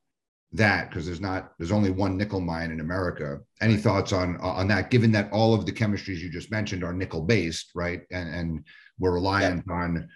that 0.53 0.89
because 0.89 1.05
there's 1.05 1.21
not 1.21 1.53
there's 1.57 1.71
only 1.71 1.91
one 1.91 2.17
nickel 2.17 2.41
mine 2.41 2.71
in 2.71 2.79
America. 2.79 3.39
Any 3.61 3.77
thoughts 3.77 4.13
on 4.13 4.37
on 4.37 4.67
that? 4.67 4.91
Given 4.91 5.11
that 5.13 5.31
all 5.31 5.53
of 5.53 5.65
the 5.65 5.71
chemistries 5.71 6.19
you 6.19 6.29
just 6.29 6.51
mentioned 6.51 6.83
are 6.83 6.93
nickel 6.93 7.21
based, 7.21 7.71
right, 7.73 8.01
and 8.11 8.33
and 8.33 8.63
we're 8.99 9.13
reliant 9.13 9.63
yeah. 9.67 9.73
on 9.73 10.09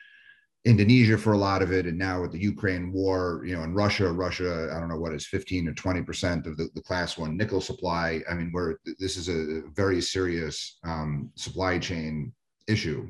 Indonesia 0.69 1.17
for 1.17 1.33
a 1.33 1.37
lot 1.37 1.63
of 1.63 1.71
it, 1.71 1.87
and 1.87 1.97
now 1.97 2.21
with 2.21 2.31
the 2.31 2.39
Ukraine 2.39 2.93
war, 2.93 3.41
you 3.43 3.55
know, 3.55 3.63
in 3.63 3.73
Russia, 3.73 4.11
Russia, 4.11 4.71
I 4.71 4.79
don't 4.79 4.87
know 4.87 4.99
what 4.99 5.13
is 5.13 5.25
15 5.25 5.67
or 5.67 5.73
20 5.73 6.03
percent 6.03 6.45
of 6.45 6.57
the, 6.57 6.69
the 6.75 6.81
class 6.81 7.17
one 7.17 7.35
nickel 7.35 7.59
supply. 7.59 8.21
I 8.29 8.35
mean, 8.35 8.51
we're 8.53 8.75
this 8.99 9.17
is 9.17 9.29
a 9.29 9.63
very 9.73 9.99
serious 9.99 10.77
um, 10.83 11.31
supply 11.35 11.79
chain 11.79 12.33
issue. 12.67 13.09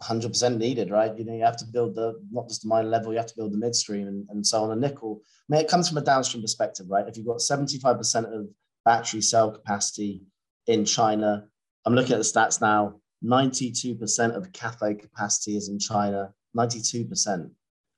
Hundred 0.00 0.30
percent 0.30 0.58
needed, 0.58 0.90
right? 0.90 1.16
You 1.16 1.24
know, 1.24 1.34
you 1.34 1.44
have 1.44 1.56
to 1.58 1.66
build 1.66 1.94
the 1.94 2.20
not 2.30 2.48
just 2.48 2.62
the 2.62 2.68
mine 2.68 2.90
level, 2.90 3.12
you 3.12 3.18
have 3.18 3.28
to 3.28 3.36
build 3.36 3.52
the 3.52 3.58
midstream 3.58 4.08
and, 4.08 4.26
and 4.30 4.44
so 4.44 4.64
on. 4.64 4.70
A 4.70 4.76
nickel, 4.76 5.22
I 5.22 5.46
mean, 5.48 5.60
it 5.60 5.68
comes 5.68 5.88
from 5.88 5.98
a 5.98 6.02
downstream 6.02 6.42
perspective, 6.42 6.86
right? 6.88 7.06
If 7.06 7.16
you've 7.16 7.26
got 7.26 7.40
75 7.40 7.96
percent 7.96 8.26
of 8.26 8.48
battery 8.84 9.22
cell 9.22 9.52
capacity 9.52 10.22
in 10.66 10.84
China, 10.84 11.46
I'm 11.84 11.94
looking 11.94 12.12
at 12.12 12.18
the 12.18 12.24
stats 12.24 12.60
now. 12.60 13.00
92% 13.24 14.36
of 14.36 14.52
cathode 14.52 14.98
capacity 15.00 15.56
is 15.56 15.68
in 15.70 15.78
China. 15.78 16.34
92%, 16.56 17.50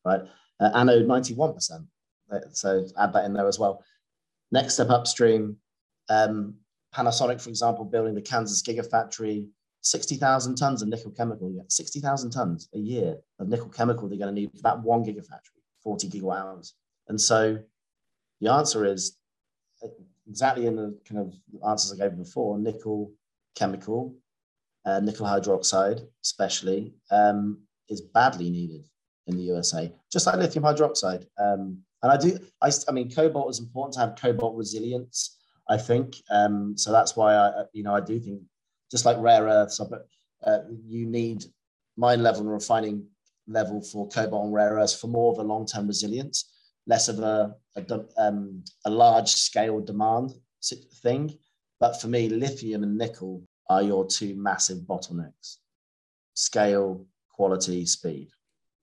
right? 0.05 0.21
Uh, 0.61 0.71
anode, 0.75 1.07
91%. 1.07 1.87
Uh, 2.31 2.39
so 2.53 2.85
add 2.99 3.13
that 3.13 3.25
in 3.25 3.33
there 3.33 3.47
as 3.47 3.59
well. 3.59 3.85
Next 4.53 4.75
step 4.75 4.91
upstream, 4.91 5.57
um, 6.09 6.55
Panasonic, 6.95 7.41
for 7.41 7.51
example, 7.51 7.85
building 7.85 8.15
the 8.15 8.23
Kansas 8.23 8.63
Gigafactory, 8.63 9.47
60,000 9.83 10.57
tons 10.57 10.83
of 10.83 10.89
nickel 10.89 11.11
chemical. 11.13 11.53
Yeah, 11.53 11.63
60,000 11.69 12.31
tons 12.31 12.69
a 12.75 12.79
year 12.79 13.17
of 13.39 13.49
nickel 13.49 13.69
chemical 13.69 14.09
they're 14.09 14.19
going 14.19 14.35
to 14.35 14.41
need 14.41 14.51
for 14.53 14.63
that 14.63 14.83
one 14.83 15.05
gigafactory, 15.05 15.63
40 15.83 16.09
gigawatt 16.09 16.41
hours. 16.41 16.75
And 17.09 17.21
so 17.21 17.59
the 18.41 18.51
answer 18.53 18.85
is 18.85 19.17
uh, 19.85 19.89
exactly 20.29 20.67
in 20.67 20.77
the 20.77 20.99
kind 21.09 21.21
of 21.21 21.35
answers 21.69 21.93
I 21.93 22.03
gave 22.03 22.19
before 22.19 22.59
nickel 22.59 23.13
chemical, 23.55 24.15
uh, 24.85 25.01
nickel 25.01 25.27
hydroxide, 25.27 26.05
especially, 26.25 26.95
um, 27.11 27.61
is 27.89 28.01
badly 28.01 28.51
needed 28.51 28.89
in 29.27 29.37
the 29.37 29.43
USA, 29.45 29.93
just 30.13 30.27
like 30.27 30.37
lithium 30.37 30.65
hydroxide. 30.65 31.27
Um, 31.39 31.79
and 32.03 32.13
I 32.13 32.17
do, 32.17 32.39
I, 32.63 32.71
I 32.89 32.93
mean, 32.93 33.11
cobalt 33.11 33.51
is 33.51 33.61
important 33.61 33.95
to 33.95 34.01
have 34.01 34.17
cobalt 34.17 34.57
resilience, 34.57 35.37
I 35.69 35.77
think. 35.77 36.17
Um, 36.31 36.77
so 36.77 36.93
that's 36.93 37.17
why 37.17 37.35
I, 37.35 37.65
you 37.73 37.83
know, 37.83 37.95
I 37.95 38.01
do 38.01 38.21
think, 38.21 38.43
just 38.91 39.05
like 39.05 39.17
rare 39.19 39.45
earths, 39.45 39.81
uh, 39.81 40.59
you 40.87 41.07
need 41.07 41.45
mine 41.97 42.23
level 42.23 42.43
and 42.43 42.53
refining 42.53 43.05
level 43.49 43.81
for 43.81 44.09
cobalt 44.09 44.45
and 44.45 44.55
rare 44.55 44.75
earths 44.75 44.99
for 44.99 45.09
more 45.09 45.33
of 45.33 45.39
a 45.39 45.43
long-term 45.43 45.89
resilience, 45.89 46.53
less 46.87 47.09
of 47.09 47.19
a, 47.19 47.57
a, 47.75 48.01
um, 48.19 48.63
a 48.85 48.91
large 48.91 49.31
scale 49.31 49.81
demand 49.81 50.33
thing. 51.03 51.37
But 51.81 52.01
for 52.01 52.09
me, 52.09 52.29
lithium 52.29 52.85
and 52.85 52.97
nickel 52.97 53.43
are 53.69 53.83
your 53.83 54.07
two 54.07 54.37
massive 54.37 54.79
bottlenecks 54.79 55.57
scale 56.35 57.05
quality, 57.37 57.85
speed. 57.87 58.29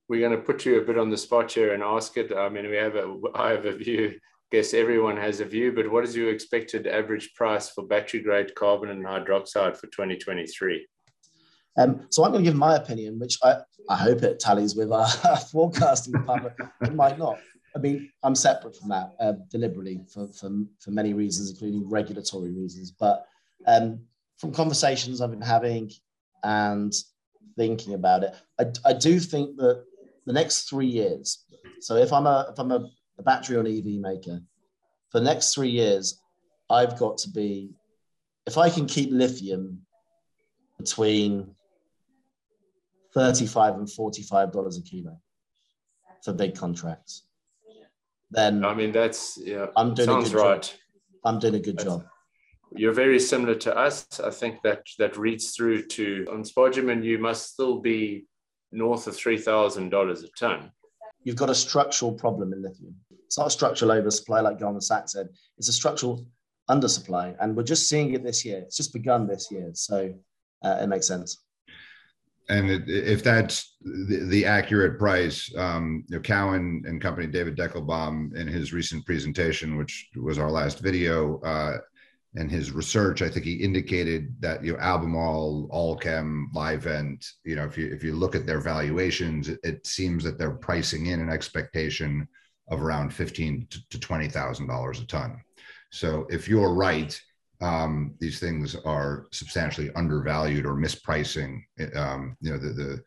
We're 0.08 0.28
going 0.28 0.38
to 0.38 0.46
put 0.46 0.66
you 0.66 0.80
a 0.80 0.86
bit 0.86 0.98
on 0.98 1.10
the 1.10 1.18
spot 1.18 1.52
here 1.52 1.74
and 1.74 1.82
ask 1.82 2.16
it. 2.18 2.32
I 2.36 2.50
mean, 2.50 2.70
we 2.70 2.76
have 2.76 2.96
a, 2.96 3.20
I 3.34 3.50
have 3.52 3.66
a 3.66 3.76
view. 3.76 4.14
I 4.14 4.56
guess 4.56 4.74
everyone 4.74 5.18
has 5.18 5.40
a 5.40 5.46
view, 5.46 5.72
but 5.72 5.90
what 5.90 6.04
is 6.04 6.16
your 6.16 6.30
expected 6.30 6.86
average 6.86 7.34
price 7.34 7.70
for 7.70 7.88
battery 7.88 8.22
grade 8.22 8.54
carbon 8.54 8.90
and 8.90 9.04
hydroxide 9.04 9.76
for 9.78 9.88
2023? 9.88 10.86
Um, 11.76 12.06
so 12.12 12.24
I'm 12.24 12.32
going 12.32 12.44
to 12.44 12.50
give 12.50 12.58
my 12.58 12.76
opinion, 12.76 13.18
which 13.18 13.40
I, 13.44 13.62
I 13.90 13.96
hope 13.96 14.22
it 14.22 14.40
tallies 14.40 14.76
with 14.76 14.92
our 14.92 15.08
forecasting 15.52 16.14
department. 16.14 16.54
it 16.82 16.94
might 16.94 17.18
not. 17.18 17.40
I 17.76 17.80
mean, 17.80 18.12
I'm 18.22 18.36
separate 18.36 18.76
from 18.76 18.90
that 18.90 19.14
uh, 19.20 19.34
deliberately 19.50 20.02
for, 20.14 20.28
for, 20.28 20.52
for 20.80 20.92
many 20.92 21.14
reasons, 21.14 21.50
including 21.50 21.90
regulatory 21.90 22.52
reasons. 22.52 22.92
But 22.92 23.26
um, 23.66 24.02
from 24.38 24.52
conversations 24.52 25.22
I've 25.22 25.32
been 25.32 25.42
having 25.42 25.92
and 26.44 26.94
thinking 27.58 27.94
about 27.94 28.24
it. 28.24 28.34
I, 28.60 28.66
I 28.86 28.94
do 28.94 29.20
think 29.20 29.58
that 29.58 29.84
the 30.26 30.34
next 30.34 30.70
three 30.70 30.88
years. 30.88 31.46
So 31.82 31.96
if 31.96 32.14
I'm 32.14 32.28
a 32.28 32.48
if 32.52 32.60
I'm 32.60 32.72
a, 32.72 32.90
a 33.20 33.24
battery 33.24 33.58
on 33.58 33.68
EV 33.68 34.00
maker, 34.00 34.42
for 35.12 35.20
the 35.20 35.26
next 35.26 35.54
three 35.54 35.70
years, 35.70 36.22
I've 36.70 36.98
got 36.98 37.18
to 37.20 37.30
be 37.30 37.72
if 38.46 38.58
I 38.58 38.70
can 38.70 38.86
keep 38.86 39.10
lithium 39.12 39.86
between 40.78 41.56
35 43.14 43.76
and 43.76 43.92
45 43.92 44.52
dollars 44.52 44.78
a 44.78 44.82
kilo 44.82 45.18
for 46.24 46.34
big 46.34 46.56
contracts 46.56 47.24
then 48.32 48.66
i 48.66 48.74
mean 48.74 48.92
that's 48.92 49.38
yeah 49.42 49.68
i'm 49.76 49.94
doing 49.94 50.08
sounds 50.08 50.34
right 50.34 50.64
job. 50.64 50.72
i'm 51.26 51.40
doing 51.40 51.56
a 51.56 51.60
good 51.60 51.78
that's, 51.78 51.86
job 51.86 52.06
you're 52.76 52.94
very 52.94 53.20
similar 53.20 53.56
to 53.56 53.78
us. 53.78 54.20
I 54.20 54.30
think 54.30 54.62
that 54.64 54.84
that 55.00 55.18
reads 55.18 55.52
through 55.56 55.84
to 55.88 56.26
on 56.32 56.44
spodumene, 56.44 57.04
you 57.04 57.18
must 57.18 57.54
still 57.54 57.80
be 57.80 58.26
north 58.72 59.08
of 59.08 59.16
three 59.16 59.38
thousand 59.38 59.90
dollars 59.90 60.24
a 60.24 60.28
ton. 60.40 60.72
You've 61.24 61.36
got 61.38 61.50
a 61.50 61.56
structural 61.56 62.14
problem 62.14 62.52
in 62.54 62.62
lithium. 62.62 62.96
It's 63.26 63.38
not 63.38 63.48
a 63.48 63.52
structural 63.52 63.92
oversupply 63.92 64.42
like 64.42 64.60
Goldman 64.60 64.82
Sachs 64.82 65.14
said. 65.14 65.30
It's 65.58 65.70
a 65.70 65.74
structural 65.74 66.26
undersupply, 66.70 67.36
and 67.40 67.56
we're 67.56 67.64
just 67.64 67.88
seeing 67.88 68.14
it 68.14 68.24
this 68.24 68.44
year. 68.44 68.60
It's 68.60 68.78
just 68.78 68.94
begun 68.94 69.28
this 69.28 69.50
year, 69.52 69.72
so 69.74 70.14
uh, 70.64 70.80
it 70.82 70.88
makes 70.88 71.08
sense. 71.08 71.44
And 72.50 72.70
if 72.90 73.24
that's 73.24 73.78
the, 73.82 74.26
the 74.28 74.46
accurate 74.46 75.00
price, 75.00 75.50
um, 75.58 76.04
you 76.10 76.18
know, 76.18 76.22
Cowen 76.22 76.84
and 76.86 77.02
company, 77.02 77.26
David 77.28 77.56
Deckelbaum, 77.58 78.36
in 78.36 78.48
his 78.48 78.74
recent 78.74 79.06
presentation, 79.06 79.78
which 79.78 80.10
was 80.18 80.38
our 80.38 80.52
last 80.52 80.80
video, 80.80 81.40
uh, 81.40 81.78
and 82.36 82.50
his 82.50 82.72
research, 82.72 83.22
I 83.22 83.30
think 83.30 83.46
he 83.46 83.54
indicated 83.54 84.36
that 84.40 84.64
you 84.64 84.74
know 84.74 84.80
Albemarle, 84.80 85.70
Allkem, 85.72 86.46
Livent, 86.54 87.28
you 87.44 87.56
know, 87.56 87.66
if 87.66 87.78
you 87.78 87.92
if 87.94 88.04
you 88.04 88.16
look 88.16 88.36
at 88.36 88.46
their 88.46 88.60
valuations, 88.60 89.50
it, 89.50 89.86
seems 89.86 90.24
that 90.24 90.38
they're 90.38 90.52
pricing 90.52 91.08
in 91.08 91.20
an 91.20 91.30
expectation 91.30 92.28
of 92.70 92.82
around 92.82 93.14
fifteen 93.14 93.68
to, 93.70 93.80
to 93.90 94.00
twenty 94.00 94.28
thousand 94.28 94.68
dollars 94.68 95.00
a 95.00 95.06
ton. 95.06 95.42
So 95.92 96.26
if 96.30 96.48
you're 96.48 96.74
right, 96.74 97.20
um, 97.62 98.16
these 98.20 98.40
things 98.40 98.76
are 98.76 99.28
substantially 99.32 99.92
undervalued 99.96 100.66
or 100.66 100.74
mispricing. 100.74 101.62
Um, 101.96 102.36
you 102.42 102.52
know, 102.52 102.58
the 102.58 102.70
the 102.70 103.04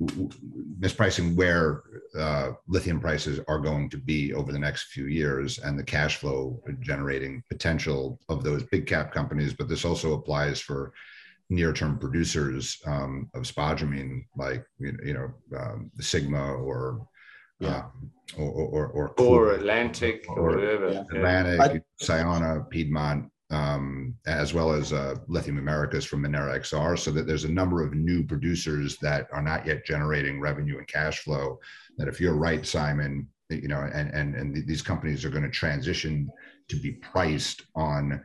mispricing 0.00 1.36
where 1.36 1.82
uh, 2.18 2.50
lithium 2.66 2.98
prices 3.00 3.40
are 3.46 3.58
going 3.58 3.88
to 3.88 3.96
be 3.96 4.34
over 4.34 4.50
the 4.50 4.58
next 4.58 4.84
few 4.84 5.06
years 5.06 5.58
and 5.58 5.78
the 5.78 5.84
cash 5.84 6.16
flow 6.16 6.60
generating 6.80 7.42
potential 7.48 8.18
of 8.28 8.42
those 8.42 8.64
big 8.64 8.86
cap 8.86 9.12
companies. 9.12 9.54
But 9.54 9.68
this 9.68 9.84
also 9.84 10.14
applies 10.14 10.60
for 10.60 10.92
near 11.48 11.72
term 11.72 11.98
producers 11.98 12.80
um, 12.86 13.30
of 13.34 13.42
spodumene, 13.42 14.24
like 14.36 14.64
you 14.78 15.14
know 15.14 15.32
um, 15.58 15.90
Sigma 16.00 16.54
or. 16.54 17.06
Yeah. 17.60 17.84
Um, 17.84 18.10
or, 18.36 18.50
or, 18.50 18.86
or, 18.88 19.08
or, 19.20 19.52
Atlantic 19.52 20.24
or, 20.28 20.40
or 20.40 20.56
whatever. 20.56 20.86
Atlantic, 21.12 21.84
yeah. 22.00 22.06
Sayona, 22.06 22.68
Piedmont, 22.68 23.30
um, 23.54 24.16
as 24.26 24.52
well 24.52 24.72
as 24.72 24.92
uh, 24.92 25.14
Lithium 25.28 25.58
Americas 25.58 26.04
from 26.04 26.22
Minera 26.22 26.58
XR, 26.58 26.98
so 26.98 27.12
that 27.12 27.26
there's 27.26 27.44
a 27.44 27.52
number 27.52 27.84
of 27.84 27.94
new 27.94 28.24
producers 28.24 28.96
that 28.98 29.28
are 29.32 29.42
not 29.42 29.64
yet 29.64 29.86
generating 29.86 30.40
revenue 30.40 30.78
and 30.78 30.88
cash 30.88 31.20
flow. 31.20 31.58
That 31.96 32.08
if 32.08 32.20
you're 32.20 32.34
right, 32.34 32.66
Simon, 32.66 33.28
you 33.50 33.68
know, 33.68 33.80
and 33.80 34.12
and 34.12 34.34
and 34.34 34.66
these 34.66 34.82
companies 34.82 35.24
are 35.24 35.30
going 35.30 35.44
to 35.44 35.50
transition 35.50 36.28
to 36.68 36.76
be 36.76 36.92
priced 36.92 37.62
on 37.76 38.20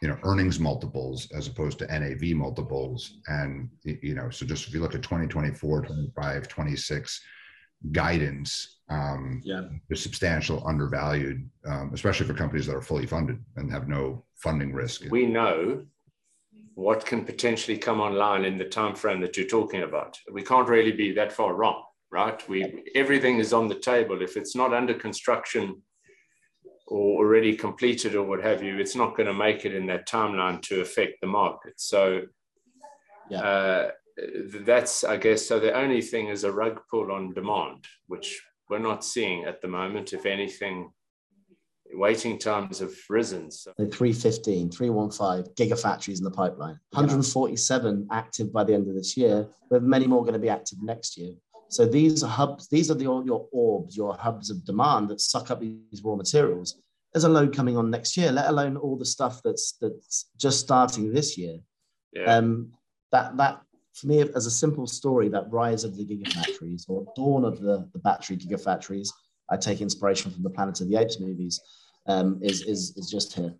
you 0.00 0.08
know 0.08 0.18
earnings 0.22 0.58
multiples 0.58 1.30
as 1.36 1.46
opposed 1.46 1.78
to 1.78 1.86
nav 1.86 2.22
multiples 2.36 3.18
and 3.26 3.68
you 3.84 4.14
know 4.14 4.30
so 4.30 4.46
just 4.46 4.66
if 4.66 4.72
you 4.72 4.80
look 4.80 4.94
at 4.94 5.02
2024 5.02 5.82
25 5.82 6.48
26 6.48 7.20
guidance 7.92 8.79
um, 8.90 9.40
yeah. 9.44 9.62
is 9.88 10.02
substantial 10.02 10.66
undervalued, 10.66 11.48
um, 11.64 11.90
especially 11.94 12.26
for 12.26 12.34
companies 12.34 12.66
that 12.66 12.76
are 12.76 12.82
fully 12.82 13.06
funded 13.06 13.42
and 13.56 13.70
have 13.72 13.88
no 13.88 14.24
funding 14.34 14.72
risk. 14.72 15.04
We 15.10 15.26
know 15.26 15.84
what 16.74 17.06
can 17.06 17.24
potentially 17.24 17.78
come 17.78 18.00
online 18.00 18.44
in 18.44 18.58
the 18.58 18.64
time 18.64 18.94
frame 18.94 19.20
that 19.20 19.36
you're 19.36 19.46
talking 19.46 19.82
about. 19.82 20.18
We 20.32 20.42
can't 20.42 20.68
really 20.68 20.92
be 20.92 21.12
that 21.12 21.32
far 21.32 21.54
wrong, 21.54 21.84
right? 22.10 22.46
We 22.48 22.84
everything 22.94 23.38
is 23.38 23.52
on 23.52 23.68
the 23.68 23.74
table. 23.74 24.22
If 24.22 24.36
it's 24.36 24.56
not 24.56 24.74
under 24.74 24.94
construction 24.94 25.82
or 26.86 27.24
already 27.24 27.54
completed 27.54 28.14
or 28.14 28.24
what 28.24 28.42
have 28.42 28.62
you, 28.62 28.78
it's 28.78 28.96
not 28.96 29.16
going 29.16 29.28
to 29.28 29.34
make 29.34 29.64
it 29.64 29.74
in 29.74 29.86
that 29.86 30.08
timeline 30.08 30.60
to 30.62 30.80
affect 30.80 31.20
the 31.20 31.26
market. 31.28 31.74
So 31.76 32.22
yeah. 33.30 33.40
uh, 33.40 33.90
that's, 34.64 35.04
I 35.04 35.16
guess, 35.16 35.46
so 35.46 35.60
the 35.60 35.72
only 35.72 36.02
thing 36.02 36.28
is 36.28 36.42
a 36.42 36.50
rug 36.50 36.80
pull 36.90 37.12
on 37.12 37.32
demand, 37.32 37.84
which 38.08 38.42
we're 38.70 38.78
not 38.78 39.04
seeing 39.04 39.44
at 39.44 39.60
the 39.60 39.68
moment. 39.68 40.12
If 40.12 40.24
anything, 40.24 40.90
waiting 41.92 42.38
times 42.38 42.78
have 42.78 42.94
risen. 43.08 43.50
So. 43.50 43.72
315, 43.76 44.70
315 44.70 45.54
gigafactories 45.54 46.18
in 46.18 46.24
the 46.24 46.30
pipeline, 46.30 46.78
147 46.92 48.08
active 48.12 48.52
by 48.52 48.64
the 48.64 48.72
end 48.72 48.88
of 48.88 48.94
this 48.94 49.16
year, 49.16 49.48
with 49.70 49.82
many 49.82 50.06
more 50.06 50.22
going 50.22 50.34
to 50.34 50.38
be 50.38 50.48
active 50.48 50.78
next 50.82 51.18
year. 51.18 51.34
So 51.68 51.86
these 51.86 52.24
are 52.24 52.28
hubs, 52.28 52.68
these 52.68 52.90
are 52.90 52.94
the, 52.94 53.04
your 53.04 53.46
orbs, 53.52 53.96
your 53.96 54.14
hubs 54.14 54.50
of 54.50 54.64
demand 54.64 55.08
that 55.08 55.20
suck 55.20 55.50
up 55.50 55.60
these 55.60 56.02
raw 56.02 56.16
materials. 56.16 56.80
There's 57.12 57.24
a 57.24 57.28
load 57.28 57.54
coming 57.54 57.76
on 57.76 57.90
next 57.90 58.16
year, 58.16 58.30
let 58.30 58.48
alone 58.48 58.76
all 58.76 58.96
the 58.96 59.04
stuff 59.04 59.40
that's 59.44 59.72
that's 59.80 60.30
just 60.36 60.60
starting 60.60 61.12
this 61.12 61.36
year. 61.36 61.58
Yeah. 62.12 62.36
Um, 62.36 62.72
that 63.10 63.36
that 63.36 63.62
for 64.00 64.06
me, 64.06 64.20
as 64.34 64.46
a 64.46 64.50
simple 64.50 64.86
story, 64.86 65.28
that 65.28 65.50
rise 65.50 65.84
of 65.84 65.96
the 65.96 66.04
gigafactories 66.04 66.88
or 66.88 67.04
dawn 67.14 67.44
of 67.44 67.60
the, 67.60 67.88
the 67.92 67.98
battery 67.98 68.36
gigafactories, 68.36 69.08
I 69.50 69.56
take 69.56 69.80
inspiration 69.80 70.30
from 70.30 70.42
the 70.42 70.50
Planet 70.50 70.80
of 70.80 70.88
the 70.88 70.96
Apes 70.96 71.20
movies, 71.20 71.60
um, 72.06 72.40
is, 72.42 72.62
is, 72.62 72.96
is 72.96 73.10
just 73.10 73.34
here. 73.34 73.54